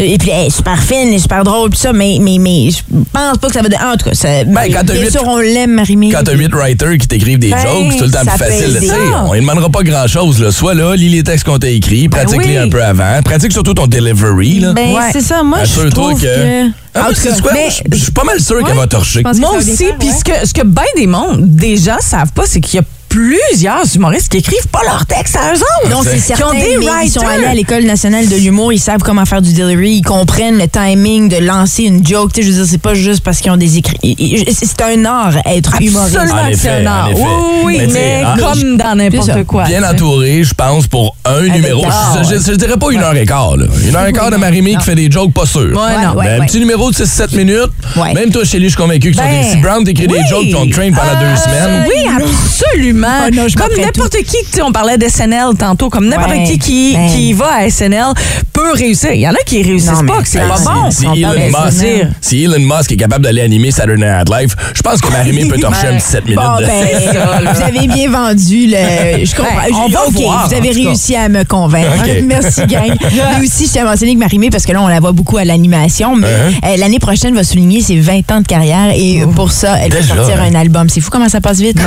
Et 0.00 0.18
puis, 0.18 0.30
elle 0.30 0.46
est 0.46 0.50
super 0.50 0.82
fine, 0.82 1.08
elle 1.08 1.14
est 1.14 1.18
super 1.20 1.44
drôle, 1.44 1.70
puis 1.70 1.78
ça, 1.78 1.92
mais, 1.92 2.16
mais, 2.20 2.38
mais 2.40 2.68
je 2.70 2.78
pense 3.12 3.38
pas 3.38 3.46
que 3.48 3.52
ça 3.54 3.62
va. 3.62 3.68
de- 3.68 3.74
En 3.76 3.96
tout 3.96 4.08
cas, 4.08 4.14
ça, 4.14 4.42
Ben, 4.44 4.62
quand 4.72 4.82
bien 4.84 4.94
huit- 5.02 5.10
sûr, 5.12 5.22
on 5.24 5.36
l'aime, 5.36 5.72
Marie-Mé. 5.72 6.10
Quand 6.10 6.22
t'as 6.24 6.32
8 6.32 6.52
writers 6.52 6.98
qui 6.98 7.06
t'écrivent 7.06 7.38
des 7.38 7.50
Ben, 7.50 7.58
jokes, 7.62 7.92
c'est 7.92 7.98
tout 7.98 8.04
le 8.06 8.10
temps 8.10 8.24
plus 8.24 8.38
facile. 8.38 8.80
On 9.26 9.34
ne 9.34 9.40
demandera 9.40 9.68
pas 9.70 9.82
grand-chose. 9.82 10.13
Là. 10.14 10.50
Sois 10.52 10.74
là, 10.74 10.94
lis 10.94 11.08
les 11.08 11.22
textes 11.22 11.44
qu'on 11.44 11.58
t'a 11.58 11.68
écrits, 11.68 12.08
pratique-les 12.08 12.50
oui. 12.50 12.56
un 12.56 12.68
peu 12.68 12.82
avant. 12.82 13.20
Pratique 13.24 13.52
surtout 13.52 13.74
ton 13.74 13.86
delivery. 13.86 14.60
Là. 14.60 14.72
Ben, 14.72 14.92
Ouais. 14.92 15.10
c'est 15.12 15.20
ça. 15.20 15.42
Moi, 15.42 15.58
je 15.64 15.88
trouve 15.88 16.14
que. 16.20 16.24
que. 16.24 16.70
Ah, 16.94 17.08
c'est 17.12 17.40
quoi? 17.42 17.52
mais- 17.52 17.68
Je 17.90 17.96
suis 17.96 18.12
pas 18.12 18.22
mal 18.24 18.40
sûr 18.40 18.62
qu'elle 18.64 18.76
va 18.76 18.86
torcher. 18.86 19.22
Moi 19.38 19.56
aussi, 19.56 19.86
puis 19.98 20.08
ce 20.10 20.22
que, 20.24 20.46
ce 20.46 20.54
que 20.54 20.62
bien 20.64 20.84
des 20.96 21.06
mondes, 21.08 21.56
des 21.56 21.76
gens 21.76 21.98
savent 22.00 22.32
pas, 22.32 22.44
c'est 22.46 22.60
qu'il 22.60 22.76
y 22.76 22.78
a 22.78 22.84
plusieurs 23.18 23.84
humoristes 23.94 24.28
qui 24.28 24.38
écrivent 24.38 24.66
pas 24.72 24.82
leurs 24.84 25.06
textes 25.06 25.36
à 25.36 25.52
eux 25.52 25.58
autres. 25.58 25.88
Non, 25.88 26.00
c'est 26.02 26.16
Qui 26.16 26.20
certain, 26.20 26.48
ont 26.48 26.52
des 26.52 26.78
mais 26.80 26.86
ils 27.04 27.10
sont 27.10 27.24
allés 27.24 27.44
à 27.46 27.54
l'École 27.54 27.84
nationale 27.84 28.26
de 28.28 28.34
l'humour, 28.34 28.72
ils 28.72 28.80
savent 28.80 29.02
comment 29.04 29.24
faire 29.24 29.40
du 29.40 29.52
delivery, 29.52 29.98
ils 29.98 30.02
comprennent 30.02 30.58
le 30.58 30.66
timing 30.66 31.28
de 31.28 31.36
lancer 31.36 31.84
une 31.84 32.04
joke. 32.04 32.32
Tu 32.32 32.42
sais, 32.42 32.48
je 32.48 32.52
veux 32.52 32.58
dire, 32.62 32.70
c'est 32.72 32.78
pas 32.82 32.94
juste 32.94 33.22
parce 33.22 33.38
qu'ils 33.38 33.52
ont 33.52 33.56
des 33.56 33.78
écrits. 33.78 34.44
C'est 34.52 34.82
un 34.82 35.04
art, 35.04 35.34
être 35.46 35.80
humoriste. 35.80 36.16
Absolument 36.16 36.42
En 36.42 36.50
que 36.50 36.56
c'est 36.56 36.70
un 36.70 36.86
art. 36.86 37.10
en. 37.10 37.12
Oui, 37.14 37.62
oui, 37.64 37.78
Mais 37.78 37.86
mais, 37.86 38.20
tu 38.20 38.26
ah, 38.26 38.52
comme 38.52 38.76
dans 38.76 38.94
n'importe 38.96 39.44
quoi. 39.44 39.62
Bien 39.64 39.80
tu 39.82 39.86
entouré, 39.86 40.42
je 40.42 40.54
pense, 40.54 40.88
pour 40.88 41.14
un 41.24 41.42
numéro. 41.42 41.84
Ah, 41.88 42.20
je, 42.28 42.34
je, 42.36 42.50
je 42.50 42.56
dirais 42.56 42.76
pas 42.76 42.90
une 42.90 43.00
heure 43.00 43.14
et 43.16 43.24
quart. 43.26 43.56
Là. 43.56 43.66
Une 43.88 43.94
heure 43.94 44.06
et 44.06 44.12
quart 44.12 44.32
de 44.32 44.36
Marie-Mé 44.36 44.74
qui 44.76 44.84
fait 44.84 44.96
des 44.96 45.08
jokes 45.08 45.32
pas 45.32 45.46
sûrs. 45.46 45.62
Ouais, 45.70 46.04
non. 46.04 46.14
Ouais, 46.16 46.26
un 46.30 46.40
ouais. 46.40 46.46
petit 46.46 46.58
numéro 46.58 46.90
de 46.90 46.96
6-7 46.96 47.36
minutes. 47.36 47.70
Ouais. 47.96 48.12
Même 48.12 48.30
toi, 48.32 48.44
Shelly, 48.44 48.64
je 48.64 48.68
suis 48.70 48.76
convaincu 48.76 49.12
que 49.12 49.16
Ben, 49.18 49.44
si 49.48 49.56
Brown 49.58 49.84
t'écrit 49.84 50.08
des 50.08 50.18
jokes 50.28 50.46
on 50.56 50.66
te 50.66 50.72
train 50.72 50.90
pendant 50.90 51.20
deux 51.20 51.26
Euh, 51.26 51.36
semaines. 51.36 51.84
Oui, 51.88 52.10
absolument. 52.10 53.03
Oh 53.06 53.30
non, 53.34 53.48
je 53.48 53.56
comme 53.56 53.76
n'importe 53.76 54.16
qui, 54.18 54.24
tu 54.44 54.46
sais, 54.52 54.62
on 54.62 54.72
parlait 54.72 54.98
d'SNL 54.98 55.54
tantôt, 55.58 55.88
comme 55.90 56.06
n'importe 56.08 56.30
Ouais. 56.30 56.44
qui 56.44 56.58
qui, 56.58 56.92
Ben. 56.96 57.08
qui 57.10 57.32
va 57.32 57.48
à 57.60 57.68
SNL 57.70 58.12
peut 58.52 58.72
réussir. 58.72 59.12
Il 59.12 59.20
y 59.20 59.28
en 59.28 59.32
a 59.32 59.38
qui 59.46 59.62
réussissent 59.62 59.90
Non, 60.02 60.06
pas, 60.06 60.22
que 60.22 60.28
c'est 60.28 60.38
pas 60.40 60.56
si- 60.56 60.64
bon. 60.64 60.90
Si, 60.90 61.06
On 61.06 61.14
Elon 61.14 61.30
Musk, 61.48 61.66
d'SNL. 61.80 62.12
si 62.20 62.44
Elon 62.44 62.60
Musk 62.60 62.92
est 62.92 62.96
capable 62.96 63.24
d'aller 63.24 63.42
animer 63.42 63.70
Saturday 63.70 64.04
Night 64.04 64.28
Live, 64.30 64.54
je 64.74 64.82
pense 64.82 65.00
que 65.00 65.10
Marie-Mé 65.10 65.46
peut 65.46 65.58
torcher 65.58 65.88
un 65.88 65.96
petit 65.96 66.06
7 66.06 66.24
minutes. 66.24 66.40
Bon, 66.40 66.56
ben, 66.58 67.54
vous 67.54 67.62
avez 67.62 67.86
bien 67.86 68.10
vendu 68.10 68.66
le. 68.68 69.24
Je 69.24 69.34
comprends. 69.34 69.54
Ben, 69.56 69.74
on 69.74 69.88
va 69.88 70.06
OK, 70.06 70.12
voir, 70.14 70.48
vous 70.48 70.54
avez 70.54 70.70
réussi 70.70 71.14
à 71.16 71.28
me 71.28 71.44
convaincre. 71.44 71.90
Merci, 72.24 72.62
gang. 72.66 72.94
Mais 73.00 73.44
aussi, 73.46 73.66
je 73.66 73.72
tiens 73.72 73.86
à 73.86 73.90
mentionner 73.90 74.14
que 74.14 74.20
Marie-Mé, 74.20 74.50
parce 74.50 74.64
que 74.64 74.72
là, 74.72 74.80
on 74.82 74.88
la 74.88 75.00
voit 75.00 75.12
beaucoup 75.12 75.36
à 75.36 75.44
l'animation, 75.44 76.16
mais 76.16 76.24
Uh-huh. 76.26 76.64
euh, 76.72 76.76
l'année 76.78 76.98
prochaine 76.98 77.34
va 77.34 77.44
souligner 77.44 77.80
ses 77.80 77.96
20 77.96 78.30
ans 78.32 78.40
de 78.40 78.46
carrière 78.46 78.90
et 78.94 79.22
pour 79.36 79.52
ça, 79.52 79.76
elle 79.78 79.92
va 79.92 80.02
sortir 80.02 80.40
hein? 80.40 80.48
un 80.50 80.54
album. 80.54 80.88
C'est 80.88 81.00
fou 81.00 81.10
comment 81.10 81.28
ça 81.28 81.40
passe 81.40 81.58
vite. 81.60 81.78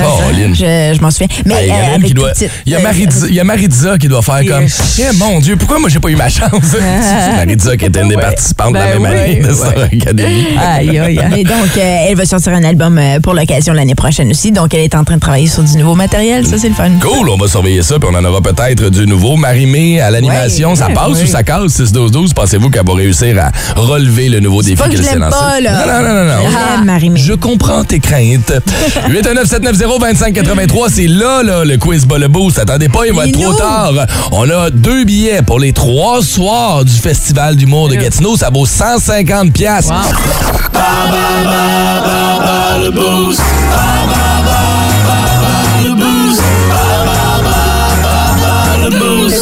Je, 0.54 0.92
je 0.94 1.00
m'en 1.08 1.10
souviens. 1.10 1.28
Mais 1.46 1.54
il 1.62 1.68
y 1.68 2.10
euh, 2.10 2.14
doit- 2.14 2.32
y 2.66 2.74
Euh, 2.74 3.28
y 3.30 3.40
a 3.40 3.44
Maritza 3.44 3.98
qui 3.98 4.08
doit 4.08 4.22
faire 4.22 4.40
comme. 4.46 4.64
Eh, 4.98 5.16
mon 5.16 5.40
Dieu, 5.40 5.56
pourquoi 5.56 5.78
moi 5.78 5.88
j'ai 5.88 5.98
pas 6.00 6.08
eu 6.08 6.16
ma 6.16 6.28
chance? 6.28 6.50
Maritza 7.36 7.76
qui 7.76 7.86
était 7.86 8.00
une 8.02 8.08
des 8.08 8.14
participantes 8.16 8.72
de 8.74 8.78
la 8.78 8.86
Ben 8.86 9.00
même 9.02 9.12
oui, 9.12 9.18
année 9.18 9.40
de 9.40 9.46
ouais. 9.48 9.54
Star 9.54 9.72
Academy. 9.78 10.46
Aïe, 10.58 10.98
aïe, 10.98 11.18
aïe. 11.18 11.20
Et 11.40 11.44
donc, 11.44 11.76
euh, 11.76 12.06
elle 12.08 12.16
va 12.16 12.24
sortir 12.26 12.52
un 12.52 12.64
album 12.64 12.98
euh, 12.98 13.20
pour 13.20 13.34
l'occasion 13.34 13.72
l'année 13.72 13.94
prochaine 13.94 14.30
aussi. 14.30 14.52
Donc, 14.52 14.74
elle 14.74 14.80
est 14.80 14.94
en 14.94 15.04
train 15.04 15.16
de 15.16 15.20
travailler 15.20 15.46
sur 15.48 15.62
du 15.62 15.76
nouveau 15.76 15.94
matériel. 15.94 16.46
Ça, 16.46 16.58
c'est 16.58 16.68
le 16.68 16.74
fun. 16.74 16.90
Cool, 17.00 17.28
on 17.30 17.36
va 17.36 17.48
surveiller 17.48 17.82
ça, 17.82 17.98
puis 17.98 18.08
on 18.12 18.16
en 18.16 18.24
aura 18.24 18.40
peut-être 18.40 18.90
du 18.90 19.06
nouveau. 19.06 19.36
Marimé 19.36 20.00
à 20.00 20.10
l'animation, 20.10 20.70
Ouais, 20.70 20.76
ça 20.76 20.88
ouais, 20.88 20.94
passe 20.94 21.12
ouais. 21.18 21.22
ou 21.22 21.26
ça 21.26 21.42
casse? 21.42 21.80
6-12-12? 21.80 22.32
Pensez-vous 22.34 22.70
qu'elle 22.70 22.84
va 22.86 22.94
réussir 22.94 23.36
à 23.38 23.50
relever 23.78 24.28
le 24.28 24.40
nouveau 24.40 24.62
défi 24.62 24.76
Pas 24.76 24.84
que 24.84 24.90
qu'elle 24.90 24.98
je 24.98 25.04
s'est 25.04 25.10
l'aime 25.12 25.20
lancé? 25.22 25.36
pas, 25.38 25.60
là. 25.60 25.86
Non, 25.86 26.08
non, 26.08 26.14
non, 26.14 26.24
non. 26.24 26.50
non. 26.78 26.84
Marie-Mé. 26.84 27.20
Je 27.20 27.34
comprends 27.34 27.84
tes 27.84 28.00
craintes. 28.00 28.52
819-790-2583, 29.08 30.90
c'est 30.98 31.06
là, 31.06 31.44
là, 31.44 31.64
le 31.64 31.76
quiz 31.76 32.06
bas 32.06 32.18
le 32.18 32.26
boost. 32.26 32.58
Attendez 32.58 32.88
pas, 32.88 33.06
il 33.06 33.14
va 33.14 33.28
être 33.28 33.38
trop 33.38 33.54
tard. 33.54 33.92
On 34.32 34.50
a 34.50 34.68
deux 34.68 35.04
billets 35.04 35.42
pour 35.42 35.60
les 35.60 35.72
trois 35.72 36.24
soirs 36.24 36.84
du 36.84 36.92
Festival 36.92 37.54
d'humour 37.54 37.88
de 37.88 37.94
Gatineau. 37.94 38.36
Ça 38.36 38.50
vaut 38.50 38.66
150 38.66 39.52
pièces. 39.52 39.90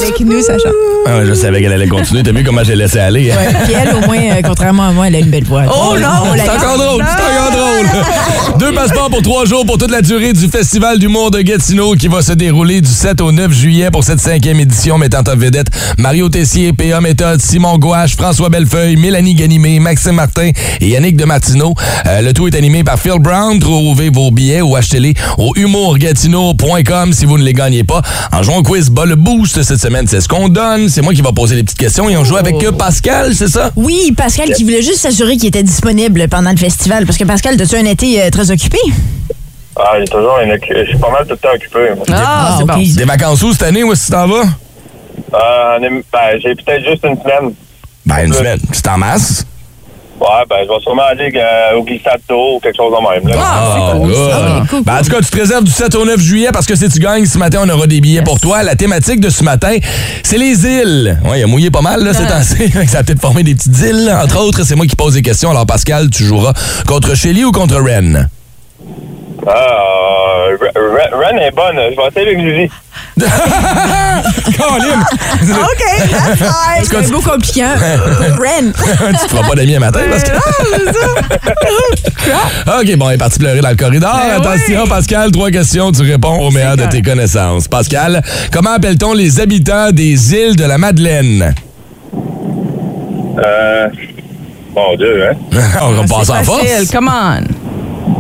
Avec 0.02 0.20
nous, 0.20 0.42
Sacha. 0.42 0.95
Ah, 1.08 1.25
je 1.25 1.34
savais 1.34 1.60
qu'elle 1.62 1.72
allait 1.72 1.86
continuer. 1.88 2.22
T'as 2.25 2.32
vu 2.32 2.42
comment 2.42 2.64
j'ai 2.64 2.75
laissé 2.75 2.98
aller? 2.98 3.30
hein? 3.30 3.36
Puis 3.64 3.75
elle, 3.75 3.94
au 3.94 4.00
moins, 4.06 4.18
euh, 4.18 4.42
contrairement 4.44 4.88
à 4.88 4.92
moi, 4.92 5.06
elle 5.06 5.14
a 5.14 5.18
une 5.20 5.30
belle 5.30 5.44
voix. 5.44 5.62
Oh 5.68 5.94
non, 5.98 6.08
On 6.25 6.36
C'est 6.36 6.48
encore 6.50 6.76
drôle, 6.78 7.04
c'est 7.06 7.22
encore 7.22 7.50
drôle. 7.52 8.02
Deux 8.58 8.72
passeports 8.72 9.10
pour 9.10 9.22
trois 9.22 9.44
jours 9.44 9.64
pour 9.66 9.78
toute 9.78 9.90
la 9.90 10.02
durée 10.02 10.32
du 10.32 10.48
Festival 10.48 10.98
d'humour 10.98 11.30
de 11.30 11.40
Gatineau 11.42 11.94
qui 11.94 12.08
va 12.08 12.22
se 12.22 12.32
dérouler 12.32 12.80
du 12.80 12.90
7 12.90 13.20
au 13.20 13.30
9 13.30 13.52
juillet 13.52 13.90
pour 13.92 14.02
cette 14.02 14.18
cinquième 14.20 14.58
édition 14.58 14.98
mettant 14.98 15.20
en 15.30 15.36
vedette 15.36 15.68
Mario 15.98 16.28
Tessier, 16.28 16.72
P.A. 16.72 17.00
Méthode, 17.00 17.40
Simon 17.40 17.78
Gouache, 17.78 18.16
François 18.16 18.48
Bellefeuille, 18.48 18.96
Mélanie 18.96 19.34
Ganimé, 19.34 19.78
Maxime 19.78 20.12
Martin 20.16 20.50
et 20.80 20.88
Yannick 20.88 21.16
de 21.16 21.25
Martineau. 21.25 21.75
Euh, 22.06 22.22
le 22.22 22.32
tout 22.32 22.48
est 22.48 22.56
animé 22.56 22.82
par 22.82 22.98
Phil 22.98 23.18
Brown. 23.20 23.58
Trouvez 23.58 24.10
vos 24.10 24.30
billets 24.30 24.62
ou 24.62 24.75
achetez-les 24.75 25.14
au 25.38 25.52
humourgatineau.com 25.56 27.12
si 27.12 27.25
vous 27.26 27.38
ne 27.38 27.44
les 27.44 27.52
gagnez 27.52 27.84
pas. 27.84 28.02
En 28.32 28.42
jouant 28.42 28.56
au 28.58 28.62
quiz 28.62 28.90
bas 28.90 29.04
le 29.04 29.16
boost 29.16 29.62
cette 29.62 29.80
semaine, 29.80 30.06
c'est 30.08 30.20
ce 30.20 30.28
qu'on 30.28 30.48
donne. 30.48 30.88
C'est 30.96 31.02
moi 31.02 31.12
qui 31.12 31.20
va 31.20 31.30
poser 31.30 31.56
les 31.56 31.62
petites 31.62 31.76
questions 31.76 32.08
et 32.08 32.16
on 32.16 32.24
joue 32.24 32.38
avec 32.38 32.54
euh, 32.64 32.72
Pascal, 32.72 33.34
c'est 33.34 33.48
ça? 33.48 33.70
Oui, 33.76 34.14
Pascal 34.16 34.50
qui 34.54 34.64
voulait 34.64 34.80
juste 34.80 35.00
s'assurer 35.00 35.36
qu'il 35.36 35.48
était 35.48 35.62
disponible 35.62 36.26
pendant 36.26 36.50
le 36.50 36.56
festival. 36.56 37.04
Parce 37.04 37.18
que 37.18 37.24
Pascal, 37.24 37.60
as-tu 37.60 37.76
un 37.76 37.84
été 37.84 38.22
euh, 38.22 38.30
très 38.30 38.50
occupé? 38.50 38.78
Ah, 39.78 39.90
il 39.98 40.04
est 40.04 40.06
toujours 40.06 40.38
une 40.42 40.52
Je 40.58 40.88
suis 40.88 40.96
pas 40.96 41.10
mal 41.10 41.24
tout 41.26 41.32
le 41.32 41.36
temps 41.36 41.50
occupé. 41.54 41.80
moi. 41.94 42.06
Ah, 42.14 42.54
c'est 42.58 42.64
bon. 42.64 42.78
Des 42.96 43.04
vacances 43.04 43.42
où 43.42 43.52
cette 43.52 43.64
année? 43.64 43.84
Où 43.84 43.92
est-ce 43.92 44.00
que 44.00 44.06
tu 44.06 44.12
t'en 44.12 44.26
vas? 44.26 44.44
Euh, 45.34 45.78
on 45.78 45.82
est- 45.82 45.90
ben, 46.10 46.40
j'ai 46.42 46.54
peut-être 46.54 46.88
juste 46.88 47.04
une 47.04 47.20
semaine. 47.20 47.52
Ben, 48.06 48.26
une 48.28 48.32
semaine. 48.32 48.60
C'est 48.72 48.88
en 48.88 48.96
masse. 48.96 49.44
Ouais, 50.20 50.44
ben, 50.49 50.56
je 50.64 50.68
vais 50.68 50.80
sûrement 50.82 51.02
aller 51.11 51.30
euh, 51.35 51.76
au 51.78 51.82
glissade 51.85 52.20
d'eau 52.28 52.56
ou 52.56 52.61
quelque 52.61 52.76
chose 52.76 52.92
de 52.92 53.14
même. 53.14 53.28
Là. 53.28 53.37
Ah, 53.38 53.75
c'est 53.75 53.99
cool, 53.99 54.08
good. 54.08 54.30
ça. 54.30 54.62
cool, 54.70 54.82
Ben, 54.85 54.94
en 54.94 55.02
tout 55.02 55.11
cas, 55.11 55.18
tu 55.20 55.30
te 55.30 55.37
réserves 55.37 55.64
du 55.64 55.70
7 55.70 55.94
au 55.94 56.04
9 56.04 56.18
juillet 56.20 56.49
parce 56.52 56.66
que 56.66 56.75
si 56.75 56.88
tu 56.88 56.99
gagnes 56.99 57.26
ce 57.26 57.38
matin, 57.38 57.62
on 57.64 57.68
aura 57.68 57.87
des 57.87 58.00
billets 58.00 58.23
pour 58.23 58.40
toi. 58.40 58.62
La 58.62 58.75
thématique 58.75 59.20
de 59.20 59.28
ce 59.28 59.44
matin, 59.44 59.76
c'est 60.23 60.38
les 60.38 60.66
îles. 60.66 61.18
Ouais, 61.28 61.40
il 61.40 61.44
a 61.44 61.46
mouillé 61.46 61.70
pas 61.70 61.82
mal 61.82 62.02
là, 62.02 62.14
ces 62.14 62.26
temps-ci. 62.26 62.73
Ça 62.88 62.99
a 62.99 63.02
peut-être 63.02 63.20
formé 63.20 63.42
des 63.42 63.54
petites 63.54 63.78
îles. 63.80 64.11
Entre 64.23 64.38
autres, 64.40 64.64
c'est 64.64 64.75
moi 64.75 64.87
qui 64.87 64.96
pose 64.96 65.14
des 65.14 65.23
questions. 65.23 65.50
Alors, 65.50 65.66
Pascal, 65.66 66.08
tu 66.11 66.25
joueras 66.25 66.52
contre 66.87 67.14
Shelly 67.14 67.44
ou 67.44 67.52
contre 67.52 67.76
Ren? 67.76 68.28
Ah, 69.48 70.48
euh, 70.50 70.58
Ren- 71.12 71.38
est 71.38 71.52
bonne. 71.54 71.76
Je 71.76 71.94
vais 71.96 72.08
essayer 72.08 72.26
avec 72.26 72.40
Julie. 72.40 72.68
Colin! 74.56 75.00
OK, 75.00 75.84
that's 76.10 76.38
fine. 76.38 76.84
C'est 76.84 76.96
un 76.96 77.08
beau 77.10 77.20
compliquant. 77.20 77.74
Ren. 78.38 78.72
tu 78.72 78.80
te 79.26 79.30
feras 79.30 79.48
pas 79.48 79.54
d'amis 79.54 79.76
à 79.76 79.80
matin 79.80 80.00
parce 80.10 80.24
que. 80.24 80.32
OK, 82.80 82.96
bon, 82.96 83.10
il 83.10 83.14
est 83.14 83.18
parti 83.18 83.38
pleurer 83.38 83.60
dans 83.60 83.70
le 83.70 83.76
corridor. 83.76 84.12
Ben 84.14 84.40
Attention, 84.40 84.82
oui. 84.82 84.88
Pascal, 84.88 85.30
trois 85.30 85.50
questions. 85.50 85.92
Tu 85.92 86.02
réponds 86.02 86.40
au 86.40 86.50
meilleur 86.50 86.76
de 86.76 86.86
tes 86.86 87.02
connaissances. 87.02 87.68
Pascal, 87.68 88.22
comment 88.52 88.72
appelle-t-on 88.72 89.12
les 89.14 89.38
habitants 89.40 89.92
des 89.92 90.34
îles 90.34 90.56
de 90.56 90.64
la 90.64 90.76
Madeleine? 90.78 91.54
Euh, 93.38 93.88
mon 94.74 94.96
Dieu, 94.96 95.28
hein. 95.30 95.36
on 95.82 95.92
va 95.92 96.02
passer 96.02 96.32
en 96.32 96.42
force. 96.42 96.90
Come 96.90 97.08
on. 97.12 97.44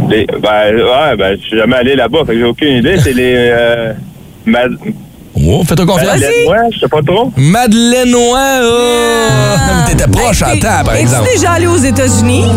Les, 0.08 0.26
ben, 0.26 0.74
ouais, 0.76 1.16
ben, 1.16 1.36
je 1.36 1.46
suis 1.46 1.56
jamais 1.56 1.76
allé 1.76 1.96
là-bas, 1.96 2.20
fait 2.26 2.32
que 2.32 2.38
j'ai 2.38 2.44
aucune 2.44 2.76
idée. 2.76 2.96
C'est 2.98 3.12
les, 3.12 3.34
euh. 3.34 3.92
Oh, 5.38 5.62
fais-toi 5.68 5.86
confiance. 5.86 6.12
Madeleine, 6.12 6.48
ouais, 6.48 6.56
je 6.72 6.78
sais 6.80 6.88
pas 6.88 7.00
trop. 7.06 7.32
Madeleinois, 7.36 8.60
oh! 8.62 9.86
T'étais 9.88 10.08
proche 10.08 10.42
en 10.42 10.46
Hey, 10.48 10.60
temps, 10.60 10.82
par 10.84 10.94
es-tu 10.94 11.02
exemple. 11.04 11.28
déjà 11.34 11.50
allé 11.52 11.66
aux 11.66 11.76
États-Unis? 11.76 12.44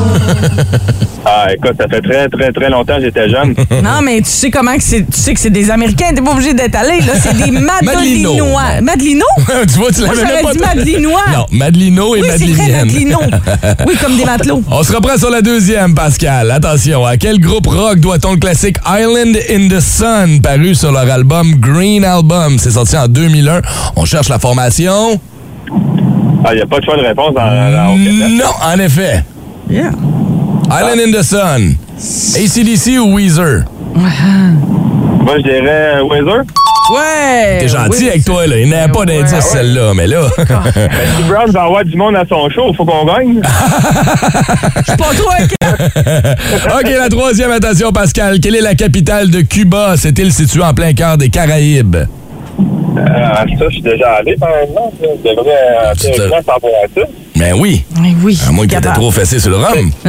Ah, 1.26 1.48
écoute, 1.54 1.74
ça 1.78 1.86
fait 1.90 2.00
très, 2.02 2.30
très, 2.30 2.50
très 2.54 2.70
longtemps 2.70 2.96
que 2.96 3.02
j'étais 3.04 3.30
jeune. 3.30 3.54
non, 3.84 4.02
mais 4.02 4.20
tu 4.22 4.30
sais 4.30 4.50
comment 4.50 4.74
que 4.78 4.82
c'est. 4.82 5.02
Tu 5.02 5.18
sais 5.20 5.34
que 5.34 5.40
c'est 5.40 5.50
des 5.50 5.70
Américains, 5.70 6.08
t'es 6.16 6.22
pas 6.22 6.32
obligé 6.32 6.54
d'être 6.54 6.76
allé, 6.76 7.02
là. 7.02 7.14
C'est 7.22 7.36
des 7.36 7.52
Madelino. 7.60 7.84
Madelinois. 8.32 8.82
Madelino? 8.82 9.26
tu 9.68 9.78
vois, 9.80 9.92
tu 9.92 10.06
Moi, 10.06 10.16
l'avais 10.16 10.24
même 10.24 10.30
j'aurais 10.42 10.44
pas 10.44 10.54
dit 10.54 10.60
Madelinois. 10.78 11.22
Non, 11.34 11.46
Madelino 11.52 12.16
et 12.16 12.22
Oui, 12.22 12.28
c'est 12.32 12.40
Madelinienne. 12.48 12.86
Madelino. 12.88 13.20
Oui, 13.86 13.96
comme 14.02 14.16
des 14.18 14.24
matelots. 14.26 14.64
On 14.72 14.82
se 14.82 14.94
reprend 14.94 15.18
sur 15.18 15.30
la 15.30 15.42
deuxième, 15.42 15.94
Pascal. 15.94 16.50
Attention, 16.52 17.06
à 17.06 17.18
quel 17.18 17.40
groupe 17.40 17.68
rock 17.68 18.00
doit-on 18.00 18.32
le 18.32 18.40
classique 18.40 18.78
Island 18.88 19.38
in 19.52 19.68
the 19.68 19.82
Sun, 19.82 20.42
paru 20.42 20.74
sur 20.74 20.94
leur 20.94 21.12
album 21.12 21.54
Green 21.60 22.06
Album? 22.06 22.58
C'est 22.70 22.76
sorti 22.76 22.96
en 22.98 23.08
2001. 23.08 23.62
On 23.96 24.06
cherche 24.06 24.30
la 24.30 24.38
formation. 24.38 25.20
Ah, 26.46 26.50
il 26.52 26.58
n'y 26.58 26.62
a 26.62 26.68
pas 26.68 26.78
de 26.80 26.86
choix 26.86 26.98
de 26.98 27.02
réponse 27.02 27.34
dans, 27.34 27.72
dans 27.72 27.94
au 27.94 27.98
Québec. 27.98 28.28
Non, 28.38 28.52
en 28.64 28.80
effet. 28.80 29.24
Yeah. 29.68 29.90
Island 30.70 31.00
in 31.00 31.12
the 31.12 31.24
Sun. 31.24 31.76
ACDC 32.36 33.00
ou 33.00 33.16
Weezer? 33.16 33.64
Moi, 33.96 35.38
je 35.38 35.42
dirais 35.42 35.96
euh, 35.96 36.04
Weezer. 36.04 36.44
Ouais. 36.94 37.58
T'es 37.60 37.68
gentil 37.70 38.04
oui. 38.04 38.10
avec 38.10 38.24
toi, 38.26 38.46
là. 38.46 38.60
Il 38.60 38.68
n'y 38.68 38.74
a 38.76 38.88
pas 38.88 39.04
d'indice, 39.06 39.34
Ouais. 39.34 39.42
celle-là. 39.42 39.94
Mais 39.96 40.06
là... 40.06 40.22
Ben, 40.38 40.90
si 41.18 41.24
Brown 41.24 41.50
va 41.50 41.64
avoir 41.64 41.84
du 41.84 41.98
monde 41.98 42.16
à 42.18 42.24
son 42.30 42.50
show, 42.52 42.68
il 42.70 42.76
faut 42.76 42.86
qu'on 42.86 43.06
gagne. 43.06 43.42
Je 44.78 44.84
suis 44.84 44.96
pas 44.98 45.14
trop 45.18 45.32
inquiet. 45.40 46.36
OK, 46.80 46.90
la 47.00 47.10
troisième, 47.10 47.52
attention, 47.52 47.92
Pascal. 47.92 48.40
Quelle 48.40 48.56
est 48.58 48.62
la 48.62 48.76
capitale 48.76 49.32
de 49.32 49.42
Cuba? 49.42 49.96
Cette 49.98 50.20
île 50.20 50.32
située 50.32 50.64
en 50.64 50.76
plein 50.76 50.94
cœur 50.94 51.18
des 51.18 51.30
Caraïbes. 51.30 51.98
Euh, 52.60 53.58
ça, 53.58 53.66
je 53.68 53.74
suis 53.74 53.82
déjà 53.82 54.14
allé, 54.16 54.36
par 54.36 54.50
exemple. 54.58 54.96
Je 55.02 55.30
devrais 55.30 55.52
euh, 55.52 55.94
théoriquement 55.96 56.38
savoir 56.42 56.74
ça. 56.96 57.02
Ben 57.36 57.54
oui. 57.54 57.86
Oui, 58.02 58.16
oui. 58.24 58.40
À 58.48 58.52
moins 58.52 58.66
que 58.68 58.72
t'étais 58.76 58.94
trop 58.94 59.12
fessé 59.12 59.40
sur 59.40 59.50
le 59.52 59.58
rhum. 59.58 59.92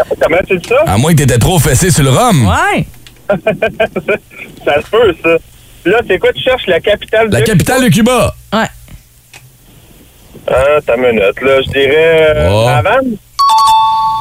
Ah, 0.00 0.04
Comment 0.20 0.38
tu 0.46 0.56
dis 0.58 0.68
ça? 0.68 0.76
À 0.86 0.96
moins 0.98 1.12
que 1.12 1.18
t'étais 1.18 1.38
trop 1.38 1.58
fessé 1.58 1.90
sur 1.90 2.04
le 2.04 2.10
rhum. 2.10 2.46
Ouais. 2.46 2.86
Ça 4.64 4.80
se 4.82 4.90
peut, 4.90 5.14
ça. 5.22 5.30
Là, 5.84 6.00
c'est 6.06 6.18
quoi? 6.18 6.32
Tu 6.32 6.42
cherches 6.42 6.66
la 6.66 6.80
capitale 6.80 7.28
La 7.30 7.40
de... 7.40 7.46
capitale 7.46 7.84
de 7.84 7.88
Cuba. 7.88 8.34
Ouais. 8.52 8.66
Ah, 10.50 10.80
ta 10.86 10.96
minute. 10.96 11.40
Là, 11.42 11.62
je 11.62 11.70
dirais... 11.70 12.34
Euh, 12.36 12.48
Oh. 12.50 12.68
Havane? 12.68 13.16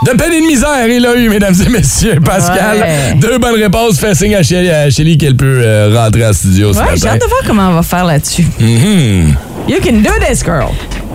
De 0.05 0.11
peine 0.11 0.31
et 0.33 0.41
de 0.41 0.45
misère, 0.45 0.87
il 0.87 1.05
a 1.05 1.15
eu, 1.15 1.27
mesdames 1.29 1.55
et 1.65 1.69
messieurs. 1.69 2.19
Pascal, 2.23 2.77
Ouais. 2.79 3.15
deux 3.19 3.37
bonnes 3.39 3.55
réponses. 3.61 3.99
Fais 3.99 4.13
signe 4.15 4.35
à 4.35 4.43
Shelly, 4.43 4.69
Shelly 4.91 5.17
qu'elle 5.17 5.35
peut 5.35 5.61
euh, 5.63 5.91
rentrer 5.93 6.25
en 6.25 6.33
studio 6.33 6.71
ce 6.71 6.79
Ouais, 6.79 6.85
j'ai 6.95 7.07
hâte 7.07 7.21
de 7.21 7.27
voir 7.27 7.41
comment 7.45 7.69
on 7.69 7.73
va 7.73 7.83
faire 7.83 8.05
là-dessus. 8.05 8.45
Mhm. 8.59 9.35
You 9.67 9.77
can 9.83 9.93
do 9.97 10.11
this, 10.25 10.43
girl. 10.43 10.69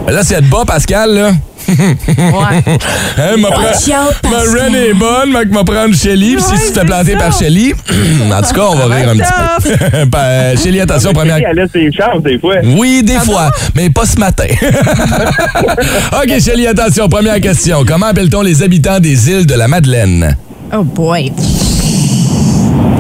Là, 0.08 0.22
c'est 0.24 0.40
de 0.42 0.46
bas, 0.46 0.64
Pascal, 0.66 1.14
là. 1.14 1.32
Ouais. 1.68 2.78
Hein, 3.18 3.36
m'a. 3.38 3.48
Ren 3.48 4.74
est 4.74 4.94
bonne, 4.94 5.32
mais 5.32 5.44
m'a 5.46 5.64
prendre 5.64 5.94
Shelly. 5.94 6.34
Puis 6.36 6.42
si 6.44 6.50
tu 6.52 6.56
te 6.58 6.62
fais 6.62 6.72
c'est 6.74 6.84
planter 6.84 7.12
ça. 7.12 7.18
par 7.18 7.32
Shelly, 7.38 7.72
en 8.32 8.42
tout 8.42 8.54
cas, 8.54 8.62
on 8.70 8.74
va 8.76 8.94
rire 8.94 9.08
un 9.10 9.16
petit 9.16 9.78
peu. 9.78 10.06
Pa- 10.10 10.18
euh, 10.24 10.56
Shelly, 10.56 10.80
attention, 10.82 11.12
première. 11.12 11.38
Elle 11.38 11.60
a 11.60 11.66
ses 11.68 11.90
chances, 11.92 12.22
des 12.22 12.38
fois. 12.38 12.56
Oui, 12.76 13.02
des 13.02 13.18
fois, 13.18 13.50
mais 13.74 13.90
pas 13.90 14.06
ce 14.06 14.18
matin. 14.18 14.44
OK, 16.12 16.40
Shelly, 16.40 16.66
attention, 16.66 17.08
première 17.08 17.40
question. 17.40 17.84
Comment 17.86 18.06
appelle-t-on 18.06 18.42
les 18.42 18.62
habitants 18.62 19.00
des 19.00 19.30
îles 19.30 19.46
de 19.46 19.54
la 19.54 19.68
Madeleine? 19.68 20.36
Oh 20.74 20.82
boy. 20.82 21.32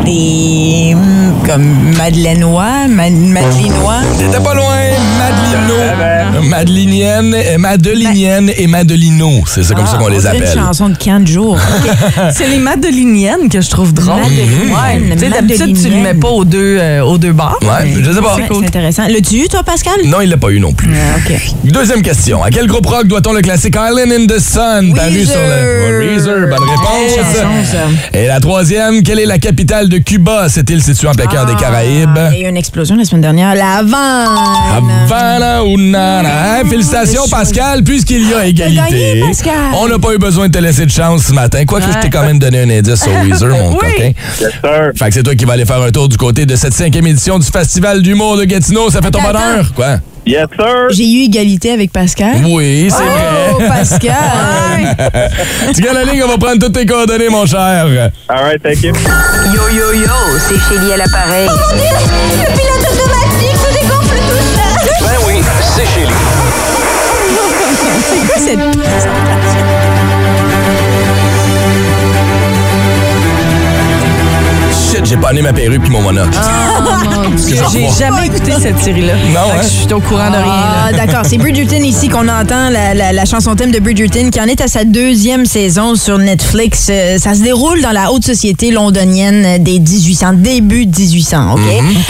Des. 0.04 0.94
hum, 0.94 1.34
comme 1.46 1.94
Madeleinois, 1.96 2.86
Ma- 2.88 3.08
Madelinois. 3.10 4.00
T'étais 4.18 4.42
pas 4.42 4.54
loin, 4.54 4.78
Madelino. 5.18 5.74
Madelinienne, 6.40 7.34
Madelinienne 7.58 8.50
et 8.56 8.66
Madelino. 8.66 9.42
C'est 9.46 9.62
ça 9.62 9.74
comme 9.74 9.86
ça 9.86 9.96
qu'on 9.96 10.04
Ah, 10.04 10.08
on 10.08 10.12
les 10.12 10.26
appelle. 10.26 10.42
une 10.42 10.60
chanson 10.62 10.88
de 10.88 10.96
camp 10.96 11.20
de 11.22 11.26
jour. 11.26 11.58
C'est 12.32 12.48
les 12.48 12.58
madeliniennes 12.58 13.48
que 13.50 13.60
je 13.60 13.68
trouve 13.70 13.92
drôles. 13.92 14.20
Madelinienne, 14.20 14.72
Ouais. 14.72 15.12
Tu 15.12 15.18
sais, 15.18 15.28
d'habitude, 15.30 15.80
tu 15.80 15.88
le 15.90 15.96
mets 16.02 16.14
pas 16.14 16.28
aux 16.28 16.44
deux, 16.44 16.78
euh, 16.80 17.02
aux 17.04 17.18
deux 17.18 17.32
barres. 17.32 17.58
Ouais, 17.62 17.92
je 18.02 18.10
sais 18.12 18.20
pas. 18.20 18.36
Ouais, 18.36 18.46
C'est 18.50 18.66
intéressant. 18.66 19.02
L'as-tu 19.08 19.36
eu, 19.44 19.48
toi, 19.48 19.62
Pascal? 19.62 19.94
Non, 20.06 20.20
il 20.22 20.30
l'a 20.30 20.36
pas 20.36 20.50
eu 20.50 20.60
non 20.60 20.72
plus. 20.72 20.90
Ah, 20.94 21.18
OK. 21.18 21.38
Deuxième 21.64 22.02
question. 22.02 22.42
À 22.42 22.50
quel 22.50 22.66
groupe 22.66 22.86
rock 22.86 23.06
doit-on 23.06 23.32
le 23.32 23.40
classique 23.42 23.76
Island 23.76 24.10
in 24.12 24.26
the 24.26 24.38
Sun? 24.38 24.94
Paru 24.94 25.24
sur 25.24 25.34
le. 25.36 26.00
Ouais, 26.00 26.14
Weezer, 26.14 26.40
bonne 26.48 26.68
réponse. 26.68 27.16
chanson. 27.16 27.88
Et 28.14 28.26
la 28.26 28.40
troisième, 28.40 29.02
quelle 29.02 29.18
est 29.20 29.26
la 29.26 29.38
capitale 29.38 29.88
de 29.88 29.98
Cuba? 29.98 30.48
Cette 30.48 30.70
île 30.70 30.82
située 30.82 31.08
en 31.08 31.12
plein 31.12 31.26
cœur 31.26 31.46
des 31.46 31.54
Caraïbes. 31.54 32.10
Ah, 32.16 32.30
Il 32.32 32.40
y 32.40 32.44
a 32.44 32.46
eu 32.46 32.50
une 32.50 32.56
explosion 32.56 32.96
la 32.96 33.04
semaine 33.04 33.22
dernière. 33.22 33.54
La 33.54 33.76
Havane. 33.76 34.28
Havana, 34.76 35.64
una, 35.64 36.21
Nanana. 36.22 36.58
Hey, 36.60 36.68
félicitations, 36.68 37.28
Pascal, 37.30 37.82
puisqu'il 37.84 38.28
y 38.28 38.34
a 38.34 38.46
égalité. 38.46 38.80
gagné. 38.90 39.24
On 39.74 39.88
n'a 39.88 39.98
pas 39.98 40.12
eu 40.14 40.18
besoin 40.18 40.48
de 40.48 40.52
te 40.52 40.58
laisser 40.62 40.86
de 40.86 40.90
chance 40.90 41.24
ce 41.26 41.32
matin. 41.32 41.64
Quoique 41.66 41.86
je 41.92 41.98
t'ai 41.98 42.10
quand 42.10 42.24
même 42.24 42.38
donné 42.38 42.60
un 42.62 42.70
indice 42.70 43.02
sur 43.02 43.12
Weezer, 43.24 43.48
mon 43.50 43.72
Oui. 43.72 43.78
coquin. 43.78 44.12
Yes, 44.40 44.50
sir. 44.62 44.90
Fait 44.96 45.08
que 45.08 45.14
c'est 45.14 45.22
toi 45.22 45.34
qui 45.34 45.44
vas 45.44 45.54
aller 45.54 45.64
faire 45.66 45.80
un 45.82 45.90
tour 45.90 46.08
du 46.08 46.16
côté 46.16 46.46
de 46.46 46.56
cette 46.56 46.74
cinquième 46.74 47.06
édition 47.06 47.38
du 47.38 47.46
Festival 47.46 48.02
d'humour 48.02 48.36
de 48.36 48.44
Gatineau. 48.44 48.90
Ça 48.90 49.00
fait 49.02 49.10
ton 49.10 49.20
Attends, 49.20 49.32
bonheur, 49.32 49.72
quoi? 49.74 49.96
Yes, 50.24 50.46
sir. 50.56 50.66
J'ai 50.90 51.04
eu 51.10 51.24
égalité 51.24 51.72
avec 51.72 51.90
Pascal. 51.92 52.36
Oui, 52.46 52.88
c'est 52.90 53.02
Oh, 53.52 53.56
vrai. 53.58 53.68
Pascal! 53.68 54.96
Tu 55.74 55.80
gagnes 55.80 55.94
la 55.94 56.04
ligne, 56.04 56.22
on 56.24 56.28
va 56.28 56.38
prendre 56.38 56.58
toutes 56.60 56.74
tes 56.74 56.86
coordonnées, 56.86 57.28
mon 57.28 57.44
cher. 57.46 57.86
All 58.28 58.42
right, 58.44 58.62
thank 58.62 58.82
you. 58.82 58.92
Yo 59.52 59.62
yo 59.76 59.92
yo, 60.00 60.06
c'est 60.48 60.54
Chélie 60.74 60.92
à 60.92 60.96
l'appareil. 60.98 61.48
Le 61.48 62.46
pilote 62.52 62.92
automatique 62.92 63.58
C'est 68.36 68.56
j'ai 75.04 75.16
pas 75.16 75.28
amené 75.28 75.42
ma 75.42 75.52
perruque 75.52 75.82
puis 75.82 75.90
mon 75.90 76.02
monocle. 76.02 76.38
J'ai 77.72 77.88
jamais 77.98 78.26
écouté 78.26 78.52
cette 78.60 78.78
série-là. 78.78 79.14
Non, 79.32 79.40
hein? 79.52 79.60
Je 79.62 79.68
suis 79.68 79.92
au 79.92 80.00
courant 80.00 80.30
de 80.30 80.36
rien. 80.36 80.44
Ah, 80.46 80.92
d'accord. 80.92 81.22
C'est 81.24 81.38
Bridgerton 81.38 81.82
ici 81.82 82.08
qu'on 82.08 82.28
entend, 82.28 82.70
la, 82.70 82.94
la- 82.94 83.12
la 83.12 83.24
chanson 83.24 83.54
thème 83.56 83.70
de 83.70 83.78
Bridgerton, 83.78 84.30
qui 84.30 84.40
en 84.40 84.44
est 84.46 84.60
à 84.60 84.68
sa 84.68 84.84
deuxième 84.84 85.44
saison 85.46 85.94
sur 85.96 86.18
Netflix. 86.18 86.86
Euh, 86.90 87.18
ça 87.18 87.34
se 87.34 87.40
déroule 87.42 87.80
dans 87.82 87.90
la 87.92 88.12
haute 88.12 88.24
société 88.24 88.70
londonienne 88.70 89.62
des 89.62 89.78
1800, 89.80 90.34
début 90.34 90.86
1800, 90.86 91.54
OK? 91.54 91.60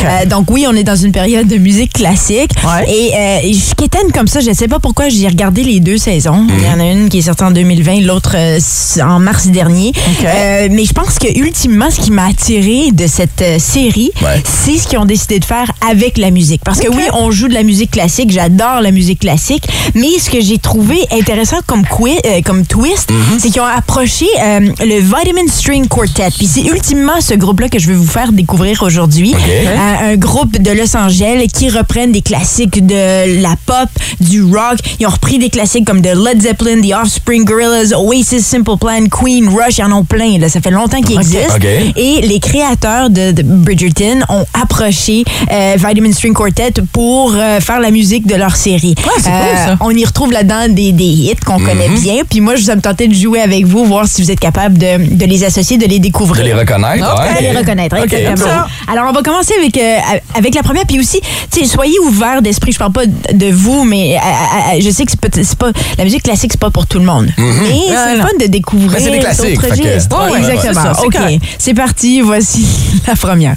Euh, 0.04 0.26
donc 0.26 0.50
oui, 0.50 0.66
on 0.68 0.74
est 0.74 0.84
dans 0.84 0.96
une 0.96 1.12
période 1.12 1.46
de 1.46 1.56
musique 1.56 1.92
classique. 1.94 2.50
Ouais. 2.64 2.90
Et 2.90 3.12
euh, 3.14 3.52
je 3.52 3.74
quétaine 3.74 4.12
comme 4.12 4.28
ça, 4.28 4.40
je 4.40 4.52
sais 4.52 4.68
pas 4.68 4.78
pourquoi 4.78 5.08
j'ai 5.08 5.26
regardé 5.28 5.62
les 5.64 5.80
deux 5.80 5.98
saisons. 5.98 6.46
Il 6.58 6.64
y 6.64 6.68
en 6.70 6.80
a 6.80 6.90
une 6.90 7.08
qui 7.08 7.18
est 7.18 7.22
sortie 7.22 7.44
en 7.44 7.50
2020, 7.50 8.00
l'autre 8.02 8.34
euh, 8.36 8.58
en 9.02 9.18
mars 9.18 9.46
dernier. 9.48 9.92
Euh, 10.24 10.68
mais 10.70 10.84
je 10.84 10.92
pense 10.92 11.18
que 11.18 11.28
ultimement, 11.38 11.90
ce 11.90 12.00
qui 12.00 12.10
m'a 12.10 12.26
attiré 12.26 12.81
de 12.90 13.06
cette 13.06 13.40
euh, 13.42 13.58
série, 13.58 14.10
Ouais. 14.22 14.42
c'est 14.44 14.78
ce 14.78 14.88
qu'ils 14.88 14.98
ont 14.98 15.04
décidé 15.04 15.38
de 15.38 15.44
faire 15.44 15.70
avec 15.88 16.18
la 16.18 16.30
musique. 16.30 16.62
Parce 16.64 16.80
que 16.80 16.88
oui, 16.88 17.02
on 17.12 17.30
joue 17.30 17.48
de 17.48 17.54
la 17.54 17.62
musique 17.62 17.92
classique, 17.92 18.30
j'adore 18.30 18.80
la 18.80 18.90
musique 18.90 19.20
classique, 19.20 19.64
mais 19.94 20.18
ce 20.18 20.30
que 20.30 20.40
j'ai 20.40 20.58
trouvé 20.58 20.98
intéressant 21.12 21.58
comme, 21.66 21.84
euh, 22.00 22.40
comme 22.44 22.66
twist, 22.66 23.10
c'est 23.38 23.50
qu'ils 23.50 23.60
ont 23.60 23.64
approché 23.66 24.26
euh, 24.42 24.60
le 24.80 25.00
Vitamin 25.00 25.46
String 25.48 25.86
Quartet. 25.86 26.28
Puis 26.36 26.46
c'est 26.46 26.62
ultimement 26.62 27.20
ce 27.20 27.34
groupe-là 27.34 27.68
que 27.68 27.78
je 27.78 27.86
vais 27.88 27.94
vous 27.94 28.06
faire 28.06 28.32
découvrir 28.32 28.82
aujourd'hui. 28.82 29.34
Euh, 29.34 30.12
un 30.12 30.16
groupe 30.16 30.60
de 30.60 30.70
Los 30.70 30.96
Angeles 30.96 31.46
qui 31.52 31.68
reprennent 31.70 32.12
des 32.12 32.22
classiques 32.22 32.84
de 32.84 33.40
la 33.42 33.54
pop, 33.66 33.88
du 34.20 34.42
rock. 34.42 34.78
Ils 34.98 35.06
ont 35.06 35.10
repris 35.10 35.38
des 35.38 35.50
classiques 35.50 35.86
comme 35.86 36.00
de 36.00 36.10
Led 36.10 36.40
Zeppelin, 36.42 36.80
The 36.80 36.94
Offspring, 37.02 37.44
Gorillaz, 37.44 37.92
Oasis, 37.94 38.44
Simple 38.46 38.76
Plan, 38.80 39.06
Queen, 39.10 39.48
Rush, 39.48 39.78
ils 39.78 39.84
en 39.84 39.92
ont 39.92 40.04
plein. 40.04 40.38
Là. 40.38 40.48
Ça 40.48 40.60
fait 40.60 40.70
longtemps 40.70 41.00
qu'ils 41.00 41.16
existent. 41.18 41.58
Et 41.96 42.20
les 42.22 42.40
créateurs 42.40 42.71
de, 42.76 43.32
de 43.32 43.42
Bridgerton 43.42 44.20
ont 44.28 44.44
approché 44.60 45.24
euh, 45.50 45.76
Vitamin 45.76 46.12
String 46.12 46.32
Quartet 46.34 46.72
pour 46.92 47.34
euh, 47.34 47.60
faire 47.60 47.80
la 47.80 47.90
musique 47.90 48.26
de 48.26 48.34
leur 48.34 48.56
série. 48.56 48.94
Euh, 48.98 49.10
c'est 49.18 49.30
cool, 49.30 49.56
ça. 49.66 49.76
On 49.80 49.90
y 49.90 50.04
retrouve 50.04 50.32
là-dedans 50.32 50.68
des, 50.68 50.92
des 50.92 51.04
hits 51.04 51.36
qu'on 51.44 51.58
connaît 51.58 51.88
Mhm. 51.88 52.00
bien. 52.00 52.14
Puis 52.28 52.40
moi, 52.40 52.56
je 52.56 52.70
me 52.72 52.80
tentais 52.80 53.08
de 53.08 53.14
jouer 53.14 53.40
avec 53.40 53.66
vous, 53.66 53.84
voir 53.84 54.06
si 54.06 54.22
vous 54.22 54.30
êtes 54.30 54.40
capable 54.40 54.78
de, 54.78 55.14
de 55.16 55.24
les 55.26 55.44
associer, 55.44 55.76
de 55.78 55.86
les 55.86 55.98
De 55.98 56.02
découvrir. 56.04 56.44
les 56.44 56.54
reconnaître, 56.54 57.04
De 57.16 57.20
ouais. 57.22 57.42
les 57.52 57.58
reconnaître, 57.58 57.96
exactement. 57.96 58.46
Alors, 58.90 59.06
on 59.08 59.12
va 59.12 59.22
commencer 59.22 59.54
avec, 59.58 59.76
euh, 59.76 59.96
avec 60.34 60.54
la 60.54 60.62
première. 60.62 60.84
Puis 60.86 60.98
aussi, 60.98 61.20
soyez 61.66 61.98
ouverts 62.00 62.42
d'esprit. 62.42 62.72
Je 62.72 62.78
parle 62.78 62.92
pas 62.92 63.06
de 63.06 63.46
vous, 63.50 63.84
mais 63.84 64.16
euh, 64.16 64.18
euh, 64.18 64.80
je 64.80 64.90
sais 64.90 65.04
que 65.04 65.12
c'est 65.42 65.58
pas, 65.58 65.70
la 65.98 66.04
musique 66.04 66.22
classique, 66.22 66.52
c'est 66.52 66.60
pas 66.60 66.70
pour 66.70 66.86
tout 66.86 66.98
le 66.98 67.04
monde. 67.04 67.28
Mais 67.38 67.44
c'est 67.88 68.20
fun 68.20 68.28
de 68.40 68.46
découvrir 68.46 69.00
d'autres 69.00 69.70
registres. 69.70 70.30
Ouais, 70.32 70.38
exactement. 70.38 70.62
c'est 70.74 70.74
ça, 70.74 70.92
c'est 71.00 71.06
OK, 71.06 71.40
c'est 71.58 71.74
parti. 71.74 72.20
Voici 72.20 72.61
la 73.06 73.16
première. 73.16 73.56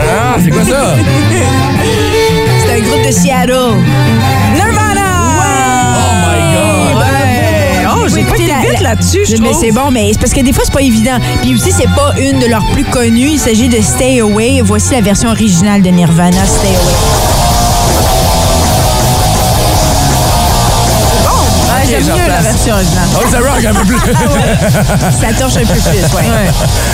Ah, 0.00 0.36
c'est 0.42 0.50
quoi 0.50 0.64
ça? 0.64 0.94
C'est 2.64 2.72
un 2.72 2.80
groupe 2.80 3.06
de 3.06 3.12
Seattle. 3.12 3.97
Là-dessus, 8.88 9.26
je 9.26 9.36
Mais 9.42 9.52
c'est 9.52 9.72
bon, 9.72 9.90
mais 9.90 10.10
c'est 10.12 10.20
parce 10.20 10.32
que 10.32 10.40
des 10.40 10.52
fois, 10.52 10.64
c'est 10.64 10.72
pas 10.72 10.82
évident. 10.82 11.18
Puis 11.42 11.54
aussi, 11.54 11.72
c'est 11.72 11.94
pas 11.94 12.14
une 12.18 12.38
de 12.38 12.46
leurs 12.46 12.66
plus 12.72 12.84
connues. 12.84 13.30
Il 13.32 13.38
s'agit 13.38 13.68
de 13.68 13.80
Stay 13.80 14.20
Away. 14.20 14.60
Voici 14.62 14.92
la 14.92 15.00
version 15.00 15.30
originale 15.30 15.82
de 15.82 15.90
Nirvana, 15.90 16.46
Stay 16.46 16.68
Away. 16.68 17.27
J'aime 21.88 22.02
mieux 22.04 22.28
la 22.28 22.40
version 22.40 22.74
originale. 22.74 23.08
Oh, 23.16 23.22
ça 23.30 23.38
rock 23.38 23.64
un 23.64 23.74
peu 23.74 23.84
plus. 23.86 23.96
Ça 25.20 25.32
torche 25.38 25.56
un 25.56 25.60
peu 25.60 25.72
plus, 25.74 26.16
ouais. 26.16 26.24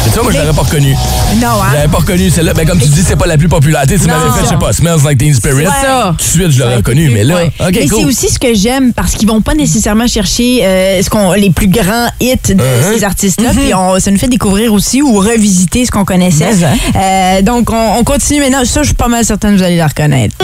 Tu 0.05 0.11
vois, 0.11 0.23
moi, 0.23 0.33
je 0.33 0.39
l'aurais 0.39 0.53
pas 0.53 0.63
reconnu. 0.63 0.93
Non, 0.93 1.39
Je 1.41 1.45
hein? 1.47 1.73
l'avais 1.75 1.89
pas 1.89 1.99
reconnu, 1.99 2.31
celle-là. 2.31 2.55
Ben, 2.55 2.67
comme 2.67 2.79
tu 2.79 2.89
dis, 2.89 3.03
c'est 3.07 3.17
pas 3.17 3.27
la 3.27 3.37
plus 3.37 3.49
populaire. 3.49 3.83
Tu 3.87 3.97
m'avais 4.07 4.31
fait, 4.39 4.45
je 4.45 4.49
sais 4.51 4.57
pas, 4.57 4.73
Smells 4.73 5.01
Like 5.05 5.19
Teen 5.19 5.35
Spirit. 5.35 5.65
C'est 5.81 5.87
ça. 5.87 6.15
Tout 6.17 6.17
de 6.17 6.23
suite, 6.23 6.51
je 6.53 6.59
l'aurais 6.61 6.77
reconnu, 6.77 7.11
mais 7.11 7.25
là. 7.25 7.45
OK, 7.45 7.51
Mais 7.73 7.87
cool. 7.89 7.99
c'est 8.01 8.05
aussi 8.05 8.29
ce 8.31 8.39
que 8.39 8.55
j'aime 8.55 8.93
parce 8.93 9.13
qu'ils 9.13 9.29
vont 9.29 9.41
pas 9.41 9.55
nécessairement 9.55 10.07
chercher 10.07 10.61
euh, 10.65 11.03
ce 11.03 11.11
qu'on 11.11 11.33
les 11.33 11.51
plus 11.51 11.69
grands 11.69 12.07
hits 12.21 12.37
de 12.49 12.55
Uh-huh. 12.55 12.95
ces 12.99 13.05
artistes-là. 13.05 13.51
Puis 13.55 13.75
on- 13.75 13.99
ça 14.01 14.11
nous 14.11 14.19
fait 14.19 14.29
découvrir 14.29 14.73
aussi 14.73 15.03
ou 15.03 15.19
revisiter 15.19 15.85
ce 15.85 15.91
qu'on 15.91 16.05
connaissait. 16.05 16.51
Euh, 16.97 17.43
donc 17.43 17.71
on, 17.71 17.99
on 17.99 18.05
continue 18.05 18.41
maintenant. 18.41 18.65
Ça, 18.65 18.81
je 18.83 18.87
suis 18.87 18.95
pas 18.95 19.09
mal 19.09 19.25
certaine 19.25 19.53
que 19.53 19.59
vous 19.59 19.63
allez 19.65 19.77
la 19.77 19.87
reconnaître. 19.89 20.37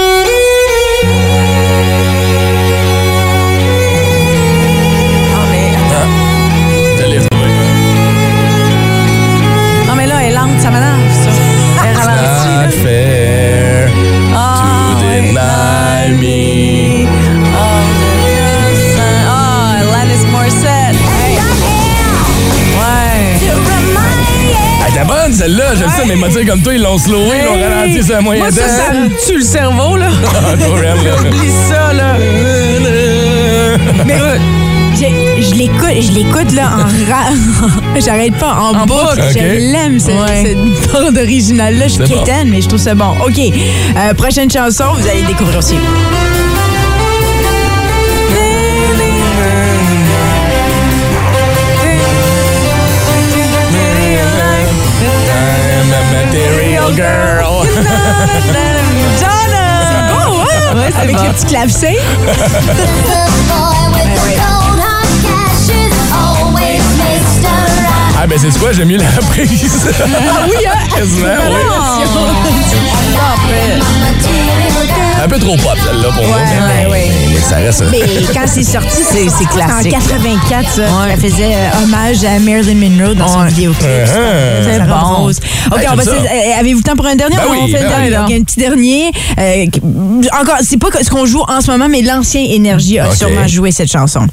M'a 26.21 26.29
dit 26.29 26.47
comme 26.47 26.63
toi, 26.63 26.75
ils 26.75 26.83
l'ont 26.83 26.99
slowé, 26.99 27.37
ils 27.41 27.45
l'ont 27.47 27.61
ralenti 27.77 28.03
sur 28.03 28.17
un 28.17 28.21
moyen 28.21 28.43
Moi, 28.45 28.53
ça, 28.53 28.69
ça 28.69 28.93
me 28.93 29.09
tue 29.27 29.39
le 29.39 29.45
cerveau, 29.45 29.97
là. 29.97 30.09
Ah. 30.35 30.55
Oublie 31.27 31.51
ça, 31.69 31.93
là. 31.93 32.17
Mais 34.07 34.19
je, 34.95 35.43
je 35.49 35.55
l'écoute, 35.55 36.03
je 36.03 36.13
l'écoute 36.13 36.53
là 36.53 36.71
en 36.75 37.11
ra... 37.11 37.31
J'arrête 38.05 38.35
pas 38.37 38.55
en, 38.55 38.75
En 38.83 38.87
boucle. 38.87 39.21
Je 39.33 39.73
l'aime 39.73 39.99
cette, 39.99 40.15
Ouais. 40.15 40.45
cette 40.45 40.93
bande 40.93 41.17
originale 41.19 41.77
là. 41.79 41.85
Je 41.89 41.93
suis 41.95 42.15
bon. 42.15 42.25
mais 42.47 42.61
je 42.61 42.69
trouve 42.69 42.81
ça 42.81 42.95
bon. 42.95 43.15
Ok, 43.27 43.39
Euh, 43.39 44.15
prochaine 44.15 44.51
chanson, 44.51 44.85
vous 44.99 45.09
allez 45.09 45.23
découvrir 45.23 45.59
aussi. 45.59 45.77
Girl. 56.95 57.67
Oh, 60.13 60.33
ouais. 60.33 60.81
Ouais, 60.81 60.91
c'est 60.93 61.03
Avec 61.03 61.17
bon. 61.17 61.23
le 61.25 61.31
petit 61.33 61.47
clavecin. 61.47 61.95
Ah, 68.23 68.27
ben 68.27 68.39
c'est 68.39 68.59
quoi, 68.59 68.73
j'aime 68.73 68.89
mieux 68.89 68.99
la 68.99 69.09
reprise. 69.11 69.89
Ah 70.05 70.47
oui, 70.47 70.67
hein? 70.67 70.79
Quasiment, 70.95 71.29
oui. 71.51 71.63
Un 75.23 75.29
peu 75.29 75.39
trop 75.39 75.57
pop, 75.57 75.77
celle-là, 75.85 76.09
pour 76.17 76.27
moi. 76.27 76.39
mais- 76.41 76.87
ouais, 76.87 76.91
ouais. 76.93 77.11
Mais 77.35 77.41
ça 77.41 77.57
reste. 77.57 77.85
Mais 77.91 78.01
quand 78.33 78.47
c'est 78.47 78.63
sorti, 78.63 78.89
c'est 79.11 79.47
classique. 79.49 79.93
En 79.95 79.99
84, 79.99 80.69
ça. 80.71 80.83
Faisait 81.21 81.55
euh, 81.55 81.83
hommage 81.85 82.25
à 82.25 82.39
Marilyn 82.39 82.75
Monroe 82.89 83.15
dans 83.15 83.29
son 83.29 83.45
vidéoclip. 83.45 83.87
Uh-huh. 83.87 84.65
C'est 84.65 84.81
bon. 84.87 84.95
rose. 85.17 85.39
OK, 85.71 85.77
Ouais, 85.77 85.85
on 85.93 85.95
va 85.97 86.03
euh, 86.03 86.59
Avez-vous 86.61 86.79
le 86.79 86.85
temps 86.85 86.97
pour 86.97 87.07
un 87.07 87.17
dernier? 87.17 87.37
Ben 87.37 87.43
on 87.49 87.53
oui, 87.65 87.71
fait 87.71 87.83
le 87.83 87.89
ben 87.89 87.95
oui. 88.03 88.11
Donc, 88.11 88.31
un 88.41 88.43
petit 88.45 88.59
dernier. 88.61 89.11
euh, 89.39 89.67
encore, 90.41 90.57
c'est 90.63 90.79
pas 90.79 90.89
ce 91.03 91.11
qu'on 91.11 91.27
joue 91.27 91.43
en 91.49 91.61
ce 91.61 91.71
moment, 91.71 91.89
mais 91.89 92.01
l'ancien 92.03 92.41
Énergie 92.43 92.99
a 92.99 93.15
sûrement 93.15 93.47
joué 93.47 93.73
cette 93.73 93.91
chanson. 93.93 94.27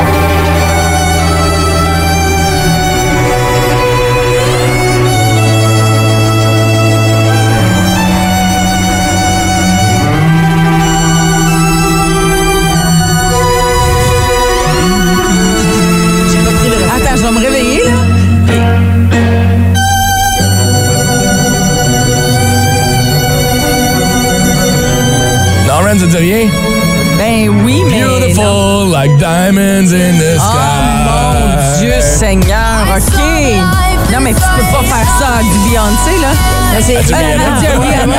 C'est- 36.81 37.11
Ben, 37.11 37.41
à 37.41 37.59
du 37.59 37.65
Rihanna. 37.79 38.13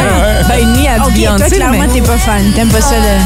Ben, 0.48 0.72
ni 0.72 0.88
à 0.88 0.94
du 0.98 1.00
Ok, 1.06 1.12
Beyoncé, 1.14 1.38
toi, 1.48 1.56
clairement, 1.56 1.78
mais... 1.80 1.88
t'es 1.88 2.00
pas 2.00 2.16
fan. 2.18 2.52
T'aimes 2.54 2.68
pas 2.68 2.80
ça, 2.80 2.94
le... 2.96 3.18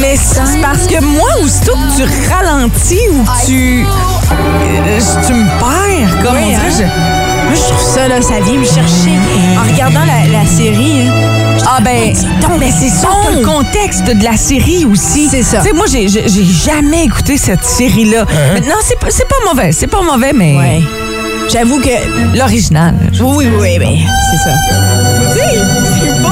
Mais 0.00 0.16
c'est 0.16 0.60
parce 0.60 0.86
que 0.86 1.02
moi, 1.02 1.28
aussitôt 1.42 1.72
que 1.72 1.96
tu 1.96 2.28
ralentis 2.30 3.00
ou 3.12 3.24
que 3.24 3.46
tu... 3.46 3.84
euh, 3.84 5.00
tu 5.26 5.32
me 5.32 5.46
perds, 5.58 6.22
comme 6.22 6.36
on 6.36 6.46
dirait. 6.46 6.56
hein? 6.56 6.70
je- 6.70 7.46
Moi, 7.48 7.54
je 7.54 7.62
trouve 7.74 7.94
ça, 7.94 8.06
là, 8.08 8.20
ça 8.20 8.40
vient 8.40 8.58
me 8.60 8.64
chercher. 8.64 9.18
En 9.58 9.62
regardant 9.72 10.04
la, 10.04 10.38
la 10.40 10.46
série, 10.46 11.08
hein, 11.08 11.12
Ah 11.66 11.80
ben, 11.80 12.12
donc, 12.42 12.60
ben 12.60 12.70
c'est 12.78 12.90
ça, 12.90 13.08
le 13.34 13.44
contexte 13.44 14.04
de 14.04 14.22
la 14.24 14.36
série 14.36 14.84
aussi. 14.84 15.28
C'est 15.30 15.42
ça. 15.42 15.58
Tu 15.62 15.68
sais, 15.68 15.72
moi, 15.72 15.86
j'ai 15.90 16.06
j'ai- 16.08 16.28
jamais 16.44 17.04
écouté 17.04 17.38
cette 17.38 17.64
série-là. 17.64 18.24
Non, 18.68 18.76
c'est 18.84 18.98
pas, 18.98 19.06
c'est 19.10 19.26
pas 19.28 19.36
mauvais, 19.52 19.72
c'est 19.72 19.86
pas 19.86 20.02
mauvais, 20.02 20.32
mais 20.34 20.56
ouais. 20.56 20.82
J'avoue 21.50 21.80
que... 21.80 22.36
l'original. 22.36 22.94
Oui, 23.20 23.46
oui, 23.46 23.50
oui, 23.58 23.78
ben, 23.78 23.96
c'est 24.30 24.36
ça. 24.36 24.54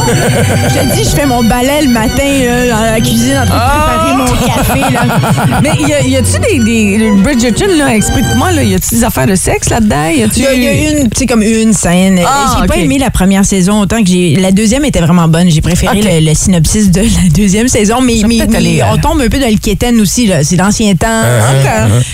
Je 0.07 0.75
te 0.79 0.95
dis, 0.97 1.05
je 1.05 1.17
fais 1.17 1.27
mon 1.27 1.43
balai 1.45 1.83
le 1.83 1.91
matin 1.91 2.23
là, 2.25 2.69
dans 2.77 2.93
la 2.93 3.01
cuisine 3.01 3.37
en 3.39 3.47
train 3.47 3.57
de 3.57 3.71
préparer 3.71 4.17
mon 4.17 4.47
café. 4.47 4.95
Là. 4.95 5.61
Mais 5.63 5.71
y, 5.89 5.93
a- 5.95 6.01
y 6.03 6.17
a-tu 6.17 6.39
des, 6.41 6.59
des 6.65 7.11
Bridgerton 7.23 7.67
là, 7.79 7.95
explique-moi 7.95 8.53
là, 8.53 8.63
y 8.63 8.75
a-tu 8.75 8.95
des 8.97 9.05
affaires 9.05 9.27
de 9.27 9.35
sexe 9.35 9.71
là-dedans? 9.71 10.09
Y 10.09 10.23
a-tu 10.23 10.41
Il 10.41 10.43
y 10.43 10.47
a, 10.47 10.53
il 10.55 10.63
y 10.63 10.69
a 10.69 10.91
une, 11.01 11.09
tu 11.11 11.19
sais, 11.21 11.27
comme 11.27 11.43
une 11.43 11.73
scène. 11.73 12.21
Ah, 12.27 12.59
j'ai 12.61 12.67
pas 12.67 12.77
aimé 12.77 12.99
la 12.99 13.11
première 13.11 13.45
saison 13.45 13.81
autant 13.81 14.03
que 14.03 14.09
j'ai. 14.09 14.37
La 14.37 14.53
deuxième 14.53 14.85
était 14.85 15.01
vraiment 15.01 15.29
bonne. 15.29 15.51
J'ai 15.51 15.61
préféré 15.61 16.01
le, 16.03 16.27
le 16.29 16.35
synopsis 16.35 16.91
de 16.91 17.01
la 17.01 17.29
deuxième 17.35 17.69
saison. 17.69 18.01
Mais, 18.01 18.21
aller, 18.57 18.81
euh, 18.81 18.85
on 18.93 18.97
tombe 18.99 19.21
un 19.21 19.29
peu 19.29 19.39
dans 19.39 19.51
le 19.51 19.59
quétaine 19.59 20.01
aussi. 20.01 20.27
là. 20.27 20.45
C'est 20.45 20.57
l'ancien 20.57 20.95
temps. 20.95 21.07
Ok. 21.21 21.71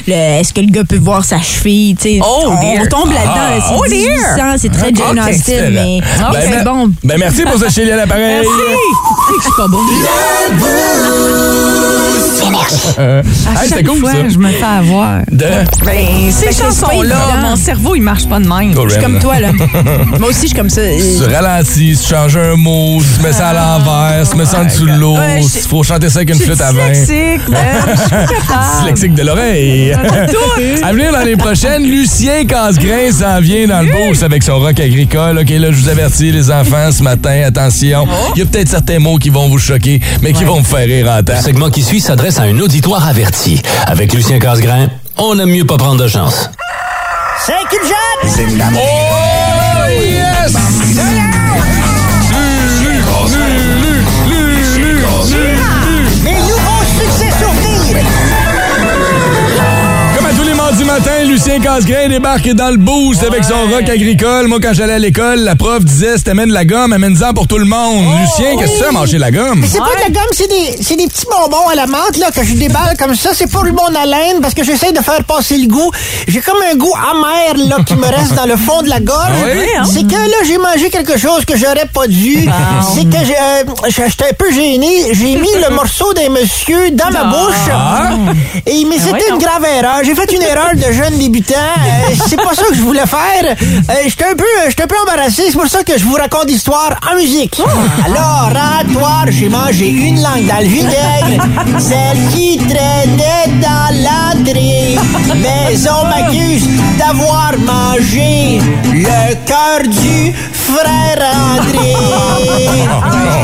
Le- 0.09 0.13
Est-ce 0.41 0.53
que 0.53 0.61
le 0.61 0.69
gars 0.71 0.85
peut 0.85 0.97
voir 0.99 1.25
sa 1.25 1.41
cheville? 1.41 1.95
tu 1.97 2.03
sais? 2.09 2.21
Oh, 2.23 2.45
on, 2.49 2.61
dear. 2.61 2.89
tombe 2.89 3.13
là-dedans. 3.13 3.35
là. 3.35 3.59
C'est 3.69 3.75
Oh, 3.75 3.83
1800, 3.89 4.15
dear. 4.37 4.55
C'est 4.59 4.69
très 4.73 4.95
Jane 4.95 5.19
Ok, 5.21 5.29
Austen, 5.31 5.71
mais 5.75 6.01
Ah, 6.21 6.31
Ben, 6.33 6.41
c'est 6.43 6.51
ben- 6.57 6.65
bon. 6.65 6.91
Ben, 7.05 7.17
merci 7.19 7.43
pour 7.43 7.59
ce 7.59 7.71
Chélie 7.83 7.93
à 7.95 7.97
l'appareil. 7.97 8.47
Je 9.39 9.43
suis 9.43 9.53
pas 9.57 9.67
bon. 9.67 9.79
Euh, 12.99 13.23
À 13.47 13.63
hey, 13.65 13.69
chaque 13.71 13.79
c'était 13.79 13.85
cool, 13.85 14.01
fois, 14.01 14.13
ça. 14.13 14.29
je 14.29 14.39
me 14.39 14.49
fais 14.49 14.63
avoir. 14.65 15.21
De... 15.31 15.47
Ben, 15.85 16.31
ces 16.31 16.53
chansons-là, 16.53 17.17
mon 17.41 17.57
cerveau, 17.57 17.95
il 17.95 18.03
marche 18.03 18.27
pas 18.29 18.39
de 18.39 18.47
même. 18.47 18.75
Je 18.75 18.93
suis 18.93 19.03
comme 19.03 19.19
toi, 19.19 19.39
là. 19.41 19.51
Moi 20.19 20.29
aussi, 20.29 20.43
je 20.43 20.47
suis 20.49 20.57
comme 20.57 20.69
ça. 20.69 20.83
Tu 20.83 21.35
ralentis, 21.35 21.99
tu 22.01 22.09
changes 22.15 22.37
un 22.37 22.55
mot, 22.57 23.01
tu 23.01 23.23
mets 23.23 23.33
ça 23.33 23.49
à 23.49 23.55
l'envers, 23.55 24.29
tu 24.29 24.37
mets 24.37 24.45
ça 24.45 24.61
en 24.61 24.65
dessous 24.65 24.87
de 24.87 24.93
l'eau, 24.93 25.17
il 25.39 25.49
faut 25.69 25.83
chanter 25.83 26.11
ça 26.11 26.19
avec 26.19 26.31
une 26.31 26.41
flûte 26.41 26.61
à 26.61 26.73
vin. 26.73 26.91
dyslexique. 26.91 27.41
Dyslexique 28.81 29.15
de 29.15 29.23
l'oreille. 29.23 29.93
à 30.83 30.93
venir 30.93 31.13
l'année 31.13 31.37
prochaine, 31.37 31.85
Lucien 31.85 32.45
Casgrain 32.45 33.11
s'en 33.11 33.41
vient 33.41 33.67
dans 33.67 33.81
le 33.83 33.91
boost 33.91 34.23
avec 34.23 34.43
son 34.43 34.59
rock 34.59 34.79
agricole. 34.81 35.39
OK, 35.39 35.49
là, 35.51 35.71
je 35.71 35.77
vous 35.77 35.89
avertis, 35.89 36.31
les 36.33 36.51
enfants, 36.51 36.91
ce 36.93 37.03
matin, 37.03 37.43
attention. 37.47 38.07
Il 38.35 38.41
y 38.41 38.43
a 38.43 38.47
peut-être 38.47 38.69
certains 38.69 38.99
mots 38.99 39.17
qui 39.19 39.31
vont 39.31 39.49
vous 39.49 39.59
choquer, 39.59 40.01
mais 40.21 40.33
qui 40.33 40.45
vont 40.45 40.59
vous 40.61 40.65
faire 40.65 40.87
rire 40.87 41.09
en 41.11 41.23
temps. 41.23 41.35
Le 41.37 41.43
segment 41.43 41.71
qui 41.71 41.83
suit 41.83 42.01
s'adresse 42.01 42.39
à 42.39 42.43
un 42.43 42.59
auditoire 42.63 43.07
averti. 43.09 43.61
Avec 43.87 44.13
Lucien 44.13 44.39
Casgrain, 44.39 44.89
on 45.19 45.39
aime 45.39 45.51
mieux 45.51 45.67
pas 45.67 45.77
prendre 45.77 46.03
de 46.03 46.09
chance. 46.09 46.49
Oh, 48.77 49.87
yes! 49.91 50.82
Lucien 61.33 61.61
Casgrain 61.61 62.11
débarque 62.11 62.47
dans 62.51 62.69
le 62.69 62.77
boost 62.77 63.23
avec 63.23 63.43
son 63.43 63.55
rock 63.73 63.89
agricole. 63.89 64.49
Moi, 64.49 64.59
quand 64.63 64.75
j'allais 64.75 64.93
à 64.93 64.99
l'école, 64.99 65.39
la 65.39 65.57
prof 65.57 65.83
disait 65.83 66.19
c'était 66.19 66.33
amène 66.33 66.51
de 66.51 66.53
la 66.53 66.67
gomme, 66.67 66.93
amène-en 66.93 67.33
pour 67.33 67.49
tout 67.49 67.57
le 67.57 67.65
monde. 67.65 68.05
Lucien, 68.21 68.59
qu'est-ce 68.59 68.79
que 68.79 68.89
à 68.89 68.93
manger 68.93 69.17
la 69.17 69.31
gomme? 69.31 69.61
Mais 69.61 69.67
c'est 69.67 69.79
pas 69.79 69.95
de 69.97 70.01
la 70.03 70.11
gomme, 70.11 70.29
c'est 70.33 70.47
des, 70.47 70.83
c'est 70.83 70.97
des 70.97 71.07
petits 71.07 71.25
bonbons 71.25 71.69
à 71.71 71.75
la 71.75 71.87
menthe 71.87 72.19
là, 72.19 72.31
que 72.33 72.45
je 72.45 72.53
déballe 72.53 72.99
comme 72.99 73.15
ça. 73.15 73.31
C'est 73.33 73.51
pour 73.51 73.65
mon 73.65 73.95
haleine 73.99 74.43
parce 74.43 74.53
que 74.53 74.63
j'essaie 74.63 74.93
de 74.93 75.01
faire 75.01 75.25
passer 75.25 75.57
le 75.57 75.69
goût. 75.69 75.91
J'ai 76.29 76.43
comme 76.43 76.59
un 76.71 76.77
goût 76.77 76.93
amer 76.95 77.67
là, 77.67 77.77
qui 77.87 77.95
me 77.95 78.07
reste 78.07 78.35
dans 78.35 78.47
le 78.47 78.57
fond 78.59 78.83
de 78.83 78.91
la 78.91 79.01
gorge. 79.01 79.33
Ah 79.43 79.47
oui? 79.55 79.87
C'est 79.91 80.07
que 80.07 80.13
là, 80.13 80.37
j'ai 80.47 80.59
mangé 80.59 80.91
quelque 80.91 81.19
chose 81.19 81.47
que 81.47 81.57
j'aurais 81.57 81.89
pas 81.95 82.09
dû. 82.09 82.47
C'est 82.95 83.05
que 83.09 83.25
j'ai, 83.25 83.37
euh, 83.37 83.65
j'étais 83.89 84.31
un 84.31 84.35
peu 84.37 84.53
gêné. 84.53 85.15
J'ai 85.15 85.37
mis 85.37 85.55
le 85.67 85.75
morceau 85.75 86.13
d'un 86.13 86.29
monsieur 86.29 86.91
dans 86.91 87.11
ma 87.11 87.25
bouche. 87.25 88.35
Et, 88.67 88.85
mais 88.85 88.99
c'était 88.99 89.31
une 89.31 89.39
grave 89.39 89.65
erreur. 89.79 90.01
J'ai 90.05 90.15
fait 90.15 90.31
une 90.31 90.43
erreur 90.43 90.73
de 90.75 90.93
jeune 90.93 91.22
débutant. 91.23 91.55
Euh, 91.55 92.15
c'est 92.27 92.37
pas 92.37 92.55
ça 92.55 92.65
que 92.69 92.75
je 92.75 92.81
voulais 92.81 93.07
faire. 93.07 93.45
Euh, 93.45 93.95
j'étais 94.07 94.25
un 94.25 94.35
peu, 94.35 94.45
j'étais 94.69 94.83
un 94.83 94.87
peu 94.87 94.97
embarrassé. 95.03 95.45
C'est 95.47 95.59
pour 95.59 95.69
ça 95.69 95.83
que 95.85 95.97
je 95.97 96.05
vous 96.05 96.15
raconte 96.15 96.49
l'histoire 96.49 96.99
en 97.11 97.17
musique. 97.17 97.61
Alors, 98.05 98.51
à 98.55 98.83
toi, 98.93 99.25
j'ai 99.29 99.49
mangé 99.49 99.89
une 99.89 100.21
langue 100.21 100.47
dans 100.47 100.59
le 100.59 100.67
vinaigre, 100.67 101.45
celle 101.79 102.19
qui 102.33 102.59
traînait 102.59 103.49
dans 103.61 103.89
l'entrée. 104.05 104.97
Mais 105.37 105.77
on 105.89 106.07
m'accuse 106.07 106.69
d'avoir 106.99 107.53
mangé 107.59 108.61
le 108.93 109.35
cœur 109.47 109.81
du 109.83 110.33
frère 110.53 111.21
André. 111.55 111.95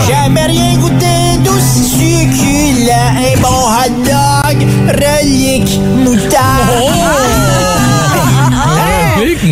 Jamais 0.08 0.46
rien 0.46 0.78
goûté 0.78 1.38
d'aussi 1.44 1.84
succulent. 1.84 2.92
Un 2.92 3.40
bon 3.40 3.48
hot 3.48 3.94
dog, 4.04 4.66
relique, 4.88 5.80
moutarde. 6.04 7.47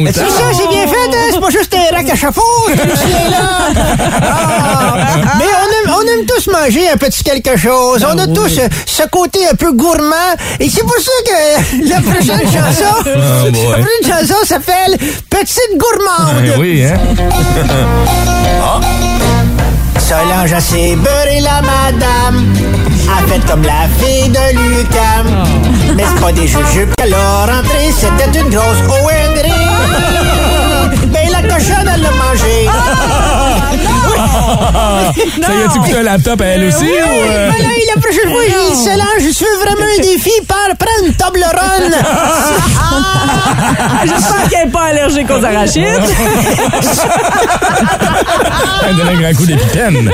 C'est 0.07 0.15
ça, 0.15 0.27
c'est 0.53 0.69
bien 0.69 0.87
fait, 0.87 1.17
hein? 1.17 1.31
c'est 1.33 1.41
pas 1.41 1.51
juste 1.51 1.75
un 1.75 1.97
rack 1.97 2.09
à 2.11 2.15
chapeau, 2.15 2.43
ce 2.69 3.31
là 3.31 3.69
Mais 5.39 5.45
on 5.45 5.89
aime, 5.89 5.95
on 5.99 6.03
aime 6.03 6.25
tous 6.27 6.47
manger 6.51 6.89
un 6.91 6.97
petit 6.97 7.23
quelque 7.25 7.57
chose. 7.57 8.05
on 8.09 8.17
a 8.19 8.27
tous 8.29 8.61
ce 8.87 9.03
côté 9.11 9.41
un 9.51 9.55
peu 9.55 9.73
gourmand. 9.73 10.35
Et 10.61 10.69
c'est 10.71 10.83
pour 10.85 10.97
ça 10.99 11.11
que 11.27 11.89
la 11.89 12.01
prochaine 12.01 12.47
chanson, 12.47 12.95
Oh 13.05 13.51
boy. 13.51 13.69
la 13.71 13.79
prochaine 13.79 14.05
chanson 14.27 14.41
s'appelle 14.45 14.97
Petite 15.31 15.77
gourmande. 15.77 16.45
Eh 16.55 16.59
oui, 16.61 16.85
hein? 16.85 16.97
Solange 19.99 20.53
a 20.53 20.61
ses 20.61 20.95
beurré 20.95 21.41
la 21.41 21.61
madame. 21.63 22.45
A 23.09 23.23
fait 23.29 23.41
comme 23.51 23.63
la 23.63 23.89
fille 23.99 24.29
de 24.29 24.53
Lucam. 24.57 25.27
Mais 25.97 26.05
c'est 26.05 26.21
pas 26.21 26.33
des 26.33 26.47
jujubes 26.47 26.95
qu'elle 26.97 27.15
a 27.15 27.47
rentré, 27.47 27.91
c'était 27.93 28.31
une 28.39 28.51
grosse 28.51 28.83
OND. 28.89 29.39
Cochonne, 31.57 31.89
elle 31.95 32.03
l'a 32.03 32.11
mangé. 32.11 32.67
Ça 35.43 35.53
y 35.55 35.63
a-tu 35.63 35.79
coûté 35.81 35.97
un 35.97 36.03
laptop 36.03 36.41
à 36.41 36.45
elle 36.45 36.65
aussi? 36.65 36.85
Oui, 36.85 36.91
ou, 36.91 37.31
euh? 37.31 37.51
ben 37.51 37.63
là, 37.63 37.69
la 37.95 38.01
prochaine 38.01 38.31
fois, 38.31 38.43
j'ai 38.45 38.75
dit, 38.75 38.85
Solange, 38.85 39.21
je 39.21 39.45
veux 39.45 39.57
vraiment 39.65 39.87
un 39.97 40.01
défi, 40.03 40.31
par, 40.47 40.69
prends 40.79 40.99
une 41.07 41.15
table 41.15 41.45
ronde. 41.45 41.93
J'espère 44.05 44.49
qu'elle 44.49 44.65
n'est 44.67 44.73
pas 44.73 44.85
allergique 44.85 45.31
aux 45.31 45.45
arachides. 45.45 45.85
Elle 48.89 48.97
donne 48.97 49.09
un 49.09 49.21
grand 49.21 49.35
coup 49.35 49.47
d'épipène. 49.47 50.11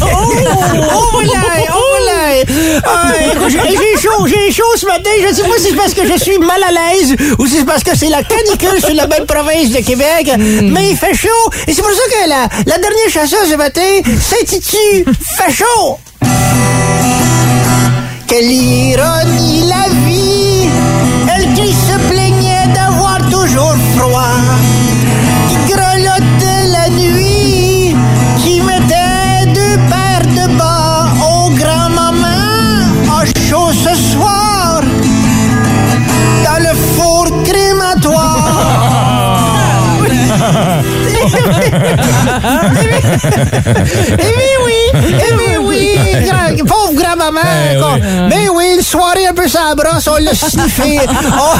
oh, 0.00 0.06
oh 1.14 1.20
là, 1.22 1.40
oh 1.72 1.96
Ah, 2.84 3.12
j'ai 3.48 4.00
chaud, 4.00 4.26
j'ai 4.26 4.52
chaud 4.52 4.64
ce 4.76 4.86
matin. 4.86 5.10
Je 5.28 5.34
sais 5.34 5.42
pas 5.42 5.56
si 5.58 5.70
c'est 5.70 5.76
parce 5.76 5.94
que 5.94 6.06
je 6.06 6.18
suis 6.22 6.38
mal 6.38 6.62
à 6.62 6.70
l'aise 6.72 7.14
ou 7.38 7.46
si 7.46 7.58
c'est 7.58 7.64
parce 7.64 7.82
que 7.82 7.96
c'est 7.96 8.08
la 8.08 8.22
canicule 8.22 8.80
sur 8.80 8.94
la 8.94 9.06
belle 9.06 9.26
province 9.26 9.70
de 9.70 9.78
Québec. 9.84 10.30
Mais 10.38 10.90
il 10.90 10.96
fait 10.96 11.14
chaud. 11.14 11.28
Et 11.66 11.72
c'est 11.72 11.82
pour 11.82 11.90
ça 11.92 12.02
que 12.10 12.28
la, 12.28 12.48
la 12.66 12.78
dernière 12.78 13.10
chanson 13.10 13.36
ce 13.50 13.56
matin 13.56 13.80
s'intitule 14.20 15.04
Fait 15.22 15.52
chaud. 15.52 15.98
Quelle 18.26 18.50
ironie 18.50 19.64
la 19.68 19.88
vie. 20.06 20.68
Elle 21.34 21.52
qui 21.54 21.72
se 21.72 21.98
plaignait 22.12 22.66
d'avoir 22.74 23.18
toujours 23.30 23.74
froid. 23.96 24.36
Eh 44.12 44.16
bien 44.16 44.56
oui, 44.64 44.80
eh 44.94 45.32
bien 45.34 45.59
oui, 45.59 45.59
grand- 45.70 46.66
pauvre 46.66 46.92
grand-maman. 46.94 47.40
Eh 47.72 47.76
oui. 47.76 48.00
Mais 48.28 48.48
oui, 48.48 48.74
le 48.76 48.82
soirée 48.82 49.26
un 49.26 49.34
peu 49.34 49.48
sans 49.48 49.74
brosse, 49.74 50.08
on 50.08 50.16
l'a 50.22 50.34
sniffé. 50.34 51.00
Oh, 51.42 51.56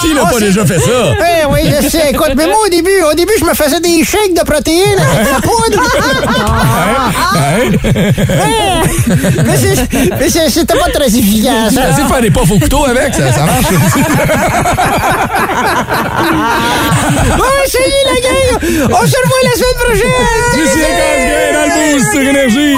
Qui 0.00 0.14
n'a 0.14 0.22
pas 0.22 0.32
c'est- 0.38 0.40
déjà 0.46 0.64
fait 0.66 0.78
ça? 0.78 0.90
Eh 1.20 1.44
oui, 1.50 1.60
je 1.82 1.88
sais. 1.88 2.10
Écoute, 2.10 2.32
mais 2.36 2.46
moi, 2.46 2.56
au 2.66 2.68
début, 2.68 3.02
au 3.10 3.14
début, 3.14 3.32
je 3.38 3.44
me 3.44 3.54
faisais 3.54 3.80
des 3.80 4.04
shakes 4.04 4.34
de 4.34 4.42
protéines 4.44 4.98
avec 4.98 5.28
la 5.32 5.40
poudre. 5.40 5.82
mais 9.44 9.56
c'est- 9.56 9.88
mais 10.18 10.28
c'est- 10.30 10.50
c'était 10.50 10.78
pas 10.78 10.90
très 10.92 11.06
efficace. 11.06 11.72
Tu 11.74 12.02
de 12.02 12.08
faire 12.08 12.20
des 12.20 12.30
puffs 12.30 12.50
au 12.50 12.58
couteau 12.58 12.84
avec, 12.86 13.14
ça, 13.14 13.32
ça 13.32 13.44
marche. 13.44 13.66
Ouais, 17.38 17.66
salut 17.66 18.02
la 18.06 18.16
gang! 18.20 18.88
On 18.90 19.06
se 19.06 19.16
revoit 19.16 19.42
la 19.44 19.52
semaine 19.56 19.78
prochaine! 19.78 20.26
Lucien 20.56 20.88
Casgrain 20.98 21.50
dans 21.54 21.64
le 21.64 21.70
boost 21.94 22.06
sur 22.12 22.20
Énergie. 22.22 22.77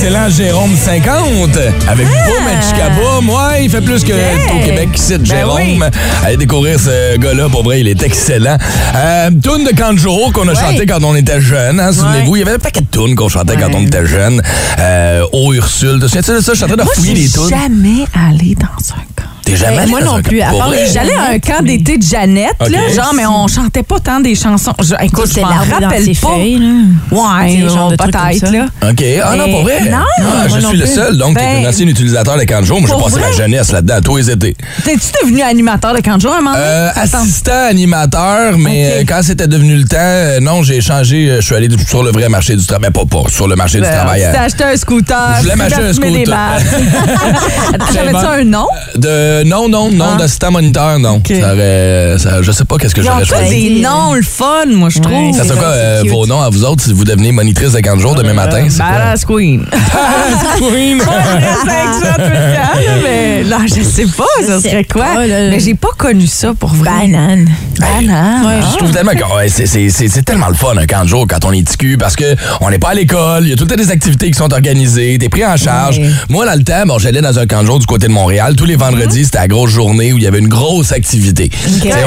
L'excellent 0.00 0.30
Jérôme 0.30 0.74
50 0.74 1.58
avec 1.86 2.06
Boom 2.06 2.48
et 2.48 2.62
Chicaboom. 2.66 3.28
Ouais, 3.28 3.64
il 3.64 3.70
fait 3.70 3.82
plus 3.82 4.02
que 4.02 4.14
au 4.14 4.64
Québec 4.64 4.88
qui 4.94 5.02
cite 5.02 5.26
Jérôme. 5.26 5.60
oui. 5.60 5.78
Allez 6.24 6.38
découvrir 6.38 6.80
ce 6.80 7.18
gars-là, 7.18 7.50
pour 7.50 7.62
vrai, 7.62 7.80
il 7.80 7.88
est 7.88 8.02
excellent. 8.02 8.56
Euh, 8.96 9.28
tune 9.28 9.64
de 9.64 9.76
Kanjo 9.76 10.30
qu'on 10.32 10.48
a 10.48 10.54
chanté 10.54 10.86
quand 10.86 11.04
on 11.04 11.14
était 11.14 11.42
jeune. 11.42 11.78
Hein, 11.78 11.92
Souvenez-vous, 11.92 12.36
il 12.36 12.38
y 12.38 12.42
avait 12.42 12.54
un 12.54 12.58
paquet 12.58 12.80
de 12.80 12.86
tunes 12.86 13.14
qu'on 13.14 13.28
chantait 13.28 13.56
quand 13.58 13.74
on 13.74 13.82
était 13.84 14.06
jeune. 14.06 14.40
Euh, 14.78 15.26
oh 15.32 15.52
Ursule, 15.52 16.00
tu 16.00 16.00
te 16.00 16.06
souviens 16.06 16.36
de 16.36 16.40
ça? 16.40 16.52
Je 16.52 16.56
suis 16.56 16.64
en 16.64 16.68
train 16.68 16.82
de 16.82 16.88
fouiller 16.94 17.14
les 17.14 17.28
tunes. 17.28 17.50
jamais 17.50 18.06
allé 18.14 18.54
dans 18.54 18.94
un. 18.94 19.19
T'es 19.50 19.56
jamais 19.56 19.76
Ben, 19.76 19.82
allé 19.82 19.90
moi 19.90 20.00
dans 20.00 20.06
non 20.12 20.16
un 20.18 20.22
plus, 20.22 20.40
à 20.40 20.50
part 20.52 20.72
J'allais 20.92 21.14
à 21.14 21.30
un 21.32 21.38
camp 21.38 21.62
d'été 21.64 21.98
de 21.98 22.02
Jeannette, 22.02 22.54
Ok. 22.60 22.70
là, 22.70 22.78
genre, 22.94 23.12
mais 23.14 23.26
on 23.26 23.48
chantait 23.48 23.82
pas 23.82 23.98
tant 24.00 24.20
des 24.20 24.34
chansons. 24.34 24.72
Je- 24.80 24.94
écoute, 25.04 25.24
je 25.26 25.30
C'était 25.30 25.40
m'en 25.42 25.48
l'arbre 25.50 25.80
dans 25.80 25.86
rappelle 25.88 26.04
ses 26.04 26.14
pas. 26.20 26.28
feuilles, 26.28 26.58
là. 26.58 26.66
Ouais, 27.10 27.68
genre 27.68 27.90
de 27.90 27.96
comme 27.96 28.10
peut-être, 28.10 28.38
ça. 28.46 28.50
là. 28.52 28.66
OK. 28.90 29.04
Ah 29.24 29.36
non, 29.36 29.50
pour 29.50 29.62
vrai? 29.62 29.80
non, 29.90 29.96
Ah, 30.18 30.22
moi 30.48 30.58
je 30.58 30.62
non 30.62 30.68
suis 30.70 30.78
le 30.78 30.84
plus. 30.84 30.94
seul, 30.94 31.16
donc, 31.18 31.36
qui 31.36 31.44
est 31.44 31.46
Ben, 31.46 31.66
un 31.66 31.68
ancien 31.70 31.86
utilisateur 31.86 32.36
de 32.38 32.44
camp 32.44 32.60
de 32.60 32.66
jour. 32.66 32.80
Moi, 32.80 32.88
j'ai 32.88 32.94
pour 32.94 33.04
passé 33.06 33.20
ma 33.20 33.26
vrai? 33.28 33.36
jeunesse 33.36 33.72
là-dedans, 33.72 33.98
tous 34.04 34.16
les 34.18 34.30
étés. 34.30 34.56
T'es-tu 34.84 35.24
devenu 35.24 35.42
animateur 35.42 35.94
de 35.94 36.00
camp 36.00 36.16
de 36.16 36.20
jour 36.22 36.32
à 36.32 36.36
un 36.36 36.40
moment 36.40 36.52
donné? 36.52 36.64
Euh, 36.64 36.90
Attends. 36.94 37.18
assistant 37.18 37.64
animateur, 37.68 38.56
mais 38.58 38.86
Ok. 38.86 38.92
euh, 38.92 39.04
quand 39.08 39.20
c'était 39.22 39.48
devenu 39.48 39.76
le 39.76 39.84
temps, 39.84 39.96
euh, 40.00 40.40
non, 40.40 40.62
j'ai 40.62 40.80
changé. 40.80 41.28
euh, 41.30 41.36
Je 41.40 41.46
suis 41.46 41.54
allé 41.54 41.68
sur 41.88 42.02
le 42.02 42.10
vrai 42.12 42.28
marché 42.28 42.54
du 42.56 42.64
travail. 42.64 42.90
Ben, 42.92 43.06
pas, 43.06 43.22
pas 43.22 43.28
sur 43.28 43.48
le 43.48 43.56
marché 43.56 43.78
du 43.78 43.82
Ben, 43.84 43.92
travail. 43.92 44.22
Tu 44.24 44.30
t'es 44.32 44.38
acheté 44.38 44.64
un 44.64 44.76
scooter. 44.76 45.34
Je 45.36 45.40
voulais 45.42 45.52
tu 45.52 45.58
m'acheter 45.58 45.82
un 45.82 45.92
fumé 45.94 46.10
des 46.10 46.24
scooter. 46.24 46.36
battes. 46.36 47.92
J'avais-tu 47.92 48.16
un 48.40 48.44
nom? 48.44 48.66
De, 48.96 49.39
non, 49.44 49.68
non, 49.68 49.90
non, 49.90 50.04
Ah. 50.14 50.16
d'assistant 50.18 50.50
moniteur, 50.50 50.98
non. 50.98 51.16
Ok. 51.16 51.32
Ça 51.40 51.52
aurait, 51.52 52.16
ça- 52.18 52.42
je 52.42 52.52
sais 52.52 52.64
pas 52.64 52.76
qu'est-ce 52.78 52.94
que 52.94 53.02
j'aurais 53.02 53.22
tous 53.22 53.28
choisi. 53.28 53.74
des 53.74 53.80
noms, 53.80 54.14
le 54.14 54.22
fun, 54.22 54.66
moi, 54.68 54.88
je 54.88 54.98
trouve. 55.00 55.34
Ça 55.34 55.42
c'est 55.42 55.48
serait 55.48 55.58
quoi 55.58 55.68
euh, 55.68 56.02
vos 56.08 56.26
noms 56.26 56.40
à 56.40 56.48
vous 56.50 56.64
autres 56.64 56.82
si 56.84 56.92
vous 56.92 57.04
devenez 57.04 57.32
monitrice 57.32 57.72
de 57.72 57.80
40 57.80 58.00
jours 58.00 58.14
demain 58.14 58.32
matin? 58.34 58.64
C'est? 58.68 58.78
Badass 58.78 59.24
Queen. 59.24 59.64
Queen. 60.58 60.96
Moi, 61.04 61.06
je 61.24 61.36
reste 61.36 61.68
avec 61.68 61.94
ça 61.94 62.14
tout 62.14 62.22
le 62.22 62.54
temps, 62.54 62.80
là, 62.86 63.02
mais 63.02 63.42
là, 63.44 63.58
je 63.66 63.82
sais 63.82 64.06
pas, 64.06 64.24
ça 64.46 64.60
serait 64.60 64.84
quoi. 64.84 65.04
pas. 65.14 65.26
Mais 65.26 65.60
j'ai 65.60 65.74
pas 65.74 65.88
connu 65.96 66.26
ça 66.26 66.52
pour 66.58 66.70
vrai. 66.74 66.90
Banane. 66.90 67.48
Banane. 67.78 68.46
Ouais, 68.46 68.60
Je 68.72 68.76
trouve 68.78 68.90
tellement 68.92 69.12
que 69.12 69.36
ouais, 69.36 69.48
c'est- 69.48 70.24
tellement 70.24 70.48
le 70.48 70.54
fun 70.54 70.76
un 70.76 70.86
camp 70.86 71.04
de 71.04 71.08
jour 71.08 71.26
quand 71.28 71.44
on 71.44 71.52
est 71.52 71.66
TQ 71.66 71.96
parce 71.98 72.16
que 72.16 72.36
on 72.60 72.70
n'est 72.70 72.78
pas 72.78 72.90
à 72.90 72.94
l'école, 72.94 73.44
il 73.44 73.50
y 73.50 73.52
a 73.52 73.56
tout 73.56 73.64
le 73.64 73.70
temps 73.70 73.76
des 73.82 73.90
activités 73.90 74.30
qui 74.30 74.36
sont 74.38 74.52
organisées, 74.52 75.16
t'es 75.18 75.28
pris 75.28 75.44
en 75.44 75.56
charge. 75.56 76.00
Moi, 76.28 76.44
dans 76.46 76.54
le 76.56 76.62
temps, 76.62 76.84
bon, 76.86 76.98
j'allais 76.98 77.20
dans 77.22 77.38
un 77.38 77.46
camp 77.46 77.62
de 77.62 77.66
jour 77.66 77.78
du 77.78 77.86
côté 77.86 78.06
de 78.08 78.12
Montréal. 78.12 78.54
Tous 78.56 78.64
les 78.66 78.76
vendredis, 78.76 79.24
c'était 79.30 79.38
la 79.42 79.48
grosse 79.48 79.70
journée 79.70 80.12
où 80.12 80.16
il 80.18 80.24
y 80.24 80.26
avait 80.26 80.40
une 80.40 80.48
grosse 80.48 80.90
activité. 80.90 81.50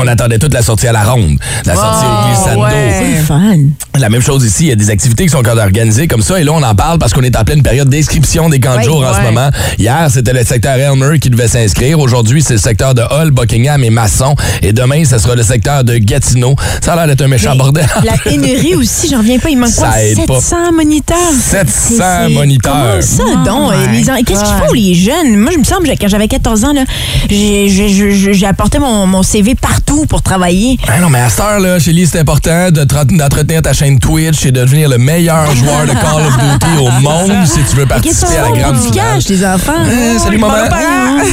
On 0.01 0.07
attendait 0.07 0.39
toute 0.39 0.53
la 0.53 0.61
sortie 0.61 0.87
à 0.87 0.91
la 0.91 1.03
ronde, 1.05 1.37
la 1.65 1.73
sortie 1.75 2.05
au 2.05 2.27
glissade 2.27 2.55
d'eau. 2.55 2.63
ouais. 2.63 3.15
C'est 3.17 3.23
fun. 3.23 3.53
La 3.97 4.09
même 4.09 4.21
chose 4.21 4.43
ici, 4.43 4.63
il 4.65 4.69
y 4.69 4.71
a 4.71 4.75
des 4.75 4.89
activités 4.89 5.23
qui 5.25 5.29
sont 5.29 5.37
encore 5.37 5.57
organisées 5.57 6.07
comme 6.07 6.21
ça 6.21 6.39
et 6.39 6.43
là 6.43 6.51
on 6.53 6.61
en 6.63 6.75
parle 6.75 6.99
parce 6.99 7.13
qu'on 7.13 7.21
est 7.21 7.35
en 7.37 7.43
pleine 7.45 7.63
période 7.63 7.87
d'inscription 7.89 8.49
des 8.49 8.59
camps 8.59 8.73
de 8.73 8.77
Ouais, 8.79 8.83
jour 8.83 9.05
en 9.05 9.13
ce 9.13 9.21
moment. 9.21 9.49
Hier, 9.79 10.07
c'était 10.11 10.33
le 10.33 10.43
secteur 10.43 10.73
Elmer 10.75 11.19
qui 11.19 11.29
devait 11.29 11.47
s'inscrire. 11.47 11.99
Aujourd'hui, 11.99 12.41
c'est 12.41 12.53
le 12.55 12.59
secteur 12.59 12.93
de 12.93 13.01
Hull, 13.03 13.31
Buckingham 13.31 13.83
et 13.83 13.89
Masson 13.89 14.35
et 14.61 14.73
demain, 14.73 15.05
ce 15.05 15.17
sera 15.17 15.35
le 15.35 15.43
secteur 15.43 15.83
de 15.85 15.97
Gatineau. 15.99 16.55
Ça 16.81 16.93
a 16.93 16.95
l'air 16.97 17.07
d'être 17.07 17.21
un 17.21 17.27
méchant 17.29 17.55
bordel. 17.55 17.85
La 18.03 18.17
pénurie 18.17 18.75
aussi, 18.75 19.07
j'en 19.09 19.19
reviens 19.19 19.39
pas. 19.39 19.49
Il 19.49 19.57
manque 19.57 19.69
Ça 19.69 19.87
quoi? 19.89 20.01
aide 20.03 20.25
pas. 20.25 20.41
700 20.41 20.71
moniteurs. 20.73 21.17
700 21.39 21.69
C'est- 21.69 21.95
c'est- 22.27 22.29
moniteurs. 22.33 22.73
Comment 22.73 23.01
ça, 23.01 23.23
Oh 23.25 23.45
donc? 23.45 23.73
en- 23.73 24.23
Qu'est-ce 24.25 24.43
qu'ils 24.43 24.67
font, 24.67 24.73
les 24.73 24.95
jeunes? 24.95 25.37
Moi, 25.37 25.51
je 25.53 25.59
me 25.59 25.63
semble, 25.63 25.87
quand 25.99 26.07
j'avais 26.07 26.27
14 26.27 26.63
ans, 26.65 26.73
là, 26.73 26.83
j'ai- 27.29 28.45
apporté 28.45 28.77
mon, 28.79 29.07
mon 29.07 29.23
CV 29.23 29.55
partout 29.55 30.05
pour 30.05 30.21
travailler. 30.21 30.77
Ah 30.87 30.99
non, 30.99 31.09
mais 31.09 31.19
à 31.19 31.29
cette 31.29 31.39
heure, 31.39 31.59
là, 31.59 31.79
chez 31.79 31.93
Lee, 31.93 32.05
c'est 32.05 32.19
important 32.19 32.69
de 32.71 32.83
te- 32.83 33.15
d'entretenir 33.15 33.61
ta 33.61 33.73
chaîne 33.73 33.99
Twitch 33.99 34.45
et 34.45 34.51
de 34.51 34.61
devenir 34.61 34.89
le 34.89 34.97
meilleur 34.97 35.55
joueur 35.55 35.83
de 35.83 35.91
Call 35.91 36.25
of 36.27 36.37
Duty 36.37 36.77
au 36.79 36.89
monde 37.01 37.45
si 37.45 37.59
tu 37.69 37.75
veux 37.77 37.85
participer 37.85 38.37
à 38.37 38.49
la 38.49 38.57
grande 38.57 38.77
finale. 38.77 39.19
les 39.27 39.45
enfants? 39.45 39.73
Eh, 39.85 40.19
salut 40.19 40.37
maman. 40.37 40.53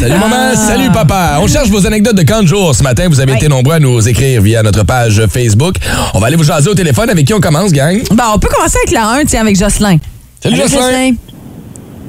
Salut 0.00 0.18
maman. 0.18 0.54
Salut 0.56 0.90
papa. 0.92 1.38
On 1.40 1.46
cherche 1.48 1.68
vos 1.68 1.86
anecdotes 1.86 2.16
de 2.16 2.22
camp 2.22 2.42
de 2.42 2.46
jour 2.48 2.74
ce 2.74 2.82
matin. 2.82 3.08
Vous 3.08 3.20
avez 3.20 3.32
été 3.32 3.48
nombreux 3.48 3.74
à 3.74 3.78
nous 3.80 4.06
écrire 4.08 4.40
via 4.42 4.62
notre 4.62 4.84
page 4.84 5.22
Facebook. 5.32 5.74
On 6.14 6.20
va 6.20 6.28
aller 6.28 6.36
vous 6.36 6.44
jaser 6.44 6.70
au 6.70 6.74
téléphone. 6.74 7.10
Avec 7.10 7.26
qui 7.26 7.34
on 7.34 7.40
commence, 7.40 7.72
gang? 7.72 8.00
Bon, 8.10 8.24
on 8.34 8.38
peut 8.38 8.48
commencer 8.48 8.76
avec 8.84 8.92
la 8.92 9.08
1, 9.20 9.24
tiens, 9.24 9.40
avec 9.42 9.58
Jocelyn. 9.58 9.96
Salut. 10.42 10.56
Jocelyn? 10.56 11.14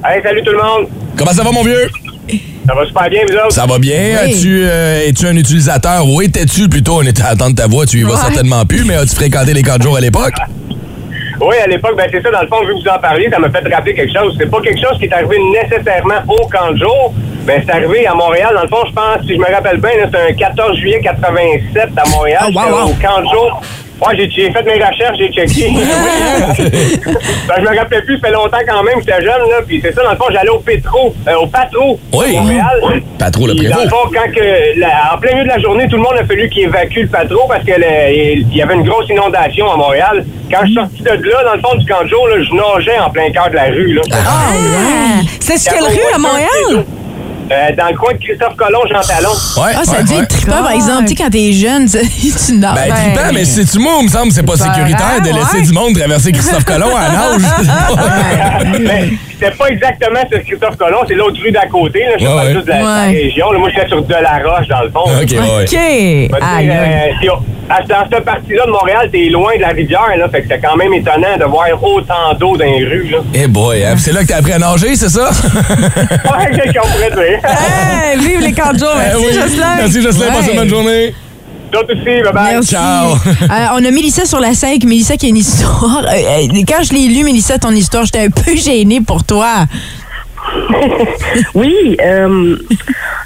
Hey, 0.04 0.20
salut 0.22 0.42
tout 0.44 0.50
le 0.52 0.58
monde. 0.58 0.88
Comment 1.16 1.32
ça 1.32 1.42
va 1.42 1.52
mon 1.52 1.62
vieux? 1.62 1.88
Ça 2.72 2.78
va 2.78 2.86
super 2.86 3.10
bien, 3.10 3.20
vous 3.28 3.34
autres? 3.34 3.52
Ça 3.52 3.66
va 3.66 3.78
bien. 3.78 3.98
Oui. 4.24 4.32
As-tu, 4.32 4.62
euh, 4.64 5.06
es-tu 5.06 5.26
un 5.26 5.36
utilisateur? 5.36 6.06
Ou 6.08 6.22
étais-tu 6.22 6.70
plutôt, 6.70 7.00
on 7.00 7.02
était 7.02 7.22
à 7.22 7.28
attendre 7.28 7.54
ta 7.54 7.66
voix, 7.66 7.84
tu 7.84 7.98
y 7.98 8.02
vas 8.02 8.12
Ouais. 8.14 8.16
certainement 8.16 8.64
plus, 8.64 8.84
mais 8.86 8.94
as-tu 8.94 9.14
fréquenté 9.14 9.52
les 9.52 9.62
camps 9.62 9.76
de 9.76 9.82
jour 9.82 9.96
à 9.96 10.00
l'époque? 10.00 10.32
Oui, 11.40 11.56
à 11.60 11.66
l'époque, 11.66 11.96
ben 11.96 12.06
c'est 12.12 12.22
ça, 12.22 12.30
dans 12.30 12.42
le 12.42 12.46
fond, 12.46 12.60
vu 12.64 12.72
que 12.74 12.82
vous 12.82 12.88
en 12.88 13.00
parliez, 13.00 13.28
ça 13.28 13.40
m'a 13.40 13.50
fait 13.50 13.66
rappeler 13.74 13.94
quelque 13.94 14.16
chose. 14.16 14.36
C'est 14.38 14.48
pas 14.48 14.60
quelque 14.60 14.78
chose 14.80 14.96
qui 14.98 15.06
est 15.06 15.12
arrivé 15.12 15.36
nécessairement 15.60 16.20
au 16.28 16.46
camp 16.46 16.70
de 16.70 16.78
jour, 16.78 17.12
mais 17.44 17.64
c'est 17.66 17.72
arrivé 17.72 18.06
à 18.06 18.14
Montréal. 18.14 18.52
Dans 18.54 18.62
le 18.62 18.68
fond, 18.68 18.84
je 18.86 18.92
pense, 18.92 19.26
si 19.26 19.34
je 19.34 19.38
me 19.40 19.52
rappelle 19.52 19.78
bien, 19.80 19.90
là, 19.98 20.06
c'est 20.12 20.30
un 20.30 20.32
14 20.34 20.76
juillet 20.78 21.00
87 21.02 21.88
à 21.96 22.08
Montréal. 22.10 22.44
Oh, 22.48 22.52
wow. 22.54 22.90
Au 22.90 22.94
camp 22.94 23.20
de 23.22 23.26
jour. 23.34 23.60
Ouais, 24.06 24.16
j'ai, 24.16 24.30
j'ai 24.30 24.50
fait 24.50 24.62
mes 24.64 24.82
recherches, 24.84 25.16
j'ai 25.18 25.30
checké. 25.30 25.70
ben, 27.48 27.54
je 27.58 27.62
me 27.62 27.76
rappelais 27.78 28.02
plus, 28.02 28.18
ça 28.18 28.26
fait 28.28 28.32
longtemps 28.34 28.58
quand 28.66 28.82
même, 28.82 28.98
j'étais 29.00 29.20
jeune, 29.22 29.48
là. 29.48 29.60
Puis 29.66 29.80
c'est 29.82 29.92
ça, 29.94 30.02
dans 30.02 30.10
le 30.10 30.16
fond, 30.16 30.24
j'allais 30.32 30.48
au 30.50 30.58
Pétro, 30.58 31.14
euh, 31.28 31.34
au 31.36 31.46
Patro, 31.46 31.98
Oui. 32.12 32.36
à 32.36 32.40
Montréal. 32.40 33.02
Pas 33.18 33.30
trop 33.30 33.46
le 33.46 33.54
Puis, 33.54 33.66
Dans 33.68 33.76
prévôt. 33.76 33.84
le 33.84 33.90
fond, 33.90 34.10
quand 34.12 34.32
que, 34.32 34.78
la- 34.80 35.14
en 35.14 35.18
plein 35.18 35.32
milieu 35.34 35.44
de 35.44 35.48
la 35.50 35.58
journée, 35.58 35.86
tout 35.88 35.96
le 35.96 36.02
monde 36.02 36.14
a 36.18 36.24
fallu 36.24 36.48
qu'il 36.48 36.64
évacue 36.64 37.00
le 37.02 37.08
patron 37.08 37.46
parce 37.48 37.64
que 37.64 37.72
le- 37.72 38.12
il 38.12 38.56
y 38.56 38.62
avait 38.62 38.74
une 38.74 38.84
grosse 38.84 39.08
inondation 39.08 39.70
à 39.70 39.76
Montréal. 39.76 40.24
Quand 40.50 40.60
je 40.62 40.66
suis 40.66 40.74
sorti 40.74 41.02
de 41.02 41.28
là, 41.30 41.44
dans 41.44 41.54
le 41.54 41.60
fond 41.60 41.74
du 41.76 41.86
camp 41.86 42.02
de 42.02 42.08
jour, 42.08 42.26
là, 42.28 42.36
je 42.42 42.52
nageais 42.54 42.98
en 42.98 43.10
plein 43.10 43.30
cœur 43.30 43.48
de 43.50 43.54
la 43.54 43.64
rue. 43.66 43.94
Là. 43.94 44.02
Ah, 44.12 44.50
ouais. 44.52 45.24
C'est 45.40 45.56
ce 45.58 45.70
quelle 45.70 45.84
rue 45.84 46.14
à 46.14 46.18
Montréal? 46.18 46.84
Euh, 47.52 47.76
dans 47.76 47.88
le 47.88 47.96
coin 47.96 48.14
de 48.14 48.18
Christophe 48.18 48.56
Colomb, 48.56 48.80
Jean 48.90 49.00
Talon. 49.02 49.30
Ouais, 49.58 49.72
Ah, 49.76 49.84
ça 49.84 49.92
ouais, 49.98 50.04
dû 50.04 50.14
ouais. 50.14 50.26
trippant, 50.26 50.62
par 50.62 50.70
exemple. 50.70 51.02
Tu 51.04 51.08
sais, 51.08 51.14
quand 51.16 51.30
t'es 51.30 51.52
jeune, 51.52 51.86
tu 51.86 52.52
nages. 52.54 52.74
Ben, 52.88 52.94
trippant, 52.94 53.32
mais 53.34 53.44
c'est 53.44 53.64
tu 53.66 53.78
moi, 53.78 53.92
il 54.00 54.06
me 54.06 54.10
semble 54.10 54.28
que 54.28 54.34
c'est 54.34 54.42
pas 54.42 54.56
sécuritaire 54.56 55.20
de 55.22 55.28
laisser 55.28 55.58
ouais. 55.58 55.62
du 55.62 55.72
monde 55.72 55.94
traverser 55.94 56.32
Christophe 56.32 56.64
Colomb 56.64 56.96
à. 56.96 57.02
Mais 58.80 59.10
c'était 59.42 59.56
pas 59.56 59.68
exactement 59.68 60.20
sur 60.30 60.42
Christophe 60.44 60.76
Colomb, 60.76 60.98
c'est 61.08 61.14
l'autre 61.14 61.40
rue 61.42 61.50
d'à 61.52 61.66
côté. 61.66 62.00
Là. 62.00 62.12
Je 62.18 62.24
Ouais, 62.24 62.30
parle 62.34 62.46
ouais. 62.48 62.52
juste 62.54 62.66
de 62.66 62.70
la, 62.70 62.78
de 62.78 62.84
la 62.84 63.02
Ouais. 63.08 63.22
région. 63.22 63.52
Là, 63.52 63.58
moi, 63.58 63.68
j'étais 63.74 63.88
sur 63.88 64.02
Delaroche, 64.02 64.68
dans 64.68 64.82
le 64.82 64.90
fond. 64.90 65.00
OK, 65.00 65.30
ouais, 65.30 65.38
ouais. 65.38 66.28
Euh, 66.32 67.10
si 67.20 67.30
on- 67.30 67.42
dans 67.88 68.04
cette 68.10 68.24
partie-là 68.24 68.66
de 68.66 68.70
Montréal, 68.70 69.08
t'es 69.10 69.28
loin 69.30 69.56
de 69.56 69.62
la 69.62 69.68
rivière, 69.68 70.14
là, 70.18 70.28
fait 70.28 70.42
que 70.42 70.48
c'est 70.50 70.60
quand 70.60 70.76
même 70.76 70.92
étonnant 70.92 71.36
de 71.38 71.44
voir 71.44 71.66
autant 71.82 72.34
d'eau 72.38 72.56
dans 72.56 72.64
les 72.64 72.84
rues. 72.84 73.08
Là. 73.10 73.18
Eh 73.34 73.46
boy, 73.46 73.82
hein, 73.84 73.94
c'est 73.96 74.12
là 74.12 74.22
que 74.22 74.26
t'as 74.28 74.36
appris 74.38 74.52
à 74.52 74.58
nager, 74.58 74.94
c'est 74.94 75.08
ça? 75.08 75.30
Ouais, 75.30 76.50
qu'est-ce 76.54 76.78
qu'on 76.78 76.86
pourrait 76.88 77.10
dire? 77.28 77.38
Hey, 78.12 78.18
vive 78.18 78.40
les 78.40 78.52
camps 78.52 78.72
de 78.74 78.78
jour. 78.78 78.90
Merci, 78.96 79.24
oui. 79.26 79.32
Jocelyn. 79.32 79.76
Merci, 79.76 80.02
Jocelyn. 80.02 80.26
Passez 80.32 80.42
une 80.44 80.50
Ouais. 80.50 80.56
bonne 80.58 80.68
journée. 80.68 81.14
D'autres 81.72 81.94
aussi, 81.94 82.04
bye 82.22 82.32
bye. 82.32 82.52
Merci. 82.54 82.74
Ciao. 82.74 83.14
Euh, 83.42 83.66
on 83.74 83.84
a 83.84 83.90
Mélissa 83.90 84.24
sur 84.24 84.40
la 84.40 84.54
5. 84.54 84.84
Mélissa 84.84 85.16
qui 85.16 85.26
a 85.26 85.28
une 85.30 85.36
histoire. 85.38 86.04
Euh, 86.04 86.10
euh, 86.12 86.62
quand 86.68 86.82
je 86.82 86.92
l'ai 86.94 87.08
lu, 87.08 87.24
Mélissa, 87.24 87.58
ton 87.58 87.70
histoire, 87.72 88.04
j'étais 88.04 88.20
un 88.26 88.30
peu 88.30 88.54
gênée 88.56 89.00
pour 89.00 89.24
toi. 89.24 89.66
Oui, 91.54 91.96
euh, 92.04 92.56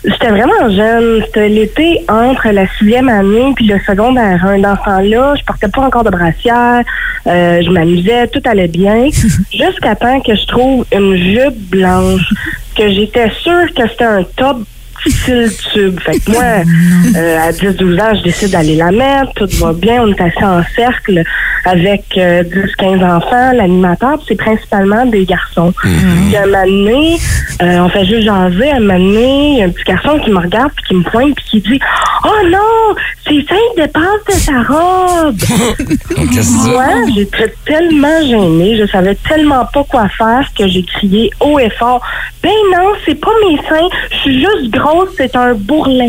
j'étais 0.04 0.28
vraiment 0.28 0.70
jeune. 0.70 1.22
C'était 1.26 1.48
l'été 1.48 2.04
entre 2.08 2.48
la 2.50 2.66
sixième 2.78 3.08
année 3.08 3.52
puis 3.56 3.66
le 3.66 3.78
secondaire 3.86 4.44
1. 4.44 4.58
Dans 4.60 4.76
ce 4.76 4.84
temps-là, 4.84 5.34
je 5.38 5.44
portais 5.44 5.68
pas 5.68 5.82
encore 5.82 6.04
de 6.04 6.10
brassière. 6.10 6.82
euh, 7.26 7.62
je 7.64 7.70
m'amusais, 7.70 8.26
tout 8.28 8.42
allait 8.44 8.68
bien. 8.68 9.08
Jusqu'à 9.52 9.96
temps 9.96 10.20
que 10.20 10.34
je 10.34 10.46
trouve 10.46 10.84
une 10.92 11.16
jupe 11.16 11.58
blanche 11.70 12.28
que 12.76 12.88
j'étais 12.90 13.30
sûre 13.42 13.72
que 13.74 13.88
c'était 13.88 14.04
un 14.04 14.22
top 14.36 14.58
style 15.06 15.50
tube. 15.72 16.00
Fait 16.00 16.18
que 16.20 16.30
moi, 16.30 16.42
euh, 17.16 17.38
à 17.48 17.50
10-12 17.52 18.00
ans, 18.00 18.14
je 18.16 18.22
décide 18.22 18.50
d'aller 18.50 18.76
la 18.76 18.90
mettre. 18.90 19.32
Tout 19.34 19.48
va 19.58 19.72
bien. 19.72 20.02
On 20.02 20.12
est 20.12 20.20
assis 20.20 20.44
en 20.44 20.62
cercle 20.74 21.22
avec 21.64 22.04
euh, 22.16 22.42
10-15 22.80 23.04
enfants. 23.04 23.52
L'animateur, 23.54 24.18
c'est 24.26 24.36
principalement 24.36 25.06
des 25.06 25.24
garçons. 25.24 25.72
Puis 25.82 26.36
un 26.36 26.46
moment 26.46 26.64
donné, 26.64 27.18
Euh, 27.62 27.78
on 27.78 27.88
fait 27.88 28.04
juste 28.04 28.24
jaser. 28.24 28.70
À 28.70 28.76
un 28.76 28.80
moment 28.80 28.98
donné, 28.98 29.52
il 29.52 29.58
y 29.58 29.62
a 29.62 29.64
un 29.64 29.70
petit 29.70 29.84
garçon 29.84 30.18
qui 30.22 30.30
me 30.30 30.38
regarde 30.38 30.70
puis 30.76 30.84
qui 30.88 30.94
me 30.94 31.02
pointe 31.04 31.34
puis 31.36 31.44
qui 31.50 31.60
dit 31.62 31.80
«Oh 32.24 32.46
non! 32.50 32.94
C'est 33.26 33.46
cinq 33.48 33.76
dépenses 33.76 34.24
de 34.28 34.32
sa 34.32 34.62
robe!» 34.62 35.38
Moi, 36.66 36.86
j'étais 37.14 37.54
tellement 37.64 38.20
gênée, 38.26 38.76
je 38.78 38.86
savais 38.86 39.16
tellement 39.26 39.64
pas 39.72 39.84
quoi 39.84 40.06
faire 40.10 40.46
que 40.56 40.68
j'ai 40.68 40.82
crié 40.82 41.30
haut 41.40 41.58
et 41.58 41.70
fort 41.70 42.02
«Ben 42.42 42.50
non, 42.72 42.92
c'est 43.04 43.18
pas 43.18 43.30
mes 43.48 43.56
seins, 43.68 43.88
je 44.12 44.16
suis 44.18 44.40
juste 44.40 44.70
grosse, 44.70 44.85
c'est 45.16 45.34
un 45.36 45.54
bourrelet. 45.54 46.08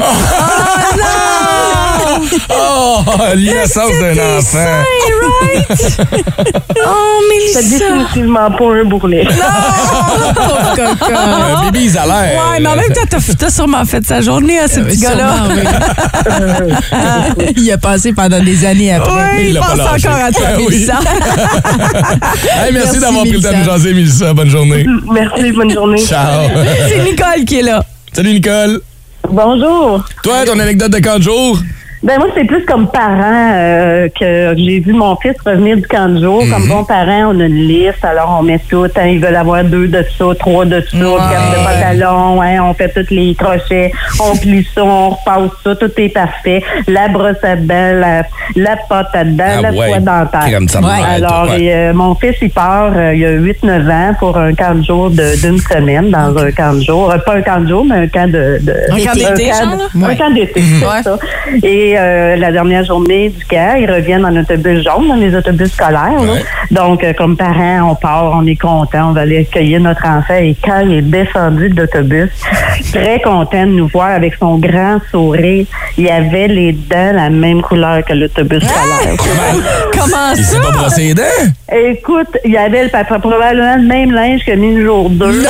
Oh, 2.50 3.02
l'innocence 3.36 3.92
d'un 4.02 4.38
enfant. 4.38 4.84
Oh, 6.86 7.22
C'est 7.54 7.70
définitivement 7.70 8.52
pas 8.52 8.66
un 8.66 8.84
bourrelet. 8.86 9.26
Pauvre 10.36 10.76
coco. 11.00 11.12
Un 11.14 11.66
bébé 11.66 11.86
isolaire. 11.86 12.40
Ouais, 12.52 12.60
mais 12.60 12.70
en 12.70 12.76
même 12.76 12.92
temps, 12.94 13.02
t'as, 13.38 13.50
sûrement 13.50 13.86
fait 13.86 14.06
sa 14.06 14.22
journée 14.22 14.60
à 14.60 14.68
ce 14.68 14.80
petit 14.82 14.98
gars-là. 14.98 15.34
Il 17.56 17.72
a 17.72 17.78
passé 17.78 18.14
pendant 18.14 18.40
des 18.44 18.66
années 18.66 18.94
après. 18.94 19.12
Oui, 19.38 19.42
Il 19.42 19.50
il 19.50 19.60
pense 19.60 19.76
lâché. 19.78 20.08
encore 20.08 20.20
à 20.24 20.32
toi, 20.32 20.44
Ah 20.48 20.54
oui. 20.58 20.66
Mélissa. 20.70 21.00
Hey, 22.56 22.72
merci, 22.74 22.74
Merci, 22.74 23.00
d'avoir 23.00 23.22
pris 23.24 23.32
le 23.32 23.42
temps 23.42 23.58
de 23.60 23.64
jaser, 23.64 23.94
Mélissa. 23.94 24.34
Bonne 24.34 24.50
journée. 24.50 24.86
Merci, 25.12 25.52
bonne 25.52 25.70
journée. 25.72 25.98
Ciao. 26.06 26.50
C'est 26.90 27.04
Nicole 27.04 27.46
qui 27.46 27.60
est 27.60 27.64
là. 27.64 27.84
Salut, 28.14 28.34
Nicole. 28.34 28.82
Bonjour. 29.30 30.04
Toi, 30.24 30.46
ton 30.46 30.60
anecdote 30.60 30.92
de 30.92 31.00
camp 31.00 31.18
de 31.18 31.24
jour? 31.24 31.60
Ben 32.04 32.20
moi, 32.20 32.28
c'est 32.36 32.44
plus 32.46 32.64
comme 32.66 32.88
parent 32.90 33.52
euh, 33.56 34.08
que 34.20 34.54
j'ai 34.56 34.80
vu 34.80 34.94
mon 34.94 35.16
fils 35.16 35.34
revenir 35.44 35.78
du 35.78 35.88
camp 35.88 36.08
de 36.10 36.22
jour. 36.22 36.44
Comme 36.52 36.68
bon 36.68 36.84
parent, 36.84 37.32
on 37.34 37.40
a 37.40 37.46
une 37.46 37.56
liste, 37.68 38.06
alors 38.06 38.38
on 38.40 38.44
met 38.44 38.60
tout. 38.70 38.86
Hein, 38.96 39.08
ils 39.08 39.20
veulent 39.20 39.36
avoir 39.36 39.64
deux 39.64 39.88
de 39.88 40.06
ça, 40.18 40.26
trois 40.40 40.66
de 40.66 40.80
ça, 40.82 40.98
quatre 40.98 41.02
de 41.02 41.66
pantalon. 41.66 42.42
Hein, 42.42 42.60
on 42.64 42.74
fait 42.76 42.90
tous 42.94 43.12
les 43.14 43.34
crochets, 43.34 43.92
on 44.22 44.38
plie 44.38 44.66
ça, 44.76 44.84
on 44.86 45.10
repasse 45.10 45.50
ça, 45.64 45.76
tout 45.76 45.92
est 45.98 46.10
parfait. 46.10 46.62
La 46.88 47.08
brosse 47.08 47.44
à 47.44 47.56
dents, 47.56 47.94
la, 48.00 48.22
la 48.56 48.76
pâte 48.88 49.08
à 49.14 49.24
dents, 49.24 49.44
Ah 49.58 49.62
la 49.64 49.72
ouais. 49.72 49.88
soie 49.90 50.00
dentaire. 50.00 50.44
Ouais, 50.84 51.04
alors, 51.16 51.48
ouais. 51.50 51.62
et, 51.64 51.74
euh, 51.74 51.94
mon 51.94 52.14
fils, 52.14 52.36
il 52.44 52.52
part, 52.52 52.92
euh, 52.96 53.16
il 53.16 53.26
a 53.26 53.32
8-9 53.32 53.90
ans 53.92 54.14
pour 54.20 54.38
un 54.38 54.54
camp 54.54 54.76
de 54.76 54.84
jour 54.84 55.10
de- 55.10 55.36
d'une 55.42 55.58
semaine 55.60 56.12
dans 56.12 56.38
un 56.38 56.52
camp 56.52 56.74
de 56.74 56.82
jour. 56.82 57.10
Euh, 57.12 57.18
pas 57.18 57.36
un 57.38 57.42
camp 57.42 57.62
de 57.62 57.68
jour, 57.70 57.84
mais 57.86 57.96
un 57.96 58.08
camp 58.08 58.28
de... 58.32 58.60
de 58.62 58.74
Un 58.92 59.04
camp 59.04 59.14
d'été? 59.16 59.52
Un 59.52 60.08
Ouais. 60.08 60.16
camp 60.16 60.30
d'été, 60.30 60.62
Mhm. 60.62 60.80
c'est 60.80 60.86
Ouais. 60.86 61.04
ça. 61.04 61.18
Et 61.64 61.87
euh, 61.96 62.36
la 62.36 62.52
dernière 62.52 62.84
journée 62.84 63.30
du 63.30 63.46
camp, 63.46 63.76
ils 63.80 63.90
reviennent 63.90 64.26
en 64.26 64.36
autobus 64.36 64.84
jaune, 64.84 65.08
dans 65.08 65.16
les 65.16 65.36
autobus 65.36 65.72
scolaires. 65.72 66.20
Ouais. 66.20 66.44
Donc, 66.72 67.04
euh, 67.04 67.14
comme 67.14 67.38
parents, 67.38 67.92
on 67.92 67.96
part, 67.96 68.32
on 68.34 68.46
est 68.48 68.56
content, 68.56 69.10
on 69.10 69.14
va 69.14 69.22
aller 69.22 69.40
accueillir 69.40 69.80
notre 69.80 70.06
enfant. 70.08 70.36
Et 70.36 70.56
quand 70.64 70.80
il 70.80 70.94
est 70.94 71.02
descendu 71.02 71.70
de 71.70 71.82
l'autobus, 71.82 72.30
très 72.92 73.20
content 73.22 73.66
de 73.68 73.72
nous 73.72 73.88
voir 73.88 74.10
avec 74.10 74.34
son 74.40 74.58
grand 74.58 74.98
sourire, 75.12 75.66
il 75.98 76.10
avait 76.10 76.48
les 76.48 76.72
dents 76.74 77.12
la 77.14 77.30
même 77.30 77.62
couleur 77.62 78.04
que 78.04 78.14
l'autobus 78.14 78.64
scolaire. 78.64 79.18
Comment? 79.94 80.32
Il 80.36 80.44
s'est 80.44 80.56
ça? 80.56 80.62
pas 80.62 80.72
brossé 80.72 81.02
les 81.10 81.14
dents? 81.14 81.24
Écoute, 81.72 82.38
il 82.46 82.52
y 82.52 82.58
avait 82.58 82.84
le, 82.86 82.90
papa- 82.90 83.20
probablement 83.20 83.76
le 83.76 83.84
même 83.84 84.12
linge 84.12 84.42
que 84.46 84.52
mis 84.54 84.76
le 84.76 84.86
jour 84.86 85.10
2. 85.10 85.44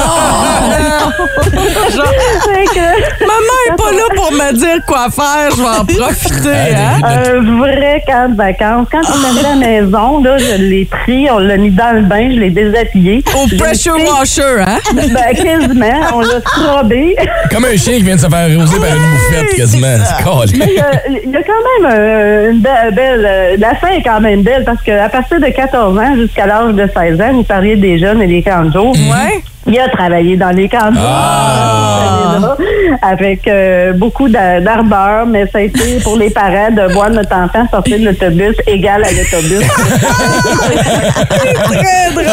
Maman 3.21 3.57
est 3.67 3.75
pas 3.77 3.91
là 3.91 4.03
pour 4.15 4.31
me 4.31 4.53
dire 4.53 4.85
quoi 4.85 5.07
faire, 5.09 5.51
je 5.51 5.61
vais 5.61 5.67
en 5.67 5.85
profiter. 5.85 6.75
Hein? 6.75 7.01
Un 7.03 7.57
vrai 7.59 8.03
camp 8.07 8.29
de 8.31 8.35
vacances. 8.37 8.87
Quand 8.91 9.01
on 9.07 9.35
est 9.35 9.39
à 9.45 9.49
la 9.49 9.55
maison, 9.55 10.23
là, 10.23 10.37
je 10.37 10.55
l'ai 10.61 10.85
pris, 10.85 11.27
on 11.31 11.39
l'a 11.39 11.57
mis 11.57 11.71
dans 11.71 11.95
le 11.95 12.01
bain, 12.01 12.29
je 12.31 12.39
l'ai 12.39 12.49
déshabillé. 12.49 13.23
Au 13.35 13.47
pressure 13.57 13.95
fait- 13.97 14.09
washer, 14.09 14.61
hein? 14.65 14.77
Ben, 14.93 15.35
quasiment. 15.35 15.99
On 16.13 16.19
l'a 16.21 16.39
scrobé. 16.41 17.15
Comme 17.51 17.65
un 17.65 17.77
chien 17.77 17.97
qui 17.97 18.03
vient 18.03 18.15
de 18.15 18.21
se 18.21 18.27
faire 18.27 18.39
arroser 18.57 18.77
par 18.79 18.89
une 18.95 19.01
moufette, 19.01 19.55
quasiment. 19.55 19.87
C'est. 20.05 20.23
Mais 20.57 20.65
il 20.69 20.73
y 20.75 20.79
a- 20.79 21.01
il 21.23 21.29
y, 21.31 21.35
a 21.35 21.41
quand 21.43 21.81
même 21.81 21.91
euh, 21.99 22.51
une 22.51 22.59
be- 22.61 22.93
belle... 22.93 23.25
euh, 23.29 23.55
la 23.57 23.75
fin 23.75 23.89
est 23.89 24.01
quand 24.03 24.19
même 24.21 24.41
belle 24.41 24.63
parce 24.65 24.81
qu'à 24.81 25.09
partir 25.09 25.39
de 25.39 25.47
14 25.47 25.97
ans 25.97 26.15
jusqu'à 26.15 26.45
l'âge 26.45 26.73
de 26.73 26.87
16 26.95 27.21
ans, 27.21 27.33
vous 27.33 27.43
parliez 27.43 27.75
des 27.75 27.99
jeunes 27.99 28.21
et 28.21 28.27
des 28.27 28.41
camps 28.41 28.63
de 28.63 28.71
jour. 28.73 28.91
Ouais. 28.93 29.41
Il 29.67 29.77
a 29.79 29.89
travaillé 29.89 30.37
dans 30.37 30.51
les 30.51 30.69
camps 30.69 30.89
de 30.91 30.95
jour. 30.95 31.03
Ah. 31.05 32.55
Avec 33.01 33.47
euh, 33.47 33.93
beaucoup 33.93 34.29
d'a- 34.29 34.61
d'ardeur, 34.61 35.25
mais 35.27 35.45
ça 35.51 35.57
a 35.59 35.61
été 35.61 35.99
pour 36.03 36.17
les 36.17 36.29
parents 36.29 36.71
de 36.71 36.91
voir 36.93 37.09
notre 37.09 37.33
enfant 37.35 37.65
sortir 37.69 37.99
de 37.99 38.05
l'autobus 38.05 38.55
égal 38.65 39.03
à 39.03 39.09
l'autobus. 39.11 39.67
Très 41.67 42.11
drôle. 42.13 42.25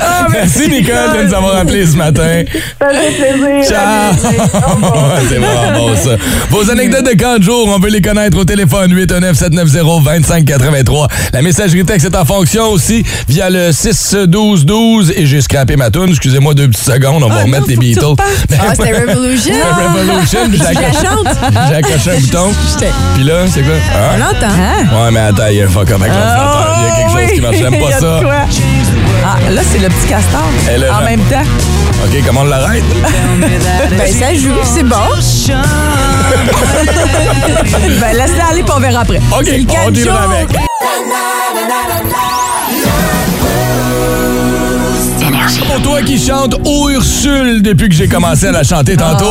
Ah, 0.00 0.26
Merci, 0.32 0.68
Nicole, 0.68 0.94
de 1.16 1.22
nous 1.26 1.34
avoir 1.34 1.56
appelé 1.58 1.86
ce 1.86 1.96
matin. 1.96 2.42
Ça 2.80 2.88
fait 2.90 3.32
plaisir. 3.32 3.64
Ciao! 3.68 4.12
C'est 5.28 5.38
vraiment 5.38 5.72
bon, 5.78 5.94
ça. 5.96 6.16
Vos 6.50 6.68
anecdotes 6.70 7.06
de 7.06 7.14
camp 7.20 7.38
de 7.38 7.42
jour, 7.44 7.68
on 7.74 7.78
veut 7.78 7.90
les 7.90 8.00
connaître 8.02 8.36
au 8.38 8.44
téléphone 8.44 8.92
819-790-2583. 8.94 11.08
La 11.32 11.42
messagerie 11.42 11.84
texte 11.84 12.06
est 12.06 12.16
en 12.16 12.24
fonction 12.24 12.68
aussi 12.70 13.04
via 13.28 13.50
le 13.50 13.70
6-12-12 13.70 15.12
et 15.16 15.26
j'ai 15.26 15.40
scrappé 15.40 15.76
ma 15.76 15.90
toune. 15.90 16.10
Excusez-moi 16.10 16.54
deux 16.56 16.68
petites 16.68 16.84
secondes, 16.92 17.22
on 17.22 17.28
va 17.28 17.36
Ah, 17.40 17.42
remettre 17.44 17.62
non, 17.62 17.68
les 17.68 17.76
Beatles. 17.76 18.14
Ah, 18.18 18.74
c'était 18.74 18.92
Revolution. 19.00 19.54
Revolution, 19.94 20.40
puis 20.48 20.58
j'ai 20.58 20.66
accroché 21.76 22.10
un 22.10 22.20
bouton. 22.20 22.52
Puis 23.14 23.24
là, 23.24 23.34
c'est 23.52 23.62
quoi? 23.62 23.74
On 23.74 23.98
Hein? 23.98 24.18
l'entend. 24.18 24.54
Ouais, 25.04 25.10
mais 25.12 25.20
attends, 25.20 25.46
il 25.50 25.56
y 25.58 25.62
a 25.62 25.64
un 25.66 25.68
fuck 25.68 25.90
up 25.90 26.00
avec 26.00 26.12
l'ordinateur. 26.12 26.76
Il 26.78 26.82
y 26.82 26.86
a 26.90 26.90
quelque 26.96 27.10
chose 27.20 27.30
qui 27.34 27.40
marche. 27.40 27.56
J'aime 27.58 27.78
pas 27.78 27.92
ça. 27.92 28.20
quoi. 28.22 28.34
Ah, 29.24 29.36
là, 29.50 29.60
c'est 29.72 29.78
le 29.78 29.88
petit 29.88 30.06
castor. 30.08 30.40
Elle 30.70 30.82
est 30.84 30.90
en 30.90 31.00
même 31.02 31.20
temps. 31.22 31.42
OK, 32.04 32.22
comment 32.26 32.40
on 32.42 32.44
l'arrête? 32.44 32.84
Ben, 33.98 34.12
ça 34.12 34.34
joue, 34.34 34.54
c'est 34.64 34.82
bon. 34.82 34.96
ben, 38.00 38.12
laisse-le 38.16 38.40
aller, 38.50 38.62
puis 38.62 38.72
on 38.76 38.80
verra 38.80 39.00
après. 39.00 39.18
OK, 39.32 39.48
on 39.86 39.90
deal 39.90 40.08
avec. 40.10 40.48
Pour 45.54 45.80
toi 45.80 46.02
qui 46.02 46.18
chante 46.18 46.56
Ô 46.64 46.90
Ursule 46.90 47.62
depuis 47.62 47.88
que 47.88 47.94
j'ai 47.94 48.08
commencé 48.08 48.46
à 48.46 48.52
la 48.52 48.64
chanter 48.64 48.96
tantôt. 48.96 49.24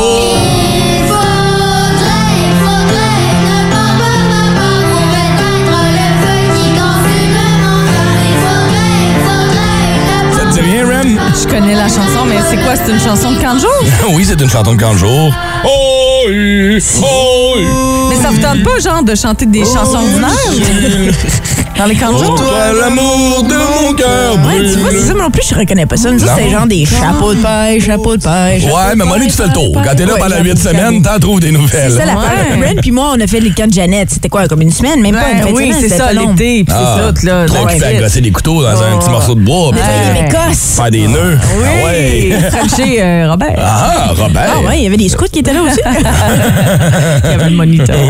Ça 10.34 10.46
te 10.46 10.54
dit 10.54 10.62
rien, 10.62 10.86
Ren? 10.88 11.04
Je 11.34 11.48
connais 11.48 11.76
la 11.76 11.88
chanson, 11.88 12.26
mais 12.28 12.38
c'est 12.50 12.58
quoi? 12.58 12.76
C'est 12.76 12.92
une 12.92 13.00
chanson 13.00 13.32
de 13.34 13.40
40 13.40 13.60
jours? 13.60 13.70
oui, 14.14 14.26
c'est 14.26 14.40
une 14.40 14.50
chanson 14.50 14.74
de 14.74 14.80
40 14.80 14.98
jours. 14.98 15.36
Oh, 15.66 16.24
oui, 16.30 16.78
oh, 17.02 17.54
oui. 17.58 17.66
Mais 18.10 18.16
ça 18.16 18.30
vous 18.30 18.42
tente 18.42 18.64
pas, 18.64 18.80
genre, 18.80 19.04
de 19.04 19.16
chanter 19.16 19.46
des 19.46 19.66
chansons 19.66 19.96
ordinaires? 19.96 21.14
Dans 21.78 21.86
les 21.86 21.96
40 21.96 22.18
jours? 22.20 22.36
Pour 22.36 22.46
toi, 22.46 22.58
l'amour 22.80 23.44
de 23.44 23.54
mon 23.56 23.94
cœur 23.94 24.36
Ouais, 24.48 24.60
tu 24.72 24.80
vois, 24.80 24.92
c'est 24.92 25.00
ça, 25.08 25.14
moi 25.14 25.24
non 25.24 25.30
plus, 25.32 25.42
je 25.50 25.56
reconnais 25.56 25.86
pas 25.86 25.98
ça. 25.98 26.10
Nous 26.12 26.24
autres, 26.24 26.32
c'est 26.38 26.50
genre 26.50 26.66
des 26.68 26.86
chapeaux 26.86 27.34
de 27.34 27.42
paille, 27.42 27.82
chapeaux 27.82 28.16
de 28.16 28.22
paille. 28.24 28.62
chapeaux 28.62 28.76
Ouais, 28.76 28.92
de 28.94 28.96
mais 28.98 29.06
paille, 29.06 29.28
tu 29.28 29.34
fais 29.34 29.48
le 29.48 29.54
tour. 29.54 29.82
Quand 29.84 29.96
t'es 29.96 30.06
là 30.06 30.14
pendant 30.18 30.40
8 30.42 30.58
semaines, 30.58 31.02
t'en 31.02 31.20
trouves 31.20 31.40
des 31.42 31.52
nouvelles. 31.52 31.92
C'est 31.92 31.98
ça 31.98 32.06
la 32.06 32.14
Ouais. 32.16 32.68
Ren 32.68 32.76
puis 32.82 32.92
moi, 32.92 33.12
on 33.16 33.20
a 33.20 33.28
fait 33.28 33.40
les 33.42 33.52
camps 33.52 33.68
de 33.68 33.74
Jeannette. 33.74 34.10
C'était 34.12 34.30
quoi, 34.30 34.48
comme 34.48 34.62
une 34.62 34.72
semaine? 34.72 35.02
Même 35.02 35.16
pas 35.16 35.32
une 35.34 35.40
fin 35.44 35.50
de 35.52 35.56
oui, 35.56 35.74
c'est 35.80 35.90
ça, 35.90 36.14
l'été, 36.14 36.64
puis 36.64 36.74
Ah, 36.76 36.98
c'est 37.14 37.22
ça, 37.28 37.36
là. 37.40 37.46
Trop 37.46 37.66
ouais, 37.66 37.74
qui 37.74 37.80
fait 37.80 37.86
agresser 37.88 38.22
des 38.22 38.32
couteaux 38.32 38.62
dans 38.64 38.70
un 38.82 38.98
petit 38.98 39.10
morceau 39.10 39.36
de 39.36 39.42
bois. 39.42 39.70
Ouais, 39.72 39.78
faire- 39.78 40.24
l'Écosse. 40.24 40.76
Faire 40.78 40.92
des 40.92 41.08
nœuds. 41.08 41.38
Oui, 41.58 41.66
Ah 41.68 41.86
ouais. 41.86 42.40
Frenchie, 42.52 42.96
euh, 43.00 43.28
Robert. 43.30 43.54
Ah, 43.58 44.14
Robert. 44.18 44.50
Ah 44.56 44.68
ouais, 44.68 44.78
il 44.78 44.84
y 44.84 44.88
avait 44.88 44.98
des 44.98 45.10
scouts 45.10 45.26
qui 45.32 45.40
étaient 45.40 45.54
là 45.54 45.62
aussi. 45.62 45.80
Il 47.26 47.30
y 47.32 47.34
avait 47.34 47.50
le 47.50 47.56
moniteur. 47.56 47.96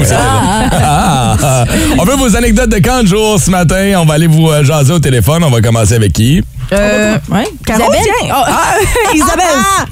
Ah, 0.88 1.36
ah. 1.42 1.66
On 2.00 2.04
veut 2.04 2.16
vos 2.16 2.36
anecdotes 2.36 2.70
de 2.70 2.78
camp 2.80 3.02
de 3.02 3.08
jour 3.08 3.40
ce 3.40 3.50
matin. 3.60 3.94
On 4.02 4.06
va 4.06 4.16
aller 4.16 4.28
vous 4.28 4.50
euh, 4.50 4.64
jaser 4.64 4.94
au 4.94 5.00
téléphone. 5.00 5.44
On 5.44 5.50
va 5.50 5.62
commencer 5.62 5.94
avec 5.96 6.12
qui? 6.14 6.44
Euh, 6.74 7.16
ouais. 7.32 7.46
Caro, 7.66 7.80
Isabelle? 7.84 8.02
tiens. 8.04 8.34
Ah, 8.34 8.76
Isabelle, 9.14 9.46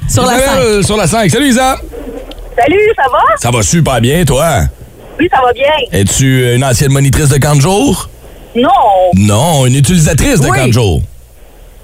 sur 0.10 0.26
la 0.26 0.34
Isabelle, 0.34 0.50
scène. 0.50 0.60
euh, 0.60 0.84
Sur 0.84 0.98
la 0.98 1.08
5. 1.08 1.30
Salut, 1.32 1.48
Isa. 1.50 1.78
Salut, 2.58 2.90
ça 2.96 3.04
va? 3.12 3.20
Ça 3.38 3.52
va 3.52 3.62
super 3.64 4.02
bien, 4.02 4.26
toi? 4.26 4.62
Oui, 5.20 5.28
ça 5.32 5.40
va 5.44 5.54
bien. 5.54 5.64
Es-tu 5.92 6.56
une 6.56 6.64
ancienne 6.64 6.92
monitrice 6.92 7.30
de 7.30 7.38
camp 7.38 7.56
de 7.56 7.62
jour? 7.62 8.10
Non, 8.56 8.70
Non, 9.16 9.66
une 9.66 9.76
utilisatrice 9.76 10.40
de 10.42 10.50
Oui. 10.50 10.58
camp 10.58 10.68
de 10.68 10.74
jour. 10.74 11.02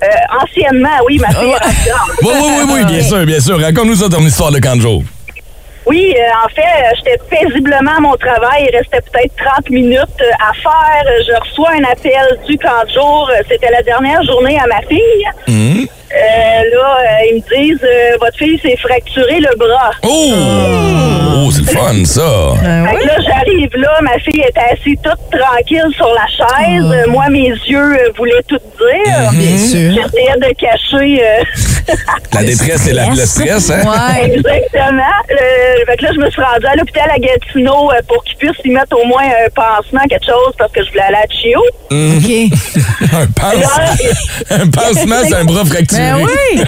euh, 0.03 0.07
anciennement, 0.43 0.89
oui, 1.07 1.17
ma 1.19 1.29
fille 1.29 1.49
est 1.49 1.65
restaurante. 1.65 2.09
Oui, 2.21 2.29
oui, 2.33 2.47
oui, 2.57 2.73
oui, 2.73 2.85
bien 2.85 3.03
sûr, 3.03 3.25
bien 3.25 3.39
sûr. 3.39 3.59
Raconte-nous 3.61 3.95
ça, 3.95 4.09
ton 4.09 4.21
histoire 4.21 4.51
de 4.51 4.59
camp 4.59 4.75
de 4.75 4.81
jour. 4.81 5.03
Oui, 5.89 6.13
euh, 6.15 6.45
en 6.45 6.49
fait, 6.49 6.61
euh, 6.61 6.91
j'étais 6.97 7.17
paisiblement 7.31 7.97
à 7.97 7.99
mon 7.99 8.15
travail. 8.15 8.69
Il 8.69 8.77
restait 8.77 9.01
peut-être 9.01 9.35
30 9.37 9.71
minutes 9.71 10.21
euh, 10.21 10.47
à 10.47 10.53
faire. 10.53 11.13
Je 11.25 11.33
reçois 11.41 11.71
un 11.71 11.83
appel 11.83 12.39
du 12.47 12.59
camp 12.59 12.85
de 12.85 12.91
jour. 12.91 13.31
C'était 13.49 13.71
la 13.71 13.81
dernière 13.81 14.21
journée 14.23 14.59
à 14.59 14.67
ma 14.67 14.81
fille. 14.87 15.25
Hum? 15.47 15.87
Me 17.39 17.63
disent, 17.63 17.83
euh, 17.83 18.17
votre 18.19 18.37
fille 18.37 18.59
s'est 18.59 18.77
fracturé 18.77 19.39
le 19.39 19.55
bras. 19.57 19.91
Oh! 20.03 20.33
Oh, 21.41 21.51
c'est 21.51 21.61
le 21.61 21.67
fun, 21.67 22.05
ça. 22.05 22.53
Fait 22.59 22.95
que 23.01 23.07
là, 23.07 23.15
j'arrive 23.25 23.69
là, 23.75 23.99
ma 24.01 24.19
fille 24.19 24.41
était 24.47 24.59
assise 24.71 24.97
toute 25.03 25.39
tranquille 25.39 25.87
sur 25.95 26.09
la 26.13 26.27
chaise. 26.27 26.85
Ah. 26.85 26.93
Euh, 26.93 27.09
moi, 27.09 27.25
mes 27.29 27.49
yeux 27.49 27.77
euh, 27.93 28.09
voulaient 28.17 28.43
tout 28.47 28.57
dire. 28.57 29.31
Bien 29.31 29.57
sûr. 29.57 29.93
J'essayais 29.93 30.35
de 30.37 30.53
cacher... 30.57 31.23
euh, 31.23 31.43
La 32.33 32.43
détresse 32.43 32.87
et 32.87 32.93
la, 32.93 33.07
le 33.09 33.25
stress, 33.25 33.71
hein? 33.71 33.81
Exactement. 34.23 35.01
Euh, 35.31 35.85
fait 35.87 35.97
que 35.97 36.03
là, 36.05 36.11
je 36.13 36.19
me 36.19 36.29
suis 36.29 36.41
rendue 36.41 36.65
à 36.67 36.75
l'hôpital 36.75 37.09
à 37.09 37.17
Gatineau 37.17 37.91
euh, 37.91 38.01
pour 38.07 38.23
qu'ils 38.23 38.37
puissent 38.37 38.63
y 38.63 38.69
mettre 38.69 38.95
au 39.01 39.05
moins 39.07 39.23
un 39.23 39.49
pansement, 39.49 40.01
quelque 40.09 40.25
chose, 40.25 40.53
parce 40.57 40.71
que 40.71 40.83
je 40.83 40.89
voulais 40.89 41.01
aller 41.01 41.17
à 41.17 41.27
Chio. 41.33 41.61
Mhm. 41.91 42.49
un 43.13 43.27
pansement, 43.27 44.51
un 44.51 44.67
pansement, 44.67 45.15
c'est 45.27 45.35
un 45.35 45.45
bras 45.45 45.65
fracturé. 45.65 46.01
Ben 46.01 46.15
oui. 46.25 46.61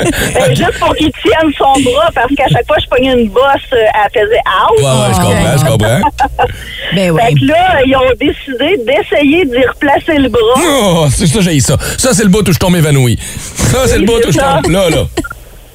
Euh, 0.00 0.54
juste 0.54 0.78
pour 0.78 0.94
qu'il 0.94 1.10
tienne 1.22 1.50
son 1.56 1.72
bras, 1.82 2.10
parce 2.14 2.32
qu'à 2.34 2.46
chaque 2.48 2.66
fois 2.66 2.76
que 2.76 2.82
je 2.82 2.88
pognais 2.88 3.12
une 3.12 3.28
bosse, 3.28 3.44
euh, 3.72 3.76
elle 3.76 4.20
faisait 4.20 4.42
out. 4.46 4.78
Ouais, 4.78 4.84
ouais, 4.84 5.14
je 5.14 5.20
comprends, 5.20 5.56
je 5.58 5.64
comprends. 5.64 6.46
Fait 6.94 7.34
que 7.34 7.46
là, 7.46 7.80
ils 7.84 7.96
ont 7.96 8.12
décidé 8.18 8.78
d'essayer 8.84 9.44
d'y 9.44 9.66
replacer 9.66 10.18
le 10.18 10.28
bras. 10.28 10.40
Oh, 10.58 11.06
c'est 11.10 11.26
ça, 11.26 11.40
j'ai 11.40 11.60
ça. 11.60 11.76
Ça, 11.96 12.14
c'est 12.14 12.22
le 12.24 12.28
bout 12.30 12.48
où 12.48 12.52
je 12.52 12.58
tombe 12.58 12.76
évanoui. 12.76 13.18
Ça, 13.20 13.86
c'est 13.86 13.98
le 13.98 14.06
bout 14.06 14.24
où 14.26 14.32
je 14.32 14.38
tombe. 14.38 14.70
Là, 14.70 14.90
là. 14.90 15.04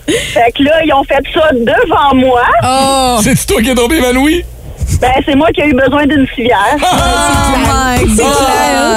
Fait 0.08 0.52
que 0.52 0.64
là, 0.64 0.84
ils 0.86 0.94
ont 0.94 1.04
fait 1.04 1.24
ça 1.34 1.50
devant 1.54 2.16
moi. 2.16 2.44
C'est 3.24 3.46
toi 3.46 3.62
qui 3.62 3.70
es 3.70 3.76
tombé 3.76 3.98
évanoui? 3.98 4.44
Ben, 5.02 5.10
c'est 5.26 5.36
moi 5.36 5.48
qui 5.54 5.62
ai 5.62 5.68
eu 5.68 5.74
besoin 5.74 6.06
d'une 6.06 6.26
civière. 6.34 6.78
Ah, 6.82 7.96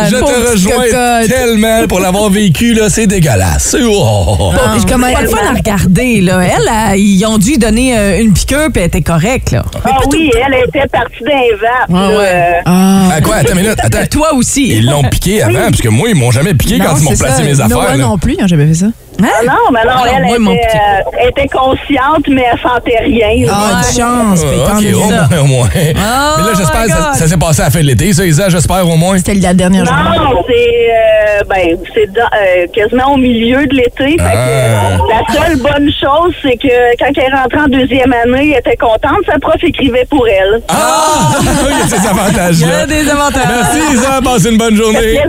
je 0.09 0.17
te 0.17 0.51
rejoins 0.51 1.27
tellement 1.29 1.87
pour 1.89 2.01
l'avoir 2.01 2.31
vécu, 2.31 2.75
là. 2.75 2.89
C'est 2.89 3.07
dégueulasse. 3.07 3.77
Oh. 3.83 4.53
Bon, 4.53 4.81
je 4.81 4.87
commence 4.87 5.13
pas 5.13 5.23
le 5.23 5.29
fun 5.29 5.39
à 5.51 5.55
regarder, 5.55 6.21
là? 6.21 6.41
Elle, 6.45 6.99
ils 7.01 7.25
ont 7.27 7.39
dû 7.39 7.57
donner 7.59 7.97
euh, 7.99 8.21
une 8.21 8.33
piqûre 8.33 8.69
puis 8.73 8.83
elle 8.83 8.89
était 8.89 9.03
correcte, 9.03 9.53
là. 9.53 9.65
Ah 9.85 9.91
oui, 10.13 10.31
elle 10.35 10.69
était 10.69 10.87
partie 10.89 11.23
d'un 11.25 11.57
vape. 11.61 11.91
Ah 11.93 12.09
ouais. 12.11 12.15
euh, 12.19 12.53
Ah, 12.67 13.21
quoi? 13.23 13.37
Attends 13.37 13.53
une 13.55 13.63
minute. 13.63 13.79
Attends. 13.83 14.07
Toi 14.11 14.35
aussi. 14.35 14.69
Ils 14.69 14.87
l'ont 14.87 15.03
piqué 15.05 15.43
avant, 15.43 15.55
parce 15.71 15.81
que 15.81 15.89
moi, 15.89 16.09
ils 16.09 16.15
m'ont 16.17 16.31
jamais 16.31 16.55
piqué 16.55 16.79
quand 16.79 16.97
ils 16.99 17.05
m'ont 17.05 17.17
placé 17.17 17.43
mes 17.43 17.61
affaires. 17.61 17.97
là. 17.97 18.07
plus, 18.21 18.35
ils 18.35 18.41
n'ont 18.43 18.47
jamais 18.49 18.67
fait 18.69 18.75
ça. 18.75 18.87
Ah 19.23 19.45
non, 19.47 19.53
mais 19.73 19.81
non, 19.85 19.93
Ah, 19.97 20.05
elle 20.33 20.41
moi, 20.41 20.53
euh, 20.55 21.11
elle 21.21 21.29
était 21.31 21.49
consciente, 21.49 22.27
mais 22.29 22.45
elle 22.53 22.61
sentait 22.61 22.99
rien. 23.03 23.49
Ah, 23.51 23.57
Ouais. 23.57 23.73
une 23.79 24.01
chance. 24.01 24.45
puis 24.45 24.61
Ah, 24.67 25.41
au 25.41 25.45
moins, 25.45 25.59
moins. 25.59 25.69
Mais 25.75 25.93
là, 25.95 26.53
j'espère 26.57 26.83
que 26.85 26.91
ça, 26.91 27.13
ça 27.15 27.27
s'est 27.29 27.37
passé 27.37 27.63
à 27.63 27.65
la 27.67 27.71
fin 27.71 27.81
de 27.81 27.87
l'été, 27.87 28.13
ça, 28.13 28.25
Isa, 28.25 28.49
j'espère 28.49 28.87
au 28.89 28.97
moins. 28.97 29.17
C'était 29.19 29.35
la 29.35 29.55
dernière 29.55 29.85
journée. 29.87 30.03
Non, 30.19 30.43
c'est 30.47 30.55
euh, 30.55 31.43
ben, 31.49 31.77
c'est 31.95 32.09
euh, 32.19 32.67
quasiment 32.75 33.15
au 33.15 33.17
milieu 33.17 33.67
de 33.67 33.75
l'été. 33.75 34.17
La 34.19 35.35
seule 35.35 35.57
bonne 35.57 35.91
chose, 36.01 36.35
c'est 36.43 36.57
que 36.57 36.69
quand 36.99 37.11
elle 37.17 37.33
est 37.33 37.37
rentrée 37.37 37.61
en 37.61 37.69
deuxième 37.69 38.13
année, 38.13 38.53
elle 38.53 38.59
était 38.61 38.77
contente. 38.77 39.19
Sa 39.31 39.39
prof 39.39 39.57
écrivait 39.63 40.07
pour 40.11 40.27
elle. 40.29 40.61
Ah! 40.69 41.33
Il 41.71 41.79
y 41.79 41.83
a 41.83 41.87
ces 41.99 42.07
avantages-là. 42.09 42.67
Il 42.67 42.93
y 42.95 42.99
a 43.01 43.03
des 43.05 43.11
avantages. 43.11 43.43
Merci, 43.49 43.95
Isa. 43.95 44.21
Passez 44.23 44.51
une 44.51 44.59
bonne 44.59 44.77
journée. 44.77 44.99
Plaisir, 44.99 45.23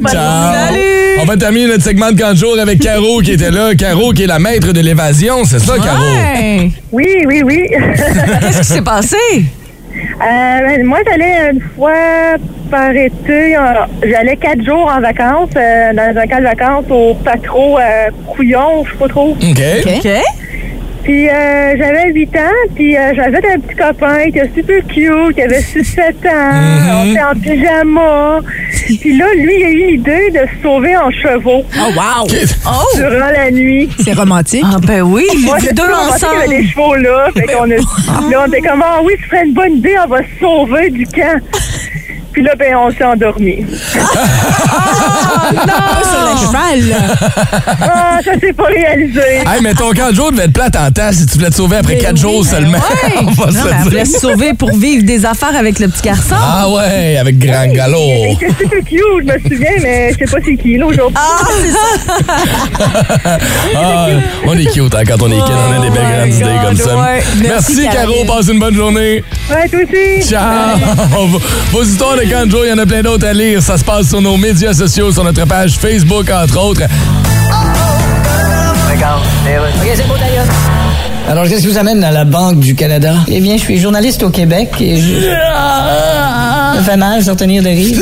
bonne 0.00 0.12
Ciao. 0.12 0.22
journée. 0.66 0.82
On 1.22 1.24
va 1.26 1.36
terminer 1.36 1.66
notre 1.68 1.82
segment 1.82 2.10
de 2.10 2.18
40 2.18 2.36
jours 2.36 2.56
avec 2.60 2.80
Caro 2.80 3.20
qui 3.20 3.32
était 3.34 3.50
là. 3.50 3.74
Caro 3.74 4.12
qui 4.12 4.24
est 4.24 4.26
la 4.26 4.38
maître 4.38 4.72
de 4.72 4.80
l'évasion, 4.80 5.44
c'est 5.44 5.58
ça, 5.58 5.74
Caro? 5.76 6.02
Ouais. 6.02 6.70
Oui, 6.92 7.24
oui, 7.26 7.42
oui. 7.44 7.66
Qu'est-ce 8.40 8.58
qui 8.58 8.64
s'est 8.64 8.82
passé? 8.82 9.16
Euh, 9.34 10.16
ben, 10.20 10.84
moi, 10.84 10.98
j'allais 11.06 11.50
une 11.52 11.60
fois 11.76 12.36
par 12.70 12.90
été, 12.90 13.56
euh, 13.56 13.60
j'allais 14.02 14.36
quatre 14.36 14.64
jours 14.64 14.90
en 14.94 15.00
vacances, 15.00 15.50
euh, 15.56 15.92
dans 15.92 16.18
un 16.18 16.26
camp 16.26 16.38
de 16.38 16.44
vacances 16.44 16.84
au 16.90 17.14
Patro 17.14 17.78
euh, 17.78 18.10
Couillon, 18.26 18.84
je 18.84 18.92
sais 18.92 18.98
pas 18.98 19.08
trop. 19.08 19.30
OK. 19.30 19.62
OK. 19.86 20.08
Puis 21.04 21.28
euh, 21.28 21.74
j'avais 21.76 22.12
8 22.12 22.36
ans, 22.36 22.40
puis 22.74 22.96
euh, 22.96 23.12
j'avais 23.14 23.36
un 23.46 23.58
petit 23.60 23.76
copain 23.76 24.22
qui 24.30 24.38
était 24.38 24.50
super 24.54 24.86
cute, 24.86 25.34
qui 25.34 25.42
avait 25.42 25.60
6-7 25.60 26.00
ans, 26.26 27.02
on 27.02 27.10
était 27.10 27.22
en 27.22 27.34
pyjama. 27.40 28.40
Puis 29.00 29.16
là, 29.18 29.26
lui, 29.36 29.52
il 29.58 29.64
a 29.64 29.70
eu 29.70 29.86
l'idée 29.92 30.30
de 30.30 30.38
se 30.38 30.62
sauver 30.62 30.96
en 30.96 31.10
chevaux 31.10 31.62
Oh, 31.78 31.90
wow! 31.94 32.26
Oh! 32.66 32.96
durant 32.96 33.30
la 33.30 33.50
nuit. 33.50 33.88
C'est 34.02 34.14
romantique. 34.14 34.64
Ah, 34.66 34.76
ben 34.82 35.02
oui, 35.02 35.24
Moi, 35.44 35.58
les 35.58 35.72
deux 35.72 35.82
avait 35.82 35.94
ensemble. 35.94 36.66
chevaux 36.70 36.94
là. 36.96 37.28
Fait 37.34 37.46
qu'on 37.52 37.64
a, 37.70 37.76
là, 37.76 38.44
on 38.44 38.46
était 38.48 38.60
comme, 38.66 38.82
ah 38.82 39.00
oui, 39.04 39.12
ce 39.22 39.28
serait 39.28 39.44
une 39.46 39.52
bonne 39.52 39.74
idée, 39.76 39.96
on 40.04 40.08
va 40.08 40.18
se 40.22 40.40
sauver 40.40 40.88
du 40.90 41.04
camp. 41.06 41.38
Puis 42.34 42.42
là, 42.42 42.52
ben, 42.58 42.74
on 42.76 42.90
s'est 42.90 43.04
endormi. 43.04 43.64
Pas 43.94 44.00
sur 46.02 46.24
le 46.24 46.36
cheval. 46.40 46.80
Ah, 47.80 48.18
ça 48.24 48.32
s'est 48.40 48.52
pas 48.52 48.64
réalisé. 48.64 49.20
Hey, 49.46 49.60
mais 49.62 49.72
ton 49.74 49.90
4 49.92 50.12
jours 50.14 50.32
devait 50.32 50.44
être 50.44 50.52
plate 50.52 50.74
en 50.76 50.90
temps 50.90 51.10
si 51.12 51.26
tu 51.26 51.34
voulais 51.38 51.50
te 51.50 51.54
sauver 51.54 51.76
après 51.76 51.96
4 51.98 52.16
jours 52.16 52.44
seulement. 52.44 52.78
On 53.22 53.30
va 53.30 53.52
se 53.52 53.58
Non, 53.58 53.64
le 53.64 53.64
mais 53.64 53.70
elle 53.70 53.76
dire. 53.76 53.84
voulait 53.84 54.04
se 54.04 54.18
sauver 54.18 54.54
pour 54.54 54.74
vivre 54.76 55.04
des 55.04 55.24
affaires 55.24 55.54
avec 55.56 55.78
le 55.78 55.86
petit 55.88 56.02
garçon. 56.02 56.34
Ah 56.36 56.68
ouais, 56.68 57.16
avec 57.18 57.38
Grand 57.38 57.68
Galop. 57.72 57.98
Il 58.00 58.32
était 58.32 58.48
super 58.48 58.80
cute, 58.80 58.98
je 59.20 59.24
me 59.32 59.38
souviens, 59.54 59.70
mais 59.82 60.12
je 60.12 60.18
sais 60.18 60.24
pas 60.24 60.38
c'est 60.44 60.56
qui, 60.56 60.76
là, 60.76 60.86
aujourd'hui. 60.86 61.16
Ah, 61.16 61.38
c'est 61.60 61.70
ça. 61.70 61.78
Ah, 63.76 64.06
on 64.46 64.56
est 64.56 64.64
cute 64.72 64.94
hein, 64.94 65.02
quand 65.06 65.20
on 65.22 65.30
est 65.30 65.34
kid, 65.36 65.54
on 65.68 65.72
a 65.80 65.84
des 65.84 65.90
belles 65.90 66.16
grandes 66.16 66.34
idées 66.34 66.58
comme 66.66 66.76
ça. 66.76 66.96
ouais. 66.96 67.22
Merci, 67.42 67.76
Merci, 67.76 67.88
Caro, 67.96 68.24
passe 68.26 68.48
une 68.48 68.58
bonne 68.58 68.74
journée. 68.74 69.22
Ouais, 69.50 69.68
toi 69.68 69.78
aussi. 69.80 70.22
Ciao! 70.28 70.78
Vos- 71.26 71.40
Vos 71.72 71.82
histoires 71.82 72.16
de 72.16 72.23
40 72.28 72.50
jours, 72.50 72.64
il 72.64 72.70
y 72.70 72.72
en 72.72 72.78
a 72.78 72.86
plein 72.86 73.02
d'autres 73.02 73.26
à 73.26 73.32
lire. 73.32 73.62
Ça 73.62 73.76
se 73.76 73.84
passe 73.84 74.08
sur 74.08 74.20
nos 74.20 74.36
médias 74.36 74.72
sociaux, 74.72 75.12
sur 75.12 75.24
notre 75.24 75.44
page 75.46 75.76
Facebook, 75.78 76.30
entre 76.30 76.58
autres. 76.58 76.82
Alors, 81.26 81.48
qu'est-ce 81.48 81.62
qui 81.62 81.68
vous 81.68 81.78
amène 81.78 82.04
à 82.04 82.10
la 82.10 82.24
Banque 82.24 82.60
du 82.60 82.74
Canada? 82.74 83.14
Eh 83.28 83.40
bien, 83.40 83.56
je 83.56 83.62
suis 83.62 83.78
journaliste 83.78 84.22
au 84.22 84.30
Québec 84.30 84.68
et 84.80 84.98
je... 84.98 85.30
Ça 86.74 86.82
fait 86.82 86.96
mal 86.96 87.24
de 87.24 87.30
retenir 87.30 87.62
de 87.62 87.68
rire. 87.68 87.98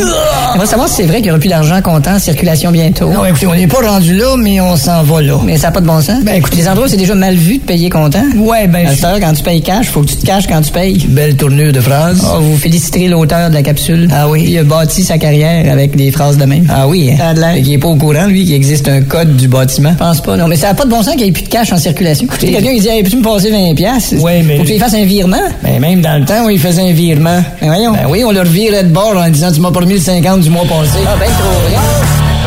On 0.55 0.59
va 0.59 0.67
savoir 0.67 0.89
si 0.89 0.97
c'est 0.97 1.03
vrai 1.05 1.17
qu'il 1.17 1.27
n'y 1.27 1.31
aura 1.31 1.39
plus 1.39 1.49
d'argent 1.49 1.81
comptant 1.83 2.15
en 2.15 2.19
circulation 2.19 2.71
bientôt. 2.73 3.11
Non, 3.11 3.25
écoutez, 3.25 3.47
on 3.47 3.55
n'est 3.55 3.67
pas 3.67 3.87
rendu 3.87 4.17
là, 4.17 4.35
mais 4.37 4.61
on 4.61 4.77
s'en 4.77 5.03
va 5.03 5.21
là. 5.21 5.39
Mais 5.45 5.57
ça 5.57 5.69
n'a 5.69 5.73
pas 5.73 5.81
de 5.81 5.87
bon 5.87 6.01
sens. 6.01 6.25
Ben, 6.25 6.35
écoutez, 6.35 6.57
les 6.57 6.69
endroits 6.69 6.89
c'est 6.89 6.97
déjà 6.97 7.15
mal 7.15 7.35
vu 7.35 7.59
de 7.59 7.63
payer 7.63 7.91
comptant. 7.91 8.25
Ouais, 8.37 8.67
ben... 8.67 8.89
À 8.89 9.07
heure, 9.07 9.21
quand 9.21 9.33
tu 9.35 9.43
payes 9.43 9.61
cash, 9.61 9.87
faut 9.87 10.01
que 10.01 10.09
tu 10.09 10.17
te 10.17 10.27
caches 10.27 10.47
quand 10.49 10.61
tu 10.63 10.73
payes. 10.73 11.05
Belle 11.09 11.37
tournure 11.37 11.73
de 11.73 11.81
phrase. 11.81 12.27
Oh, 12.27 12.41
vous 12.41 12.57
féliciterez 12.57 13.09
l'auteur 13.09 13.51
de 13.51 13.55
la 13.55 13.63
capsule. 13.63 14.09
Ah 14.11 14.29
oui. 14.29 14.47
Il 14.49 14.59
a 14.59 14.65
bâti 14.65 15.05
sa 15.05 15.19
carrière 15.19 15.71
avec 15.71 15.95
des 15.95 16.11
phrases 16.11 16.39
de 16.39 16.45
même. 16.45 16.67
Ah 16.71 16.89
oui, 16.89 17.11
hein. 17.13 17.17
Ça 17.19 17.29
a 17.29 17.35
de 17.35 17.41
l'air 17.41 17.55
qu'il 17.57 17.73
est 17.73 17.79
pas 17.79 17.89
au 17.89 17.97
courant, 17.97 18.27
lui, 18.27 18.45
qu'il 18.45 18.55
existe 18.55 18.89
un 18.89 19.03
code 19.03 19.37
du 19.37 19.49
bâtiment. 19.49 19.93
Je 19.93 19.99
pense 19.99 20.23
pas, 20.23 20.37
non. 20.37 20.49
Mais 20.49 20.57
ça 20.57 20.69
n'a 20.69 20.75
pas 20.75 20.85
de 20.85 20.91
bon 20.91 21.03
sens 21.03 21.15
qu'il 21.15 21.25
n'y 21.25 21.29
ait 21.29 21.33
plus 21.33 21.45
de 21.45 21.49
cash 21.49 21.73
en 21.73 21.79
circulation. 21.79 22.27
Écoutez, 22.27 22.51
quelqu'un, 22.53 22.71
il 22.71 22.81
dit, 22.81 22.89
hey, 22.89 23.03
peux-tu 23.13 23.17
me 23.17 23.23
passer 23.23 23.51
20 23.51 23.75
piastres? 23.75 24.23
Ouais, 24.23 24.43
mais... 24.43 24.57
Faut 24.57 24.63
que 24.63 24.69
tu 24.69 24.73
lui 24.75 24.81
fasses 24.81 24.95
un 24.95 25.05
virement. 25.05 25.43
Ben, 25.63 25.81
même 25.81 26.01
dans 26.01 26.19
le 26.19 26.25
temps 26.25 26.45
où 26.45 26.51
il 26.51 26.59
faisait 26.59 26.83
un 26.83 26.93
virement. 26.93 27.43
Ben, 27.61 27.67
voyons. 27.67 27.93
Ben 27.93 28.07
oui, 28.09 28.25
on 28.25 28.33
leur 28.33 28.45
virait 28.45 28.85
de 28.85 28.89
bord 28.89 29.17
en 29.17 29.29
disant, 29.29 29.53
tu 29.53 29.61
m'as 29.61 29.71
pas 29.71 29.81
remis 29.81 29.95
le 29.95 30.01
50 30.01 30.41
du 30.41 30.51
mois 30.51 30.63
passé. 30.63 30.99
Ah, 31.07 31.17
ben, 31.19 31.27
trop 31.27 31.69
rien. 31.69 31.81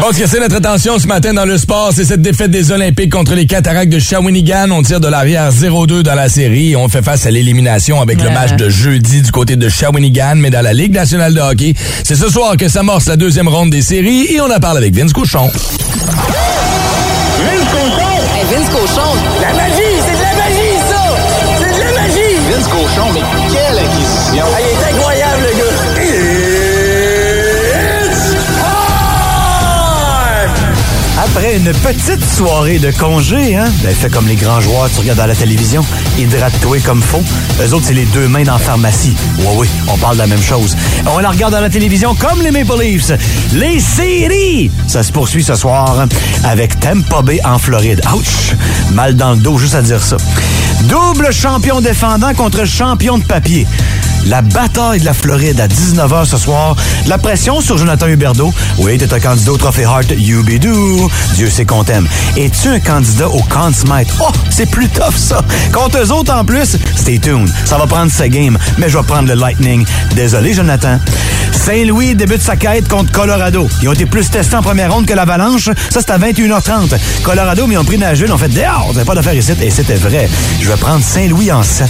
Bon, 0.01 0.07
ce 0.11 0.21
qui 0.21 0.27
c'est 0.27 0.39
notre 0.39 0.57
attention 0.57 0.99
ce 0.99 1.07
matin 1.07 1.33
dans 1.33 1.45
le 1.45 1.57
sport, 1.57 1.91
c'est 1.93 2.03
cette 2.03 2.21
défaite 2.21 2.51
des 2.51 2.71
Olympiques 2.71 3.11
contre 3.11 3.33
les 3.33 3.45
Cataractes 3.45 3.91
de 3.91 3.99
Shawinigan. 3.99 4.69
On 4.71 4.81
tire 4.81 4.99
de 4.99 5.07
l'arrière 5.07 5.51
0-2 5.51 6.01
dans 6.01 6.15
la 6.15 6.27
série. 6.27 6.75
On 6.75 6.89
fait 6.89 7.01
face 7.01 7.25
à 7.25 7.31
l'élimination 7.31 8.01
avec 8.01 8.21
le 8.21 8.29
match 8.29 8.55
de 8.57 8.67
jeudi 8.67 9.21
du 9.21 9.31
côté 9.31 9.55
de 9.55 9.69
Shawinigan, 9.69 10.35
mais 10.35 10.49
dans 10.49 10.61
la 10.61 10.73
Ligue 10.73 10.93
nationale 10.93 11.33
de 11.33 11.39
hockey, 11.39 11.75
c'est 12.03 12.15
ce 12.15 12.29
soir 12.29 12.57
que 12.57 12.67
s'amorce 12.67 13.07
la 13.07 13.15
deuxième 13.15 13.47
ronde 13.47 13.69
des 13.69 13.81
séries 13.81 14.33
et 14.33 14.41
on 14.41 14.51
en 14.51 14.59
parle 14.59 14.77
avec 14.77 14.93
Vince 14.93 15.13
Couchon. 15.13 15.49
Hey, 17.47 17.61
Vince 18.51 18.69
Cochon! 18.69 19.34
Cochon, 22.95 23.11
mais 23.13 23.21
quelle 23.51 23.79
acquisition! 23.79 24.74
Après 31.35 31.57
une 31.57 31.73
petite 31.73 32.23
soirée 32.23 32.79
de 32.79 32.91
congé, 32.91 33.57
hein? 33.57 33.65
Ben, 33.83 33.93
comme 34.09 34.25
les 34.25 34.37
grands 34.37 34.61
joueurs, 34.61 34.89
tu 34.89 35.01
regardes 35.01 35.19
à 35.19 35.27
la 35.27 35.35
télévision, 35.35 35.85
hydrate-toi 36.17 36.79
comme 36.79 37.01
faux. 37.01 37.21
Eux 37.61 37.73
autres, 37.73 37.87
c'est 37.87 37.93
les 37.93 38.05
deux 38.05 38.29
mains 38.29 38.43
dans 38.43 38.53
la 38.53 38.57
pharmacie. 38.57 39.17
Oui, 39.39 39.47
oui, 39.57 39.67
on 39.89 39.97
parle 39.97 40.15
de 40.15 40.21
la 40.21 40.27
même 40.27 40.41
chose. 40.41 40.77
On 41.05 41.19
la 41.19 41.31
regarde 41.31 41.53
à 41.53 41.59
la 41.59 41.69
télévision 41.69 42.15
comme 42.15 42.41
les 42.41 42.51
Maple 42.51 42.81
Leafs. 42.81 43.11
Les 43.51 43.81
séries! 43.81 44.71
Ça 44.87 45.03
se 45.03 45.11
poursuit 45.11 45.43
ce 45.43 45.55
soir 45.55 46.07
avec 46.45 46.79
Tampa 46.79 47.21
Bay 47.21 47.41
en 47.43 47.59
Floride. 47.59 48.01
Ouch! 48.15 48.55
Mal 48.93 49.17
dans 49.17 49.31
le 49.31 49.37
dos, 49.37 49.57
juste 49.57 49.75
à 49.75 49.81
dire 49.81 50.01
ça. 50.01 50.15
Double 50.83 51.33
champion 51.33 51.81
défendant 51.81 52.33
contre 52.33 52.63
champion 52.63 53.17
de 53.17 53.25
papier. 53.25 53.67
La 54.25 54.41
bataille 54.41 54.99
de 54.99 55.05
la 55.05 55.13
Floride 55.13 55.59
à 55.59 55.67
19h 55.67 56.25
ce 56.25 56.37
soir. 56.37 56.75
La 57.07 57.17
pression 57.17 57.61
sur 57.61 57.77
Jonathan 57.77 58.07
Huberdeau. 58.07 58.53
Oui, 58.77 58.97
t'es 58.97 59.13
un 59.13 59.19
candidat 59.19 59.51
au 59.51 59.57
Trophée 59.57 59.85
Hart, 59.85 60.11
Youbidou. 60.17 61.09
Dieu 61.35 61.49
sait 61.49 61.65
qu'on 61.65 61.83
t'aime. 61.83 62.07
Es-tu 62.37 62.69
un 62.69 62.79
candidat 62.79 63.29
au 63.29 63.41
Smythe? 63.73 64.09
Oh, 64.19 64.31
c'est 64.49 64.69
plus 64.69 64.87
tough 64.89 65.15
ça. 65.17 65.41
Contre 65.71 65.99
eux 65.99 66.11
autres 66.11 66.33
en 66.33 66.43
plus, 66.43 66.77
stay 66.95 67.19
tuned. 67.19 67.49
Ça 67.65 67.77
va 67.77 67.87
prendre 67.87 68.11
sa 68.11 68.27
game, 68.29 68.57
mais 68.77 68.89
je 68.89 68.97
vais 68.97 69.03
prendre 69.03 69.27
le 69.27 69.35
Lightning. 69.35 69.85
Désolé, 70.15 70.53
Jonathan. 70.53 70.99
Saint-Louis 71.51 72.15
débute 72.15 72.41
sa 72.41 72.55
quête 72.55 72.87
contre 72.87 73.11
Colorado. 73.11 73.67
Ils 73.81 73.89
ont 73.89 73.93
été 73.93 74.05
plus 74.05 74.29
testés 74.29 74.55
en 74.55 74.61
première 74.61 74.93
ronde 74.93 75.05
que 75.05 75.13
l'Avalanche. 75.13 75.69
Ça, 75.89 76.01
c'est 76.01 76.11
à 76.11 76.17
21h30. 76.17 76.95
Colorado, 77.23 77.65
mais 77.67 77.75
ils 77.75 77.77
ont 77.77 77.85
pris 77.85 77.97
Nashville, 77.97 78.31
ont 78.31 78.37
fait 78.37 78.49
dehors, 78.49 78.91
vous 78.93 79.03
pas 79.03 79.15
d'affaires 79.15 79.33
ici. 79.33 79.53
Et 79.61 79.71
c'était 79.71 79.95
vrai. 79.95 80.29
Je 80.61 80.67
vais 80.67 80.77
prendre 80.77 81.03
Saint-Louis 81.03 81.51
en 81.51 81.63
7 81.63 81.89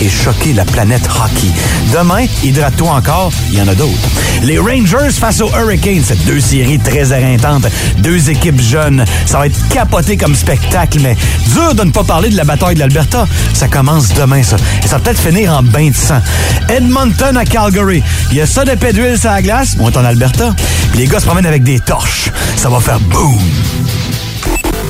et 0.00 0.08
choquer 0.08 0.52
la 0.52 0.64
planète 0.64 1.08
hockey. 1.08 1.52
Demain, 1.92 2.26
hydrate-toi 2.42 2.90
encore, 2.90 3.32
il 3.50 3.58
y 3.58 3.62
en 3.62 3.68
a 3.68 3.74
d'autres. 3.74 4.08
Les 4.42 4.58
Rangers 4.58 5.12
face 5.18 5.40
aux 5.40 5.50
Hurricanes, 5.50 6.02
c'est 6.04 6.24
deux 6.24 6.40
séries 6.40 6.78
très 6.78 7.12
éreintantes, 7.12 7.66
deux 7.98 8.30
équipes 8.30 8.60
jeunes. 8.60 9.04
Ça 9.24 9.38
va 9.38 9.46
être 9.46 9.68
capoté 9.68 10.16
comme 10.16 10.34
spectacle, 10.34 10.98
mais 11.00 11.16
dur 11.52 11.74
de 11.74 11.84
ne 11.84 11.90
pas 11.90 12.04
parler 12.04 12.28
de 12.28 12.36
la 12.36 12.44
bataille 12.44 12.74
de 12.74 12.80
l'Alberta. 12.80 13.26
Ça 13.54 13.68
commence 13.68 14.12
demain, 14.14 14.42
ça. 14.42 14.56
Et 14.84 14.88
ça 14.88 14.96
va 14.96 15.04
peut-être 15.04 15.20
finir 15.20 15.52
en 15.52 15.62
bain 15.62 15.90
de 15.90 15.96
sang. 15.96 16.20
Edmonton 16.68 17.36
à 17.36 17.44
Calgary. 17.44 18.02
Il 18.30 18.36
y 18.36 18.40
a 18.40 18.46
ça 18.46 18.64
de 18.64 18.74
d'huile 18.74 19.18
sur 19.18 19.30
la 19.30 19.42
glace. 19.42 19.76
On 19.78 19.90
est 19.90 19.96
en 19.96 20.04
Alberta. 20.04 20.54
Puis 20.90 21.00
les 21.00 21.06
gars 21.06 21.20
se 21.20 21.26
promènent 21.26 21.46
avec 21.46 21.62
des 21.62 21.80
torches. 21.80 22.30
Ça 22.56 22.68
va 22.68 22.80
faire 22.80 23.00
boum. 23.00 23.38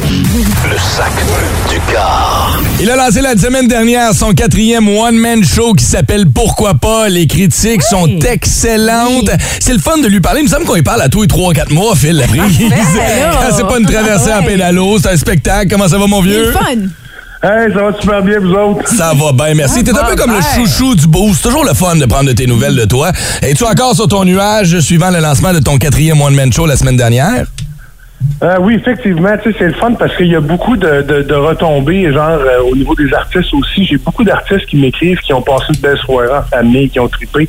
Le 0.09 0.79
sac 0.79 1.13
du 1.69 1.81
car. 1.93 2.57
Il 2.79 2.89
a 2.89 2.95
lancé 2.95 3.21
la 3.21 3.37
semaine 3.37 3.67
dernière 3.67 4.15
son 4.15 4.35
quatrième 4.35 4.89
one-man 4.89 5.43
show 5.45 5.73
qui 5.73 5.85
s'appelle 5.85 6.27
Pourquoi 6.33 6.75
pas? 6.75 7.09
Les 7.09 7.27
critiques 7.27 7.83
sont 7.83 8.21
excellentes. 8.21 9.31
C'est 9.59 9.73
le 9.73 9.81
fun 9.81 9.99
de 9.99 10.07
lui 10.07 10.21
parler. 10.21 10.43
Il 10.43 10.45
me 10.45 10.49
semble 10.49 10.65
qu'on 10.65 10.77
y 10.77 10.83
parle 10.83 11.03
à 11.03 11.09
tous 11.09 11.23
les 11.23 11.29
3-4 11.29 11.73
mois, 11.75 11.97
Phil, 11.97 12.19
la 12.19 12.29
prise. 12.29 12.41
c'est 13.57 13.67
pas 13.67 13.79
une 13.81 13.87
traversée 13.87 14.33
en 14.33 14.45
pédalo, 14.45 14.97
c'est 15.01 15.11
un 15.11 15.17
spectacle. 15.17 15.69
Comment 15.69 15.89
ça 15.89 15.99
va, 15.99 16.07
mon 16.07 16.21
vieux? 16.23 16.55
Hey, 17.43 17.73
ça 17.75 17.83
va 17.83 17.93
super 18.01 18.23
bien, 18.23 18.39
vous 18.39 18.53
autres? 18.53 18.89
Ça 18.89 19.13
va 19.13 19.33
bien, 19.33 19.55
merci. 19.55 19.83
T'es 19.83 19.91
un 19.91 20.05
peu 20.05 20.15
comme 20.15 20.33
le 20.33 20.41
chouchou 20.41 20.95
du 20.95 21.09
boost. 21.09 21.43
Toujours 21.43 21.65
le 21.65 21.75
fun 21.75 21.97
de 21.97 22.07
prendre 22.07 22.29
de 22.29 22.33
tes 22.33 22.47
nouvelles 22.47 22.77
de 22.77 22.85
toi. 22.85 23.11
Es-tu 23.43 23.65
encore 23.65 23.97
sur 23.97 24.07
ton 24.07 24.25
nuage 24.25 24.79
suivant 24.79 25.11
le 25.11 25.19
lancement 25.19 25.53
de 25.53 25.59
ton 25.59 25.79
quatrième 25.79 26.21
one-man 26.21 26.53
show 26.53 26.65
la 26.65 26.77
semaine 26.77 26.97
dernière? 26.97 27.47
Euh, 28.43 28.59
oui, 28.61 28.75
effectivement, 28.75 29.35
c'est 29.43 29.61
le 29.61 29.73
fun 29.73 29.93
parce 29.93 30.15
qu'il 30.17 30.27
y 30.27 30.37
a 30.37 30.41
beaucoup 30.41 30.77
de, 30.77 31.03
de, 31.03 31.23
de 31.23 31.35
retombées, 31.35 32.13
genre 32.13 32.29
euh, 32.29 32.61
au 32.71 32.77
niveau 32.77 32.95
des 32.95 33.13
artistes 33.15 33.53
aussi. 33.55 33.87
J'ai 33.87 33.97
beaucoup 33.97 34.25
d'artistes 34.25 34.67
qui 34.67 34.77
m'écrivent, 34.77 35.19
qui 35.21 35.33
ont 35.33 35.41
passé 35.41 35.65
une 35.71 35.81
belle 35.81 35.97
soirée 35.99 36.29
en 36.29 36.43
famille, 36.43 36.91
qui 36.91 37.01
ont 37.01 37.09
trippé. 37.09 37.49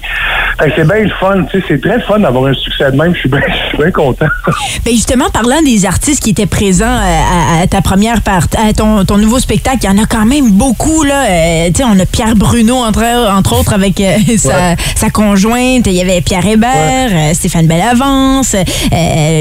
C'est 0.59 0.87
bien 0.87 1.03
le 1.03 1.09
fun, 1.19 1.45
c'est 1.51 1.81
très 1.81 1.99
fun 2.01 2.19
d'avoir 2.19 2.45
un 2.45 2.53
succès 2.53 2.89
de 2.89 2.95
même. 2.95 3.13
Je 3.13 3.19
suis 3.19 3.29
bien, 3.29 3.41
bien 3.77 3.91
content. 3.91 4.27
Ben 4.85 4.91
justement, 4.91 5.29
parlant 5.29 5.61
des 5.61 5.85
artistes 5.85 6.23
qui 6.23 6.29
étaient 6.29 6.45
présents 6.45 6.85
euh, 6.85 7.59
à, 7.59 7.63
à 7.63 7.67
ta 7.67 7.81
première 7.81 8.21
part, 8.21 8.47
à 8.57 8.71
ton, 8.73 9.03
ton 9.03 9.17
nouveau 9.17 9.39
spectacle, 9.39 9.79
il 9.83 9.87
y 9.87 9.89
en 9.89 10.01
a 10.01 10.05
quand 10.05 10.25
même 10.25 10.51
beaucoup 10.51 11.03
là. 11.03 11.25
Euh, 11.29 11.69
on 11.83 11.99
a 11.99 12.05
Pierre 12.05 12.35
Bruno 12.35 12.75
entre, 12.77 13.03
entre 13.03 13.59
autres 13.59 13.73
avec 13.73 14.01
sa, 14.37 14.75
sa 14.95 15.09
conjointe. 15.09 15.85
Il 15.85 15.93
y 15.93 16.01
avait 16.01 16.21
Pierre 16.21 16.45
Hébert, 16.45 17.09
euh, 17.11 17.33
Stéphane 17.33 17.67
Bellavance, 17.67 18.55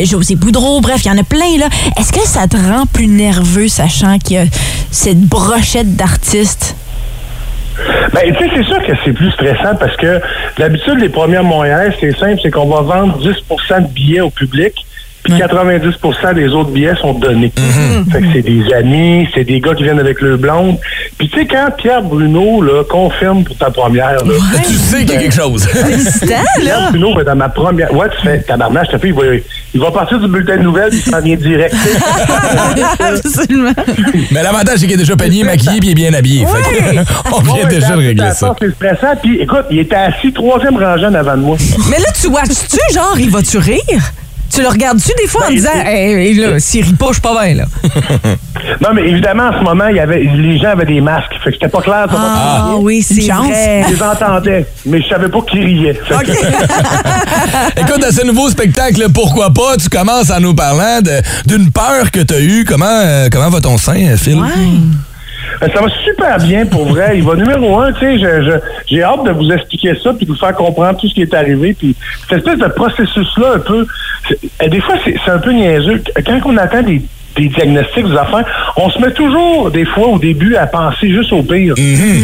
José 0.04 0.34
Boudreau. 0.34 0.80
Bref, 0.80 1.02
il 1.04 1.08
y 1.08 1.10
en 1.10 1.15
a 1.16 1.24
plein 1.24 1.58
là. 1.58 1.68
Est-ce 1.98 2.12
que 2.12 2.26
ça 2.26 2.46
te 2.46 2.56
rend 2.56 2.86
plus 2.86 3.06
nerveux 3.06 3.68
sachant 3.68 4.18
qu'il 4.18 4.36
y 4.36 4.40
a 4.40 4.44
cette 4.90 5.20
brochette 5.20 5.96
d'artistes? 5.96 6.76
Ben, 8.12 8.34
tu 8.34 8.44
sais, 8.44 8.50
c'est 8.56 8.64
sûr 8.64 8.82
que 8.82 8.92
c'est 9.04 9.12
plus 9.12 9.30
stressant 9.32 9.74
parce 9.78 9.96
que 9.96 10.20
d'habitude, 10.58 10.98
les 10.98 11.10
premières 11.10 11.44
Montréal, 11.44 11.94
c'est 12.00 12.16
simple, 12.16 12.40
c'est 12.42 12.50
qu'on 12.50 12.66
va 12.66 12.80
vendre 12.80 13.18
10% 13.20 13.82
de 13.82 13.88
billets 13.88 14.20
au 14.20 14.30
public. 14.30 14.86
Puis 15.26 15.34
90% 15.34 16.34
des 16.34 16.48
autres 16.48 16.70
billets 16.70 16.96
sont 17.00 17.14
donnés. 17.14 17.52
Fait 18.10 18.20
que 18.20 18.26
c'est 18.32 18.42
des 18.42 18.72
amis, 18.72 19.28
c'est 19.34 19.44
des 19.44 19.60
gars 19.60 19.74
qui 19.74 19.82
viennent 19.82 19.98
avec 20.00 20.20
leur 20.20 20.38
blonde. 20.38 20.78
Puis 21.18 21.28
tu 21.28 21.38
sais, 21.40 21.46
quand 21.46 21.68
Pierre 21.76 22.02
Bruno 22.02 22.62
là, 22.62 22.82
confirme 22.88 23.44
pour 23.44 23.56
ta 23.56 23.70
première, 23.70 24.12
là, 24.24 24.34
Tu 24.66 24.72
sais 24.74 25.04
qu'il 25.04 25.14
y 25.14 25.16
a 25.16 25.20
quelque 25.20 25.34
chose. 25.34 25.66
Pierre 26.60 26.90
Bruno 26.90 27.14
va 27.14 27.24
dans 27.24 27.36
ma 27.36 27.48
première. 27.48 27.92
Ouais, 27.94 28.06
tu 28.16 28.26
fais 28.26 28.40
tabarnak, 28.42 28.86
je 28.86 28.96
te 28.96 28.98
fais, 28.98 29.08
il 29.08 29.14
va, 29.14 29.22
il 29.74 29.80
va 29.80 29.90
partir 29.90 30.18
du 30.20 30.28
bulletin 30.28 30.56
de 30.58 30.62
nouvelles, 30.62 30.92
il 30.92 31.02
s'en 31.02 31.20
vient 31.20 31.36
direct. 31.36 31.74
Absolument. 33.00 33.72
Mais 34.30 34.42
l'avantage, 34.42 34.78
c'est 34.78 34.86
qu'il 34.86 34.92
est 34.94 34.98
déjà 34.98 35.16
peigné, 35.16 35.44
maquillé 35.44 35.78
puis 35.80 35.88
il 35.88 35.92
est 35.92 35.94
bien 35.94 36.14
habillé. 36.14 36.46
Fait 36.46 36.80
que, 36.80 37.00
on 37.34 37.40
vient 37.40 37.54
Ouais, 37.56 37.66
déjà 37.66 37.96
de 37.96 37.98
régler 37.98 38.28
c'est 38.32 38.38
ça. 38.40 38.54
C'est 38.60 38.74
stressant. 38.74 39.16
Puis 39.22 39.40
écoute, 39.40 39.64
il 39.70 39.78
était 39.78 39.96
assis 39.96 40.32
troisième 40.32 40.76
rangée 40.76 41.06
en 41.06 41.14
avant 41.14 41.36
de 41.36 41.42
moi. 41.42 41.56
Mais 41.90 41.98
là, 41.98 42.06
tu 42.20 42.28
watches-tu, 42.28 42.94
genre, 42.94 43.16
il 43.18 43.30
va-tu 43.30 43.58
rire? 43.58 44.12
Tu 44.50 44.62
le 44.62 44.68
regardes-tu 44.68 45.10
des 45.20 45.28
fois 45.28 45.44
en 45.44 45.48
Ben, 45.48 45.54
disant, 45.54 45.70
c'est- 45.74 45.92
hey, 45.92 46.34
là, 46.34 46.58
s'il 46.58 46.84
rit 46.84 46.92
pas, 46.94 47.06
je 47.08 47.12
suis 47.14 47.20
pas 47.22 47.44
bien, 47.44 47.54
là? 47.54 47.64
Non, 48.80 48.88
mais 48.94 49.02
évidemment, 49.08 49.48
en 49.48 49.58
ce 49.58 49.62
moment, 49.64 49.86
il 49.88 49.96
y 49.96 50.00
avait, 50.00 50.22
les 50.24 50.58
gens 50.58 50.70
avaient 50.70 50.84
des 50.86 51.00
masques. 51.00 51.32
Fait 51.42 51.50
que 51.50 51.56
c'était 51.56 51.68
pas 51.68 51.80
clair. 51.80 52.06
Ah, 52.10 52.62
pas 52.64 52.68
bien. 52.70 52.76
oui, 52.80 53.00
c'est 53.02 53.14
vrai. 53.30 53.84
Je 53.88 53.94
les 53.94 54.02
entendais, 54.02 54.66
mais 54.84 55.00
je 55.00 55.08
savais 55.08 55.28
pas 55.28 55.38
qui 55.50 55.58
riait. 55.60 55.94
Fait 56.08 56.24
que- 56.24 56.32
Écoute, 57.80 58.00
dans 58.00 58.10
ce 58.12 58.26
nouveau 58.26 58.48
spectacle, 58.50 59.06
pourquoi 59.14 59.50
pas, 59.52 59.76
tu 59.80 59.88
commences 59.88 60.30
en 60.30 60.40
nous 60.40 60.54
parlant 60.54 61.00
d'une 61.46 61.70
peur 61.70 62.10
que 62.10 62.20
tu 62.20 62.34
as 62.34 62.40
eue. 62.40 62.64
Comment, 62.66 62.86
euh, 62.88 63.28
comment 63.30 63.50
va 63.50 63.60
ton 63.60 63.78
sein, 63.78 64.16
Phil? 64.16 64.36
Ben, 64.40 64.82
Ça 65.60 65.80
va 65.80 65.88
super 66.04 66.38
bien 66.38 66.66
pour 66.66 66.86
vrai. 66.86 67.18
Il 67.18 67.24
va 67.24 67.34
numéro 67.34 67.78
un, 67.78 67.92
tu 67.92 68.18
sais, 68.20 68.60
j'ai 68.86 69.02
hâte 69.02 69.24
de 69.24 69.30
vous 69.30 69.50
expliquer 69.50 69.94
ça 70.02 70.12
puis 70.12 70.26
de 70.26 70.32
vous 70.32 70.38
faire 70.38 70.54
comprendre 70.54 70.98
tout 70.98 71.08
ce 71.08 71.14
qui 71.14 71.22
est 71.22 71.34
arrivé. 71.34 71.74
Puis 71.74 71.94
cette 72.28 72.38
espèce 72.38 72.58
de 72.58 72.68
processus-là, 72.68 73.54
un 73.54 73.58
peu, 73.58 73.86
eh, 74.60 74.68
des 74.68 74.80
fois, 74.80 74.96
c'est 75.04 75.30
un 75.30 75.38
peu 75.38 75.52
niaiseux. 75.52 76.02
Quand 76.24 76.40
on 76.44 76.56
attend 76.56 76.82
des, 76.82 77.02
des 77.36 77.48
diagnostics, 77.48 78.06
des 78.06 78.16
affaires, 78.16 78.44
on 78.76 78.88
se 78.90 78.98
met 79.00 79.10
toujours, 79.12 79.70
des 79.70 79.84
fois, 79.84 80.08
au 80.08 80.18
début, 80.18 80.56
à 80.56 80.66
penser 80.66 81.10
juste 81.10 81.32
au 81.32 81.42
pire, 81.42 81.74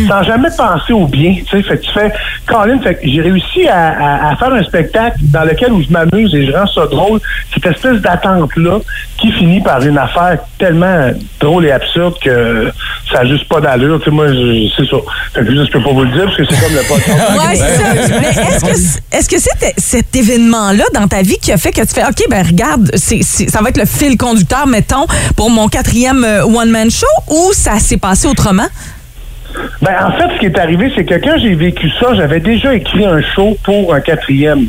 sans 0.09 0.23
jamais 0.23 0.49
penser 0.57 0.93
au 0.93 1.07
bien. 1.07 1.35
Tu 1.35 1.57
sais, 1.57 1.63
fait 1.63 1.79
que 1.79 1.83
tu 1.85 1.93
fais, 1.93 2.13
Colin, 2.47 2.79
fait 2.81 2.95
que 2.95 3.01
j'ai 3.09 3.21
réussi 3.21 3.67
à, 3.69 3.89
à- 3.89 4.33
à 4.33 4.37
faire 4.37 4.53
un 4.53 4.63
spectacle 4.63 5.17
dans 5.23 5.45
lequel 5.45 5.73
où 5.73 5.83
je 5.83 5.91
m'amuse 5.91 6.35
et 6.35 6.47
je 6.47 6.53
rends 6.53 6.67
ça 6.67 6.87
drôle. 6.87 7.21
Cette 7.53 7.67
espèce 7.67 8.01
d'attente-là 8.01 8.79
qui 9.19 9.31
finit 9.33 9.61
par 9.61 9.81
une 9.83 9.99
affaire 9.99 10.39
tellement 10.59 11.11
drôle 11.41 11.67
et 11.67 11.71
absurde 11.73 12.15
que 12.23 12.73
ça 13.13 13.23
n'a 13.23 13.27
juste 13.31 13.49
pas 13.49 13.61
d'allure. 13.61 13.99
Tu 13.99 14.07
sais, 14.07 14.11
moi, 14.11 14.29
je- 14.29 14.69
c'est 14.77 14.89
ça. 14.89 14.97
Fait 15.35 15.45
que 15.45 15.53
je 15.55 15.71
peux 15.71 15.83
pas 15.83 15.91
vous 15.93 16.05
le 16.05 16.11
dire 16.13 16.25
parce 16.25 16.37
que 16.37 16.45
c'est 16.49 16.61
comme 16.61 16.73
le 16.75 16.89
podcast. 16.89 17.19
Ouais, 17.33 17.57
c'est 17.57 18.09
ça. 18.09 18.19
Mais 18.21 18.29
est-ce 18.29 18.65
que 18.65 18.75
c- 18.77 18.99
est-ce 19.13 19.29
que 19.29 19.39
c'était 19.39 19.75
cet 19.77 20.15
événement-là 20.17 20.85
dans 20.95 21.07
ta 21.09 21.23
vie 21.23 21.39
qui 21.41 21.53
a 21.53 21.57
fait 21.57 21.73
que 21.73 21.81
tu 21.83 21.95
fais 21.95 22.03
OK, 22.05 22.25
ben 22.31 22.45
regarde, 22.47 22.91
c'est- 22.95 23.23
c'est- 23.23 23.49
ça 23.51 23.61
va 23.63 23.69
être 23.69 23.79
le 23.79 23.85
fil 23.87 24.17
conducteur, 24.17 24.67
mettons, 24.67 25.02
pour 25.37 25.51
mon 25.51 25.69
quatrième 25.69 26.25
euh, 26.25 26.45
one-man 26.45 26.91
show 26.91 27.07
ou 27.29 27.53
ça 27.53 27.79
s'est 27.79 27.97
passé 27.97 28.27
autrement? 28.29 28.69
Ben, 29.81 29.93
en 30.03 30.13
fait, 30.13 30.35
ce 30.35 30.39
qui 30.39 30.47
est 30.47 30.59
arrivé, 30.59 30.93
c'est 30.97 31.05
que 31.05 31.15
quand 31.15 31.39
j'ai 31.39 31.55
vécu 31.55 31.91
ça, 32.01 32.15
j'avais 32.15 32.41
déjà 32.41 32.75
écrit 32.75 33.05
un 33.05 33.21
show 33.21 33.57
pour 33.65 33.95
un 33.95 34.01
quatrième. 34.01 34.67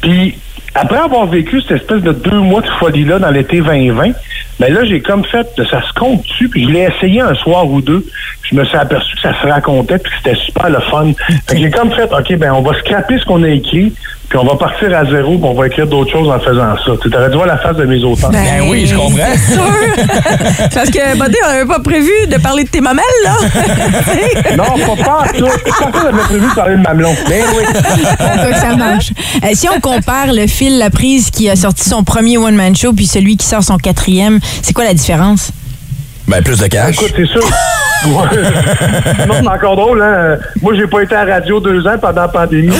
Puis, 0.00 0.36
après 0.74 0.98
avoir 0.98 1.26
vécu 1.26 1.60
cette 1.62 1.80
espèce 1.80 2.02
de 2.02 2.12
deux 2.12 2.38
mois 2.38 2.60
de 2.60 2.68
folie-là 2.68 3.18
dans 3.18 3.30
l'été 3.30 3.60
2020, 3.60 4.12
ben 4.60 4.74
là, 4.74 4.84
j'ai 4.84 5.00
comme 5.00 5.24
fait, 5.24 5.46
ça 5.70 5.82
se 5.82 5.92
compte 5.92 6.22
dessus, 6.22 6.48
puis 6.48 6.64
je 6.64 6.70
l'ai 6.70 6.88
essayé 6.94 7.20
un 7.20 7.34
soir 7.34 7.66
ou 7.68 7.80
deux. 7.80 8.04
Je 8.42 8.56
me 8.56 8.64
suis 8.64 8.76
aperçu 8.76 9.14
que 9.16 9.22
ça 9.22 9.34
se 9.40 9.46
racontait, 9.46 9.98
puis 9.98 10.10
que 10.10 10.16
c'était 10.18 10.40
super 10.40 10.70
le 10.70 10.80
fun. 10.80 11.12
J'ai 11.54 11.70
comme 11.70 11.92
fait, 11.92 12.10
OK, 12.12 12.36
ben 12.36 12.52
on 12.52 12.62
va 12.62 12.76
scraper 12.78 13.18
ce 13.18 13.24
qu'on 13.24 13.42
a 13.44 13.48
écrit, 13.48 13.92
puis 14.28 14.38
on 14.38 14.44
va 14.44 14.56
partir 14.56 14.94
à 14.94 15.06
zéro, 15.06 15.38
puis 15.38 15.48
on 15.48 15.54
va 15.54 15.68
écrire 15.68 15.86
d'autres 15.86 16.12
choses 16.12 16.28
en 16.28 16.38
faisant 16.38 16.76
ça. 16.84 16.92
Tu 17.00 17.16
aurais 17.16 17.30
dû 17.30 17.36
voir 17.36 17.46
la 17.46 17.56
face 17.56 17.76
de 17.76 17.84
mes 17.84 18.02
auteurs. 18.04 18.30
Ben 18.30 18.68
oui, 18.68 18.86
je 18.86 18.94
comprends. 18.94 19.16
C'est 19.34 19.54
sûr. 19.54 19.62
Parce 20.74 20.90
que, 20.90 21.18
Buddy, 21.18 21.36
on 21.46 21.48
n'avait 21.48 21.66
pas 21.66 21.80
prévu 21.80 22.10
de 22.30 22.36
parler 22.36 22.64
de 22.64 22.68
tes 22.68 22.82
mamelles, 22.82 23.04
là. 23.24 23.36
non, 24.56 24.64
pas 24.64 25.02
pas 25.02 25.24
ça. 25.28 25.32
Personne 25.32 26.04
n'avait 26.04 26.24
prévu 26.24 26.46
de 26.46 26.54
parler 26.54 26.76
de 26.76 26.82
mamelon. 26.82 27.14
Mais 27.28 27.42
oui. 27.56 27.64
Quoi 28.18 28.52
que 28.52 28.58
ça 28.58 28.76
marche. 28.76 29.12
Euh, 29.42 29.48
si 29.54 29.66
on 29.70 29.80
compare 29.80 30.32
le 30.34 30.46
fil 30.46 30.78
La 30.78 30.90
Prise 30.90 31.30
qui 31.30 31.48
a 31.48 31.56
sorti 31.56 31.88
son 31.88 32.04
premier 32.04 32.36
one-man 32.36 32.76
show 32.76 32.92
puis 32.92 33.06
celui 33.06 33.38
qui 33.38 33.46
sort 33.46 33.64
son 33.64 33.78
quatrième, 33.78 34.40
c'est 34.60 34.74
quoi 34.74 34.84
la 34.84 34.94
différence? 34.94 35.52
Ben, 36.28 36.42
plus 36.42 36.58
de 36.60 36.66
cash. 36.66 36.94
Écoute, 36.96 37.12
c'est 37.16 37.26
sûr. 37.26 37.40
Ouais. 38.06 39.26
non, 39.26 39.34
c'est 39.42 39.48
encore 39.48 39.74
drôle, 39.74 40.00
hein. 40.00 40.36
Moi, 40.62 40.72
j'ai 40.76 40.86
pas 40.86 41.02
été 41.02 41.16
à 41.16 41.24
la 41.24 41.34
radio 41.34 41.58
deux 41.58 41.84
ans 41.84 41.98
pendant 42.00 42.22
la 42.22 42.28
pandémie. 42.28 42.68
Ouais, 42.70 42.76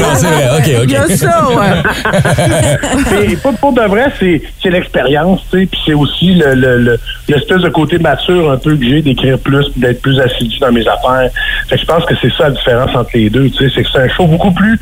non, 0.00 0.06
c'est 0.14 0.26
vrai. 0.28 0.48
OK, 0.56 0.82
OK. 0.82 0.84
Il 0.84 0.90
y 0.92 0.96
a 0.96 1.08
ça, 1.16 1.48
ouais. 1.48 3.36
Pas 3.42 3.52
pour 3.60 3.72
de 3.72 3.80
vrai, 3.82 4.06
c'est, 4.20 4.70
l'expérience, 4.70 5.40
tu 5.50 5.58
sais, 5.62 5.66
puis 5.66 5.80
c'est 5.84 5.94
aussi 5.94 6.34
le, 6.34 6.54
le, 6.54 6.78
le- 6.78 7.00
l'espèce 7.26 7.60
de 7.60 7.68
côté 7.70 7.98
mature 7.98 8.52
un 8.52 8.56
peu 8.56 8.76
que 8.76 8.84
j'ai 8.84 9.02
d'écrire 9.02 9.36
plus, 9.40 9.68
puis 9.70 9.80
d'être 9.80 10.00
plus 10.00 10.20
assidu 10.20 10.60
dans 10.60 10.70
mes 10.70 10.86
affaires. 10.86 11.28
Fait 11.68 11.74
que 11.74 11.80
je 11.80 11.86
pense 11.86 12.04
que 12.04 12.14
c'est 12.22 12.32
ça 12.34 12.44
la 12.44 12.50
différence 12.52 12.94
entre 12.94 13.10
les 13.14 13.30
deux, 13.30 13.50
tu 13.50 13.64
sais, 13.68 13.72
c'est 13.74 13.82
que 13.82 13.88
c'est 13.92 13.98
un 14.02 14.08
show 14.10 14.26
beaucoup 14.28 14.52
plus 14.52 14.78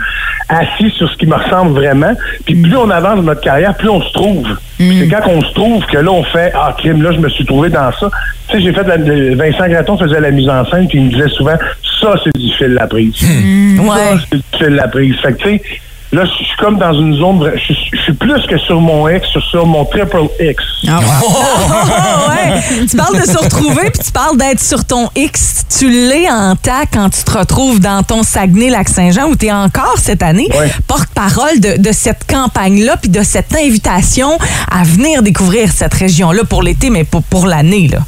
assis 0.51 0.91
sur 0.91 1.11
ce 1.11 1.17
qui 1.17 1.27
me 1.27 1.37
ressemble 1.37 1.73
vraiment. 1.73 2.13
Puis 2.45 2.55
plus 2.55 2.77
on 2.77 2.91
avance 2.91 3.17
dans 3.17 3.23
notre 3.23 3.41
carrière, 3.41 3.75
plus 3.75 3.89
on 3.89 4.03
se 4.03 4.13
trouve. 4.13 4.47
Puis 4.79 5.01
c'est 5.01 5.09
quand 5.09 5.29
on 5.29 5.41
se 5.41 5.53
trouve 5.55 5.85
que 5.87 5.99
là, 5.99 6.11
on 6.11 6.23
fait 6.25 6.53
Ah, 6.55 6.75
crime, 6.79 7.03
là, 7.03 7.13
je 7.13 7.19
me 7.19 7.29
suis 7.29 7.45
trouvé 7.45 7.69
dans 7.69 7.91
ça. 7.93 8.09
Tu 8.49 8.57
sais, 8.57 8.63
j'ai 8.63 8.73
fait 8.73 8.85
la- 8.85 9.35
Vincent 9.35 9.69
Graton 9.69 9.99
faisait 9.99 10.21
la 10.21 10.31
mise 10.31 10.49
en 10.49 10.65
scène, 10.67 10.87
puis 10.89 10.99
il 10.99 11.05
me 11.07 11.11
disait 11.11 11.29
souvent 11.29 11.57
ça, 12.01 12.15
c'est 12.25 12.37
du 12.39 12.51
fil 12.55 12.69
la 12.75 12.87
prise. 12.87 13.15
Hmm. 13.23 13.77
Ça, 13.89 14.19
c'est 14.31 14.37
du 14.37 14.43
fil 14.57 14.75
la 14.77 14.89
prise. 14.89 15.17
Fait 15.21 15.33
que, 15.33 15.43
tu 15.43 15.49
sais, 15.59 15.63
là, 16.13 16.25
je 16.25 16.31
suis 16.45 16.57
comme 16.59 16.79
dans 16.79 16.93
une 16.95 17.15
zone, 17.17 17.51
je 17.55 17.61
suis- 17.61 17.91
je 17.93 17.99
suis 18.03 18.13
plus 18.15 18.43
que 18.47 18.57
sur 18.59 18.81
mon 18.81 19.09
X, 19.09 19.27
sur, 19.29 19.43
sur 19.43 19.67
mon 19.67 19.85
triple 19.85 20.19
X. 20.41 20.63
Ah 20.89 21.01
ouais. 22.29 22.87
Tu 22.89 22.97
parles 22.97 23.21
de 23.21 23.27
se 23.27 23.37
retrouver, 23.37 23.91
puis 23.91 24.03
tu 24.05 24.13
parles 24.13 24.37
d'être 24.37 24.61
sur 24.61 24.85
ton 24.85 25.09
X. 25.15 25.65
Tu 25.79 25.91
l'es 25.91 26.29
en 26.31 26.57
tas 26.57 26.87
quand 26.93 27.11
tu 27.11 27.23
te 27.23 27.37
retrouves 27.39 27.81
dans 27.81 28.03
ton 28.03 28.23
Saguenay-Lac-Saint-Jean, 28.23 29.27
où 29.29 29.37
tu 29.37 29.47
es 29.47 29.53
encore 29.53 29.95
cette 29.99 30.23
année 30.23 30.49
porte-parole 30.87 31.61
de, 31.61 31.77
de 31.81 31.93
cette 31.93 32.27
campagne-là, 32.27 32.97
puis 32.97 33.11
de 33.11 33.23
cette 33.23 33.55
invitation 33.55 34.39
à 34.71 34.83
venir 34.85 35.23
découvrir 35.23 35.71
cette 35.71 35.95
région-là 35.95 36.45
pour 36.45 36.63
l'été, 36.63 36.91
mais 36.91 37.05
pour, 37.05 37.23
pour 37.23 37.47
l'année. 37.47 37.89
là. 37.89 37.99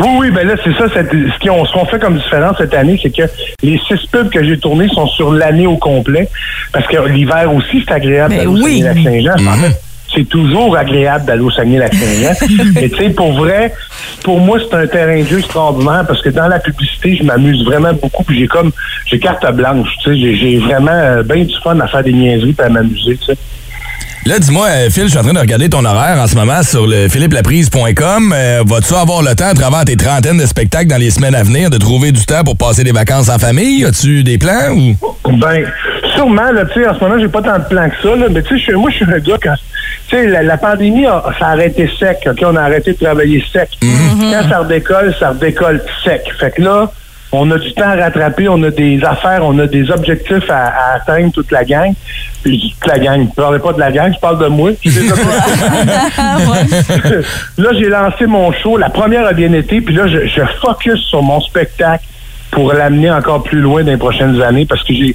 Oui, 0.00 0.08
oui, 0.18 0.30
ben 0.30 0.46
là, 0.46 0.54
c'est 0.62 0.72
ça. 0.74 0.84
cette- 0.92 1.10
ce 1.12 1.38
qui- 1.40 1.50
on- 1.50 1.64
ce 1.64 1.72
qu'on 1.72 1.84
fait 1.86 1.98
comme 1.98 2.16
différence 2.16 2.56
cette 2.58 2.74
année, 2.74 2.98
c'est 3.02 3.10
que 3.14 3.22
les 3.62 3.78
six 3.88 4.06
pubs 4.10 4.28
que 4.30 4.42
j'ai 4.44 4.58
tournés 4.58 4.88
sont 4.88 5.06
sur 5.08 5.32
l'année 5.32 5.66
au 5.66 5.76
complet. 5.76 6.28
Parce 6.72 6.86
que 6.86 6.96
l'hiver 7.08 7.52
aussi, 7.54 7.84
c'est 7.86 7.94
agréable 7.94 8.34
d'aller 8.38 8.46
au 8.48 8.56
Saguenay-Lac-Saint-Jean. 8.82 9.48
En 9.48 9.56
fait, 9.56 9.80
c'est 10.14 10.28
toujours 10.28 10.76
agréable 10.76 11.24
d'aller 11.26 11.42
au 11.42 11.50
Saguenay-Lac-Saint-Jean. 11.50 12.34
Mais 12.74 12.88
tu 12.88 12.96
sais, 12.96 13.10
pour 13.10 13.32
vrai, 13.32 13.72
pour 14.22 14.38
moi, 14.40 14.58
c'est 14.60 14.76
un 14.76 14.86
terrain 14.86 15.18
de 15.20 15.24
jeu 15.26 15.38
extraordinaire 15.38 16.04
parce 16.06 16.22
que 16.22 16.30
dans 16.30 16.48
la 16.48 16.58
publicité, 16.58 17.16
je 17.16 17.24
m'amuse 17.24 17.64
vraiment 17.64 17.92
beaucoup. 17.94 18.22
Puis 18.24 18.38
j'ai 18.38 18.46
comme, 18.46 18.70
j'ai 19.06 19.18
carte 19.18 19.44
blanche. 19.54 19.88
Tu 20.02 20.10
sais, 20.10 20.18
j'ai- 20.20 20.36
j'ai 20.36 20.58
vraiment 20.58 20.90
euh, 20.92 21.22
bien 21.22 21.44
du 21.44 21.54
fun 21.62 21.78
à 21.80 21.86
faire 21.88 22.02
des 22.04 22.12
niaiseries 22.12 22.54
et 22.58 22.62
à 22.62 22.68
m'amuser. 22.68 23.16
Tu 23.16 23.24
sais. 23.26 23.36
Là, 24.26 24.38
dis-moi, 24.38 24.66
euh, 24.68 24.88
Phil, 24.90 25.04
je 25.04 25.08
suis 25.10 25.18
en 25.18 25.22
train 25.22 25.34
de 25.34 25.38
regarder 25.38 25.68
ton 25.68 25.84
horaire 25.84 26.18
en 26.18 26.26
ce 26.26 26.34
moment 26.34 26.62
sur 26.62 26.86
le 26.86 27.08
philippelaprise.com. 27.08 28.32
Euh, 28.34 28.62
Vas-tu 28.66 28.94
avoir 28.94 29.20
le 29.22 29.34
temps, 29.34 29.48
à 29.48 29.54
travers 29.54 29.84
tes 29.84 29.96
trentaines 29.96 30.38
de 30.38 30.46
spectacles 30.46 30.86
dans 30.86 30.96
les 30.96 31.10
semaines 31.10 31.34
à 31.34 31.42
venir, 31.42 31.68
de 31.68 31.76
trouver 31.76 32.10
du 32.10 32.24
temps 32.24 32.42
pour 32.42 32.56
passer 32.56 32.84
des 32.84 32.92
vacances 32.92 33.28
en 33.28 33.38
famille? 33.38 33.84
As-tu 33.84 34.22
des 34.24 34.38
plans 34.38 34.70
ou? 34.74 34.96
Ben, 35.36 35.66
sûrement, 36.14 36.50
là, 36.52 36.64
tu 36.64 36.80
sais, 36.80 36.88
en 36.88 36.94
ce 36.94 37.00
moment, 37.00 37.18
j'ai 37.18 37.28
pas 37.28 37.42
tant 37.42 37.58
de 37.58 37.64
plans 37.64 37.90
que 37.90 37.96
ça, 38.02 38.16
là, 38.16 38.26
mais 38.30 38.42
tu 38.42 38.58
sais, 38.58 38.72
moi, 38.72 38.90
je 38.90 38.96
suis 38.96 39.04
un 39.04 39.18
gars 39.18 39.36
quand, 39.42 39.54
tu 40.08 40.16
sais, 40.16 40.26
la, 40.26 40.42
la 40.42 40.56
pandémie, 40.56 41.04
a, 41.04 41.22
ça 41.38 41.48
a 41.48 41.50
arrêté 41.50 41.90
sec, 41.98 42.26
OK? 42.26 42.38
On 42.46 42.56
a 42.56 42.62
arrêté 42.62 42.92
de 42.94 42.98
travailler 43.04 43.44
sec. 43.52 43.68
Quand 43.82 44.48
ça 44.48 44.58
redécolle, 44.60 45.14
ça 45.20 45.30
redécolle 45.30 45.82
sec. 46.02 46.22
Fait 46.40 46.50
que 46.50 46.62
là, 46.62 46.90
on 47.40 47.50
a 47.50 47.58
du 47.58 47.72
temps 47.74 47.88
à 47.88 47.96
rattraper, 47.96 48.48
on 48.48 48.62
a 48.62 48.70
des 48.70 49.02
affaires, 49.04 49.40
on 49.42 49.58
a 49.58 49.66
des 49.66 49.90
objectifs 49.90 50.48
à, 50.48 50.66
à 50.66 50.96
atteindre, 50.96 51.32
toute 51.32 51.50
la 51.50 51.64
gang. 51.64 51.92
Puis, 52.42 52.56
je 52.56 52.60
dis 52.60 52.74
toute 52.78 52.90
la 52.90 52.98
gang. 52.98 53.26
Je 53.28 53.34
parle 53.34 53.60
pas 53.60 53.72
de 53.72 53.80
la 53.80 53.90
gang, 53.90 54.12
je 54.14 54.20
parle 54.20 54.38
de 54.38 54.46
moi. 54.48 54.70
Là, 57.58 57.70
j'ai 57.72 57.88
lancé 57.88 58.26
mon 58.26 58.52
show. 58.52 58.76
La 58.76 58.90
première 58.90 59.26
a 59.26 59.32
bien 59.32 59.52
été, 59.52 59.80
puis 59.80 59.94
là, 59.94 60.06
je, 60.06 60.26
je 60.26 60.42
focus 60.60 61.00
sur 61.00 61.22
mon 61.22 61.40
spectacle 61.40 62.04
pour 62.54 62.72
l'amener 62.72 63.10
encore 63.10 63.42
plus 63.42 63.60
loin 63.60 63.82
dans 63.82 63.90
les 63.90 63.96
prochaines 63.98 64.40
années 64.40 64.64
parce 64.64 64.82
que 64.84 64.94
j'ai 64.94 65.14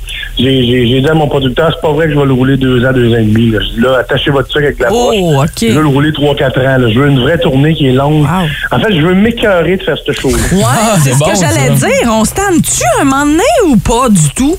dit 1.01 1.07
à 1.09 1.13
mon 1.13 1.27
producteur 1.27 1.71
c'est 1.73 1.81
pas 1.81 1.91
vrai 1.93 2.07
que 2.07 2.13
je 2.13 2.19
vais 2.19 2.25
le 2.25 2.33
rouler 2.33 2.57
deux 2.57 2.85
ans 2.85 2.91
deux 2.93 3.11
ans 3.13 3.17
et 3.17 3.23
demi 3.23 3.49
là, 3.51 3.59
Je 3.61 3.75
dis, 3.75 3.79
là 3.79 3.97
attachez 3.99 4.29
votre 4.29 4.49
truc 4.49 4.65
avec 4.65 4.79
la 4.79 4.89
Oh, 4.91 5.09
poche 5.11 5.49
OK. 5.49 5.69
je 5.69 5.73
veux 5.73 5.81
le 5.81 5.87
rouler 5.87 6.11
trois 6.13 6.35
quatre 6.35 6.59
ans 6.59 6.77
là. 6.77 6.89
je 6.89 6.99
veux 6.99 7.07
une 7.07 7.19
vraie 7.21 7.37
tournée 7.39 7.73
qui 7.73 7.87
est 7.87 7.93
longue 7.93 8.25
en 8.71 8.79
fait 8.79 8.93
je 8.93 9.01
veux 9.01 9.13
m'écœurer 9.15 9.77
de 9.77 9.83
faire 9.83 9.97
ce 10.05 10.11
show 10.11 10.27
Ouais, 10.29 10.99
c'est 11.01 11.13
ce 11.13 11.19
que 11.19 11.39
j'allais 11.39 11.69
dire. 11.75 12.09
On 12.11 12.25
se 12.25 12.33
tanne-tu 12.33 12.83
un 13.01 13.05
moment 13.05 13.25
donné 13.25 13.43
ou 13.67 13.77
pas 13.77 14.09
du 14.09 14.29
tout? 14.35 14.57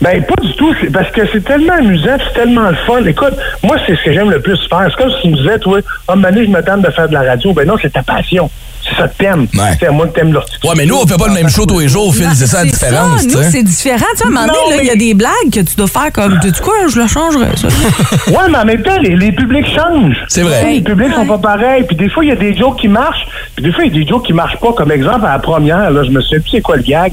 Ben, 0.00 0.22
pas 0.22 0.42
du 0.42 0.54
tout. 0.54 0.72
Parce 0.92 1.10
que 1.10 1.22
c'est 1.32 1.42
tellement 1.44 1.72
amusant, 1.72 2.16
c'est 2.18 2.34
tellement 2.40 2.68
le 2.68 2.76
fun. 2.86 3.02
Écoute, 3.06 3.34
moi, 3.64 3.76
c'est 3.86 3.96
ce 3.96 4.04
que 4.04 4.12
j'aime 4.12 4.30
le 4.30 4.40
plus 4.40 4.58
faire. 4.68 4.86
C'est 4.90 5.02
comme 5.02 5.10
si 5.12 5.22
tu 5.22 5.28
me 5.30 5.36
disais, 5.36 5.58
toi, 5.58 5.80
ah, 6.06 6.14
Mané, 6.14 6.44
je 6.44 6.50
me 6.50 6.62
tente 6.62 6.82
de 6.82 6.90
faire 6.90 7.08
de 7.08 7.14
la 7.14 7.22
radio. 7.22 7.52
Ben 7.52 7.66
non, 7.66 7.74
c'est 7.80 7.92
ta 7.92 8.02
passion. 8.02 8.48
C'est 8.88 9.02
ça 9.02 9.08
que 9.08 9.16
t'aimes. 9.18 9.46
C'est 9.78 9.86
à 9.86 9.90
moi 9.90 10.06
que 10.06 10.14
t'aimes 10.14 10.32
l'horticulture. 10.32 10.70
Ouais, 10.70 10.76
mais 10.76 10.86
nous, 10.86 10.96
on 10.96 11.06
fait 11.06 11.16
pas 11.16 11.28
le 11.28 11.34
même 11.34 11.48
show 11.48 11.66
tous 11.66 11.80
les 11.80 11.88
jours, 11.88 12.14
Phil. 12.14 12.28
C'est 12.34 12.46
ça 12.46 12.64
la 12.64 12.70
différence, 12.70 13.22
Ça, 13.22 13.38
nous, 13.42 13.50
c'est 13.50 13.62
différent. 13.62 14.06
Tu 14.12 14.18
sais, 14.18 14.24
à 14.24 14.26
un 14.28 14.30
moment 14.30 14.46
donné, 14.46 14.78
il 14.82 14.86
y 14.86 14.90
a 14.90 14.96
des 14.96 15.14
blagues 15.14 15.50
que 15.52 15.60
tu 15.60 15.76
dois 15.76 15.86
faire 15.88 16.12
comme, 16.12 16.38
tu 16.40 16.50
quoi, 16.62 16.74
je 16.88 16.98
le 16.98 17.06
changerais, 17.06 17.56
ça? 17.56 17.68
Ouais, 18.28 18.48
mais 18.50 18.58
en 18.58 18.64
même 18.64 18.82
temps, 18.82 18.98
les, 19.00 19.16
les 19.16 19.32
publics 19.32 19.66
changent. 19.66 20.24
C'est 20.28 20.42
vrai. 20.42 20.72
Les 20.72 20.80
publics 20.80 21.12
sont 21.14 21.26
pas 21.26 21.38
pareils. 21.38 21.84
Puis 21.84 21.96
des 21.96 22.08
fois, 22.08 22.24
il 22.24 22.28
y 22.28 22.32
a 22.32 22.36
des 22.36 22.56
jokes 22.56 22.78
qui 22.80 22.88
marchent. 22.88 23.26
Puis 23.54 23.64
des 23.64 23.72
fois, 23.72 23.84
il 23.84 23.92
y 23.94 23.96
a 23.96 24.04
des 24.04 24.08
jokes 24.08 24.24
qui 24.26 24.32
marchent 24.32 24.58
pas. 24.58 24.72
Comme 24.72 24.92
exemple, 24.92 25.26
à 25.26 25.32
la 25.32 25.38
première, 25.38 25.90
là, 25.90 26.02
je 26.02 26.10
me 26.10 26.20
souviens 26.20 26.40
plus 26.40 26.50
c'est 26.50 26.60
quoi 26.60 26.76
le 26.76 26.82
gag. 26.82 27.12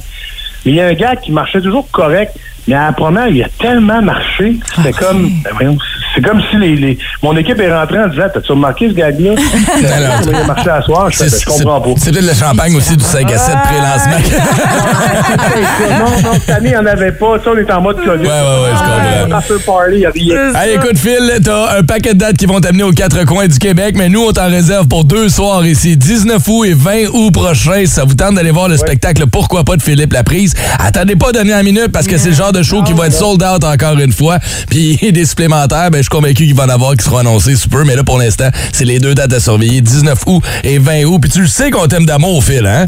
Mais 0.65 0.71
il 0.71 0.75
y 0.75 0.81
a 0.81 0.87
un 0.87 0.93
gag 0.93 1.19
qui 1.21 1.31
marchait 1.31 1.61
toujours 1.61 1.89
correct. 1.91 2.33
Mais 2.67 2.75
à 2.75 2.87
la 2.87 2.93
première, 2.93 3.27
il 3.27 3.43
a 3.43 3.47
tellement 3.59 4.01
marché. 4.01 4.57
C'était 4.75 4.91
comme, 4.91 5.29
ben 5.43 5.51
voyons, 5.53 5.77
c'est 6.15 6.21
comme 6.21 6.41
si 6.49 6.57
les, 6.57 6.75
les- 6.75 6.97
mon 7.21 7.35
équipe 7.37 7.59
est 7.59 7.73
rentrée 7.73 7.99
en 7.99 8.07
disant, 8.07 8.23
t'as-tu 8.33 8.51
remarqué 8.53 8.89
ce 8.89 8.93
gag-là? 8.93 9.31
Il 9.79 10.35
a 10.35 10.43
marché 10.45 10.69
à 10.69 10.81
soir? 10.81 11.09
Je, 11.11 11.17
fais, 11.17 11.29
Ben, 11.29 11.39
je 11.39 11.45
comprends 11.45 11.81
pas. 11.81 11.89
C'est 11.97 12.11
peut-être 12.11 12.27
le 12.27 12.33
champagne 12.33 12.75
aussi 12.75 12.95
du 12.95 13.03
5 13.03 13.31
à 13.31 13.37
7 13.37 13.55
pré-lancement. 13.63 14.39
non, 15.99 16.21
non, 16.31 16.33
cette 16.39 16.49
année, 16.49 16.69
il 16.69 16.71
n'y 16.71 16.77
en 16.77 16.85
avait 16.85 17.11
pas. 17.11 17.37
Sais, 17.43 17.49
on 17.49 17.57
est 17.57 17.71
en 17.71 17.81
mode 17.81 17.97
COVID. 17.97 18.07
Ouais, 18.07 18.15
ouais, 18.17 18.27
ouais, 18.27 18.71
je 18.73 18.79
comprends. 18.79 19.37
After 19.37 19.53
party, 19.65 19.91
il 19.93 19.97
n'y 19.99 20.05
a 20.05 20.11
rien. 20.11 20.61
Hey, 20.61 20.75
écoute, 20.75 20.97
Phil, 20.97 21.39
t'as 21.43 21.77
un 21.79 21.83
paquet 21.83 22.13
de 22.13 22.19
dates 22.19 22.37
qui 22.37 22.45
vont 22.45 22.59
t'amener 22.61 22.83
aux 22.83 22.91
quatre 22.91 23.23
coins 23.25 23.47
du 23.47 23.57
Québec, 23.59 23.95
mais 23.97 24.09
nous, 24.09 24.23
on 24.23 24.31
t'en 24.31 24.47
réserve 24.49 24.87
pour 24.87 25.03
deux 25.05 25.29
soirs 25.29 25.65
ici, 25.65 25.97
19 25.97 26.41
août 26.47 26.65
et 26.65 26.73
20 26.73 26.91
août 27.13 27.31
prochain. 27.31 27.81
Si 27.81 27.87
ça 27.87 28.03
vous 28.05 28.13
tente 28.15 28.35
d'aller 28.35 28.51
voir 28.51 28.67
le 28.69 28.77
spectacle 28.77 29.25
Pourquoi 29.27 29.63
pas 29.63 29.75
de 29.75 29.81
Philippe 29.81 30.13
Laprise, 30.13 30.53
attendez 30.79 31.15
pas 31.15 31.31
dernière 31.31 31.63
minute 31.63 31.89
parce 31.91 32.07
que 32.07 32.17
c'est 32.17 32.29
le 32.29 32.35
genre 32.35 32.51
de 32.51 32.63
show 32.63 32.83
qui 32.83 32.93
va 32.93 33.07
être 33.07 33.13
sold 33.13 33.43
out 33.43 33.63
encore 33.63 33.97
une 33.99 34.11
fois. 34.13 34.39
Puis 34.69 34.97
des 35.11 35.25
supplémentaires, 35.25 35.91
ben, 35.91 36.03
je 36.03 36.04
suis 36.05 36.09
convaincu 36.09 36.45
qu'il 36.45 36.55
va 36.55 36.65
en 36.65 36.69
avoir 36.69 36.95
qui 36.95 37.03
seront 37.03 37.19
annoncés 37.19 37.55
sous 37.55 37.69
peu, 37.69 37.83
mais 37.83 37.95
là, 37.95 38.03
pour 38.03 38.17
l'instant, 38.17 38.49
c'est 38.71 38.85
les 38.85 38.99
deux 38.99 39.13
dates 39.13 39.33
à 39.33 39.39
surveiller, 39.39 39.81
19 39.81 40.19
août 40.27 40.43
et 40.63 40.79
20 40.79 41.03
août. 41.05 41.19
Puis 41.21 41.31
tu 41.31 41.41
le 41.41 41.47
sais 41.47 41.71
qu'on 41.71 41.87
t'aime 41.87 42.05
d'amour, 42.05 42.43
Phil, 42.43 42.65
hein? 42.65 42.87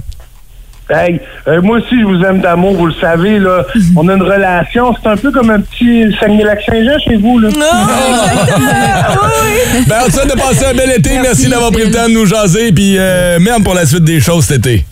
Hey, 0.90 1.20
euh, 1.50 1.62
moi 1.62 1.80
aussi, 1.80 2.00
je 2.00 2.06
vous 2.06 2.24
aime 2.24 2.40
d'amour, 2.40 2.74
vous 2.76 2.86
le 2.86 2.94
savez, 2.94 3.40
là. 3.40 3.66
On 3.98 4.08
a 4.08 4.14
une 4.14 4.22
relation, 4.22 4.96
c'est 5.02 5.10
un 5.10 5.18
peu 5.18 5.32
comme 5.32 5.50
un 5.50 5.60
petit 5.60 6.16
Saguenay-Lac-Saint-Jean 6.18 6.98
chez 7.00 7.18
vous, 7.18 7.40
là. 7.40 7.50
Ben, 9.88 9.98
on 10.04 10.08
te 10.08 10.14
souhaite 10.14 10.34
de 10.34 10.40
passer 10.40 10.66
un 10.66 10.74
bel 10.74 10.92
été. 10.92 11.20
Merci, 11.22 11.50
d'avoir 11.50 11.72
pris 11.72 11.86
le 11.86 11.92
temps 11.92 12.08
de 12.08 12.14
nous 12.14 12.26
jaser. 12.26 12.72
Puis 12.72 12.96
euh, 12.98 13.38
merde 13.40 13.64
pour 13.64 13.74
la 13.74 13.86
suite 13.86 14.04
des 14.04 14.20
choses 14.20 14.46
cet 14.46 14.66
été. 14.66 14.86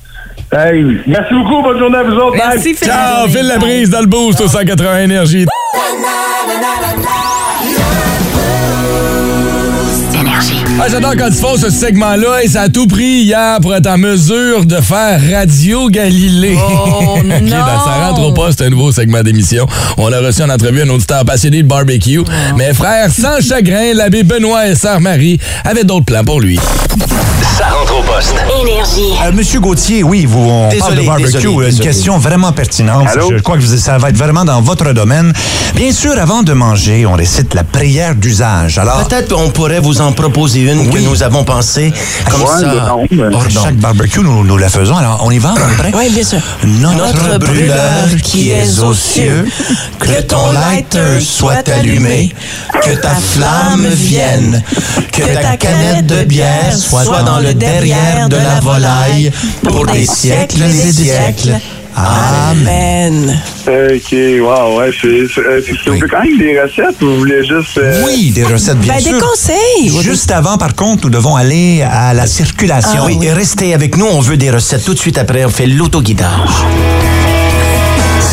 Hey, 0.51 0.83
merci 1.07 1.33
beaucoup, 1.33 1.61
bonne 1.61 1.79
journée 1.79 1.97
à 1.97 2.03
vous 2.03 2.15
autres. 2.15 2.35
Merci. 2.37 2.75
Phil. 2.75 2.87
Ciao, 2.87 3.27
Phil 3.27 3.47
la 3.47 3.57
brise 3.57 3.89
dans 3.89 4.01
le 4.01 4.05
boost 4.05 4.39
au 4.41 4.47
180 4.47 4.99
Énergie. 4.99 5.45
Ah, 10.77 10.87
J'adore 10.89 11.13
quand 11.17 11.27
ils 11.29 11.33
font 11.33 11.55
ce 11.57 11.69
segment-là 11.69 12.43
et 12.43 12.47
ça 12.49 12.63
a 12.63 12.69
tout 12.69 12.85
pris 12.85 13.21
hier 13.23 13.59
pour 13.61 13.73
être 13.73 13.87
en 13.87 13.97
mesure 13.97 14.65
de 14.65 14.75
faire 14.81 15.19
Radio 15.31 15.89
Galilée. 15.89 16.57
Oh, 16.59 17.17
Ok, 17.17 17.23
non. 17.41 17.49
Ça 17.49 18.07
rentre 18.07 18.21
au 18.21 18.33
poste, 18.33 18.61
un 18.61 18.69
nouveau 18.69 18.91
segment 18.91 19.23
d'émission. 19.23 19.65
On 19.97 20.11
a 20.11 20.19
reçu 20.19 20.43
en 20.43 20.49
entrevue 20.49 20.81
un 20.81 20.89
auditeur 20.89 21.23
passionné 21.23 21.63
de 21.63 21.67
barbecue. 21.67 22.21
Mais 22.57 22.73
frère, 22.73 23.09
sans 23.09 23.39
chagrin, 23.41 23.93
l'abbé 23.93 24.23
Benoît 24.23 24.67
et 24.67 24.75
sœur 24.75 24.99
Marie 24.99 25.39
avaient 25.63 25.85
d'autres 25.85 26.05
plans 26.05 26.23
pour 26.25 26.41
lui. 26.41 26.59
Ça 27.57 27.67
rentre 27.69 27.97
au 27.97 28.03
poste. 28.03 28.35
Énergie. 28.61 29.17
Euh, 29.25 29.31
Monsieur 29.33 29.61
Gauthier, 29.61 30.03
oui, 30.03 30.25
vous, 30.25 30.39
on 30.41 30.67
Désolé, 30.69 30.79
parle 30.81 30.95
de 30.97 31.05
barbecue. 31.05 31.31
désolé, 31.47 31.71
Une 31.71 31.79
question 31.79 32.17
vraiment 32.17 32.51
pertinente. 32.51 33.07
Allô? 33.13 33.31
Je 33.31 33.41
crois 33.41 33.57
que 33.57 33.63
ça 33.63 33.97
va 33.97 34.09
être 34.09 34.17
vraiment 34.17 34.43
dans 34.43 34.61
votre 34.61 34.91
domaine. 34.91 35.31
Bien 35.73 35.93
sûr, 35.93 36.19
avant 36.19 36.43
de 36.43 36.51
manger, 36.51 37.05
on 37.05 37.13
récite 37.13 37.53
la 37.53 37.63
prière 37.63 38.13
d'usage. 38.15 38.77
Alors, 38.77 39.07
Peut-être 39.07 39.33
on 39.37 39.49
pourrait 39.51 39.79
vous 39.79 40.01
en 40.01 40.11
proposer 40.11 40.64
une 40.71 40.89
que 40.89 40.99
nous 40.99 41.23
avons 41.23 41.43
pensée 41.43 41.93
comme 42.29 42.41
Ouais, 42.41 42.47
ça. 42.61 43.37
à 43.37 43.49
chaque 43.63 43.75
barbecue, 43.75 44.19
nous, 44.21 44.43
nous 44.43 44.57
la 44.57 44.69
faisons. 44.69 44.97
Alors, 44.97 45.21
on 45.23 45.31
y 45.31 45.37
va, 45.39 45.53
on 45.53 45.71
est 45.71 45.75
prêt? 45.77 45.91
Oui, 45.95 46.09
bien 46.13 46.23
sûr. 46.23 46.39
Notre 46.63 47.37
brûleur 47.39 48.07
qui 48.23 48.51
est 48.51 48.79
aux 48.79 48.93
cieux, 48.93 49.45
que 49.99 50.21
ton 50.21 50.51
lighter 50.51 51.19
soit 51.21 51.67
allumé, 51.69 52.33
que 52.83 52.95
ta 52.95 53.15
flamme 53.15 53.87
vienne, 53.87 54.61
que 55.11 55.21
ta 55.41 55.57
canette 55.57 56.05
de 56.07 56.23
bière 56.23 56.75
soit 56.75 57.23
dans 57.23 57.39
le 57.39 57.53
derrière 57.53 58.29
de 58.29 58.37
la 58.37 58.59
volaille 58.61 59.31
pour 59.63 59.85
des 59.85 60.05
siècles 60.05 60.63
et 60.63 60.91
des 60.91 60.91
siècles. 60.93 61.55
Amen. 61.95 63.41
OK, 63.67 64.15
wow, 64.41 64.77
ouais, 64.79 64.91
c'est 65.01 65.27
c'est- 65.33 65.41
euh, 65.41 65.61
quand 66.09 66.23
même 66.23 66.37
des 66.37 66.59
recettes 66.59 67.01
ou 67.01 67.05
vous 67.07 67.17
voulez 67.19 67.39
juste... 67.45 67.77
euh, 67.77 68.03
Oui, 68.05 68.31
des 68.31 68.43
recettes, 68.43 68.79
bien 68.79 68.93
Ben, 68.95 69.03
des 69.03 69.09
sûr. 69.09 69.19
conseils. 69.19 70.01
Juste 70.01 70.29
avant, 70.31 70.57
par 70.57 70.75
contre, 70.75 71.05
nous 71.05 71.09
devons 71.09 71.35
aller 71.35 71.81
à 71.81 72.13
la 72.13 72.27
circulation. 72.27 72.99
Ah 73.03 73.05
oui, 73.07 73.17
et 73.23 73.31
restez 73.31 73.73
avec 73.73 73.97
nous, 73.97 74.05
on 74.05 74.19
veut 74.19 74.37
des 74.37 74.51
recettes. 74.51 74.83
Tout 74.83 74.93
de 74.93 74.99
suite 74.99 75.17
après, 75.17 75.45
on 75.45 75.49
fait 75.49 75.67
l'autoguidage. 75.67 76.49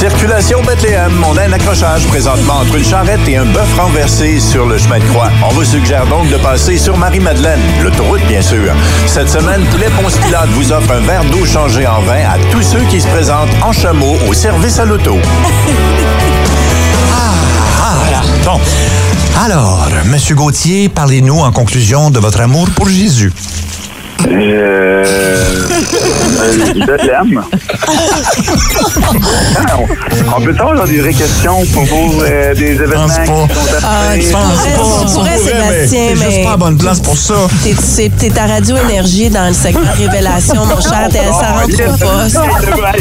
Circulation 0.03 0.61
Bethléem, 0.65 1.25
on 1.25 1.37
a 1.37 1.43
un 1.43 1.53
accrochage 1.53 2.05
présentement 2.09 2.55
entre 2.55 2.75
une 2.75 2.85
charrette 2.85 3.21
et 3.29 3.37
un 3.37 3.45
bœuf 3.45 3.79
renversé 3.79 4.41
sur 4.41 4.67
le 4.67 4.77
chemin 4.77 4.99
de 4.99 5.05
croix. 5.05 5.31
On 5.49 5.55
vous 5.55 5.65
suggère 5.65 6.05
donc 6.09 6.29
de 6.29 6.39
passer 6.39 6.77
sur 6.77 6.97
Marie-Madeleine, 6.97 7.61
l'autoroute 7.85 8.27
bien 8.27 8.43
sûr. 8.43 8.75
Cette 9.07 9.29
semaine, 9.29 9.65
Poulet 9.67 9.87
Ponce 9.91 10.17
Pilate 10.17 10.49
vous 10.49 10.73
offre 10.73 10.91
un 10.91 11.07
verre 11.07 11.25
d'eau 11.27 11.47
changé 11.47 11.87
en 11.87 12.01
vin 12.01 12.19
à 12.19 12.37
tous 12.51 12.63
ceux 12.63 12.83
qui 12.91 13.01
se 13.01 13.07
présentent 13.07 13.55
en 13.63 13.71
chameau 13.71 14.17
au 14.29 14.35
service 14.35 14.81
à 14.81 14.87
l'auto. 14.87 15.17
Ah, 17.81 17.95
voilà. 18.03 18.23
Bon. 18.45 18.61
Alors, 19.41 19.87
Monsieur 20.07 20.35
Gauthier, 20.35 20.89
parlez-nous 20.89 21.39
en 21.39 21.53
conclusion 21.53 22.11
de 22.11 22.19
votre 22.19 22.41
amour 22.41 22.69
pour 22.71 22.89
Jésus. 22.89 23.33
Euh, 24.29 25.05
euh, 25.05 26.53
je 26.75 27.07
l'aime. 27.07 27.43
Ah, 29.57 29.77
on, 29.79 30.37
on 30.37 30.45
peut 30.45 30.55
avoir 30.59 30.87
des 30.87 31.01
vraies 31.01 31.13
questions 31.13 31.65
pour 31.73 31.85
vous, 31.85 32.23
euh, 32.23 32.55
des 32.55 32.73
événements 32.73 33.07
qui 33.09 33.27
sont 33.27 33.49
Ah, 33.85 34.15
tu 34.15 34.29
pourrais, 34.31 34.73
tu 35.07 35.13
pourrais, 35.13 35.39
Sébastien, 35.39 35.87
C'est 35.91 36.15
mais. 36.15 36.25
juste 36.31 36.45
pas 36.45 36.51
la 36.51 36.57
bonne 36.57 36.79
place 36.79 37.01
pour 37.01 37.17
ça. 37.17 37.35
T'es- 37.65 37.75
c'est- 37.81 38.11
T'es 38.17 38.39
à 38.39 38.47
Radio 38.47 38.77
Énergie 38.89 39.29
dans 39.31 39.49
le 39.49 39.55
segment 39.55 39.81
Révélation, 39.99 40.67
mon 40.67 40.81
cher. 40.81 41.09
T'es- 41.11 41.19
Ça 41.19 41.53
rentre 41.53 41.77
pas. 41.99 42.93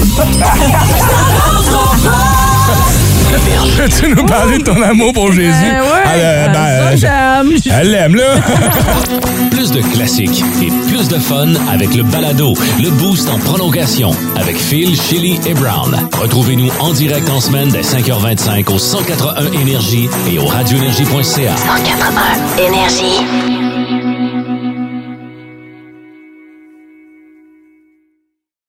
Peux-tu 3.77 4.09
nous 4.15 4.25
parler 4.25 4.57
de 4.57 4.63
ton 4.63 4.81
amour 4.81 5.13
pour 5.13 5.31
Jésus? 5.31 5.51
Ben 5.61 5.81
ouais, 5.81 5.87
Elle, 6.13 6.21
euh, 6.23 6.47
ben, 6.49 6.97
ça, 6.97 7.45
je- 7.45 7.57
j'aime. 7.57 7.73
elle 7.79 7.91
l'aime, 7.91 8.15
là. 8.15 8.35
Plus 9.51 9.71
de 9.71 9.81
classiques 9.81 10.43
et 10.61 10.69
plus 10.89 11.07
de 11.07 11.17
fun 11.19 11.53
avec 11.71 11.93
le 11.95 12.03
balado, 12.03 12.53
le 12.81 12.89
boost 12.89 13.29
en 13.29 13.37
prolongation 13.37 14.11
avec 14.35 14.57
Phil, 14.57 14.99
Chili 14.99 15.39
et 15.45 15.53
Brown. 15.53 15.95
Retrouvez-nous 16.19 16.69
en 16.79 16.91
direct 16.93 17.29
en 17.29 17.39
semaine 17.39 17.69
dès 17.69 17.81
5h25 17.81 18.69
au 18.73 18.79
181 18.79 19.51
Énergie 19.61 20.09
et 20.31 20.39
au 20.39 20.45
radioénergie.ca. 20.45 21.55
181 21.57 22.63
Énergie. 22.67 23.70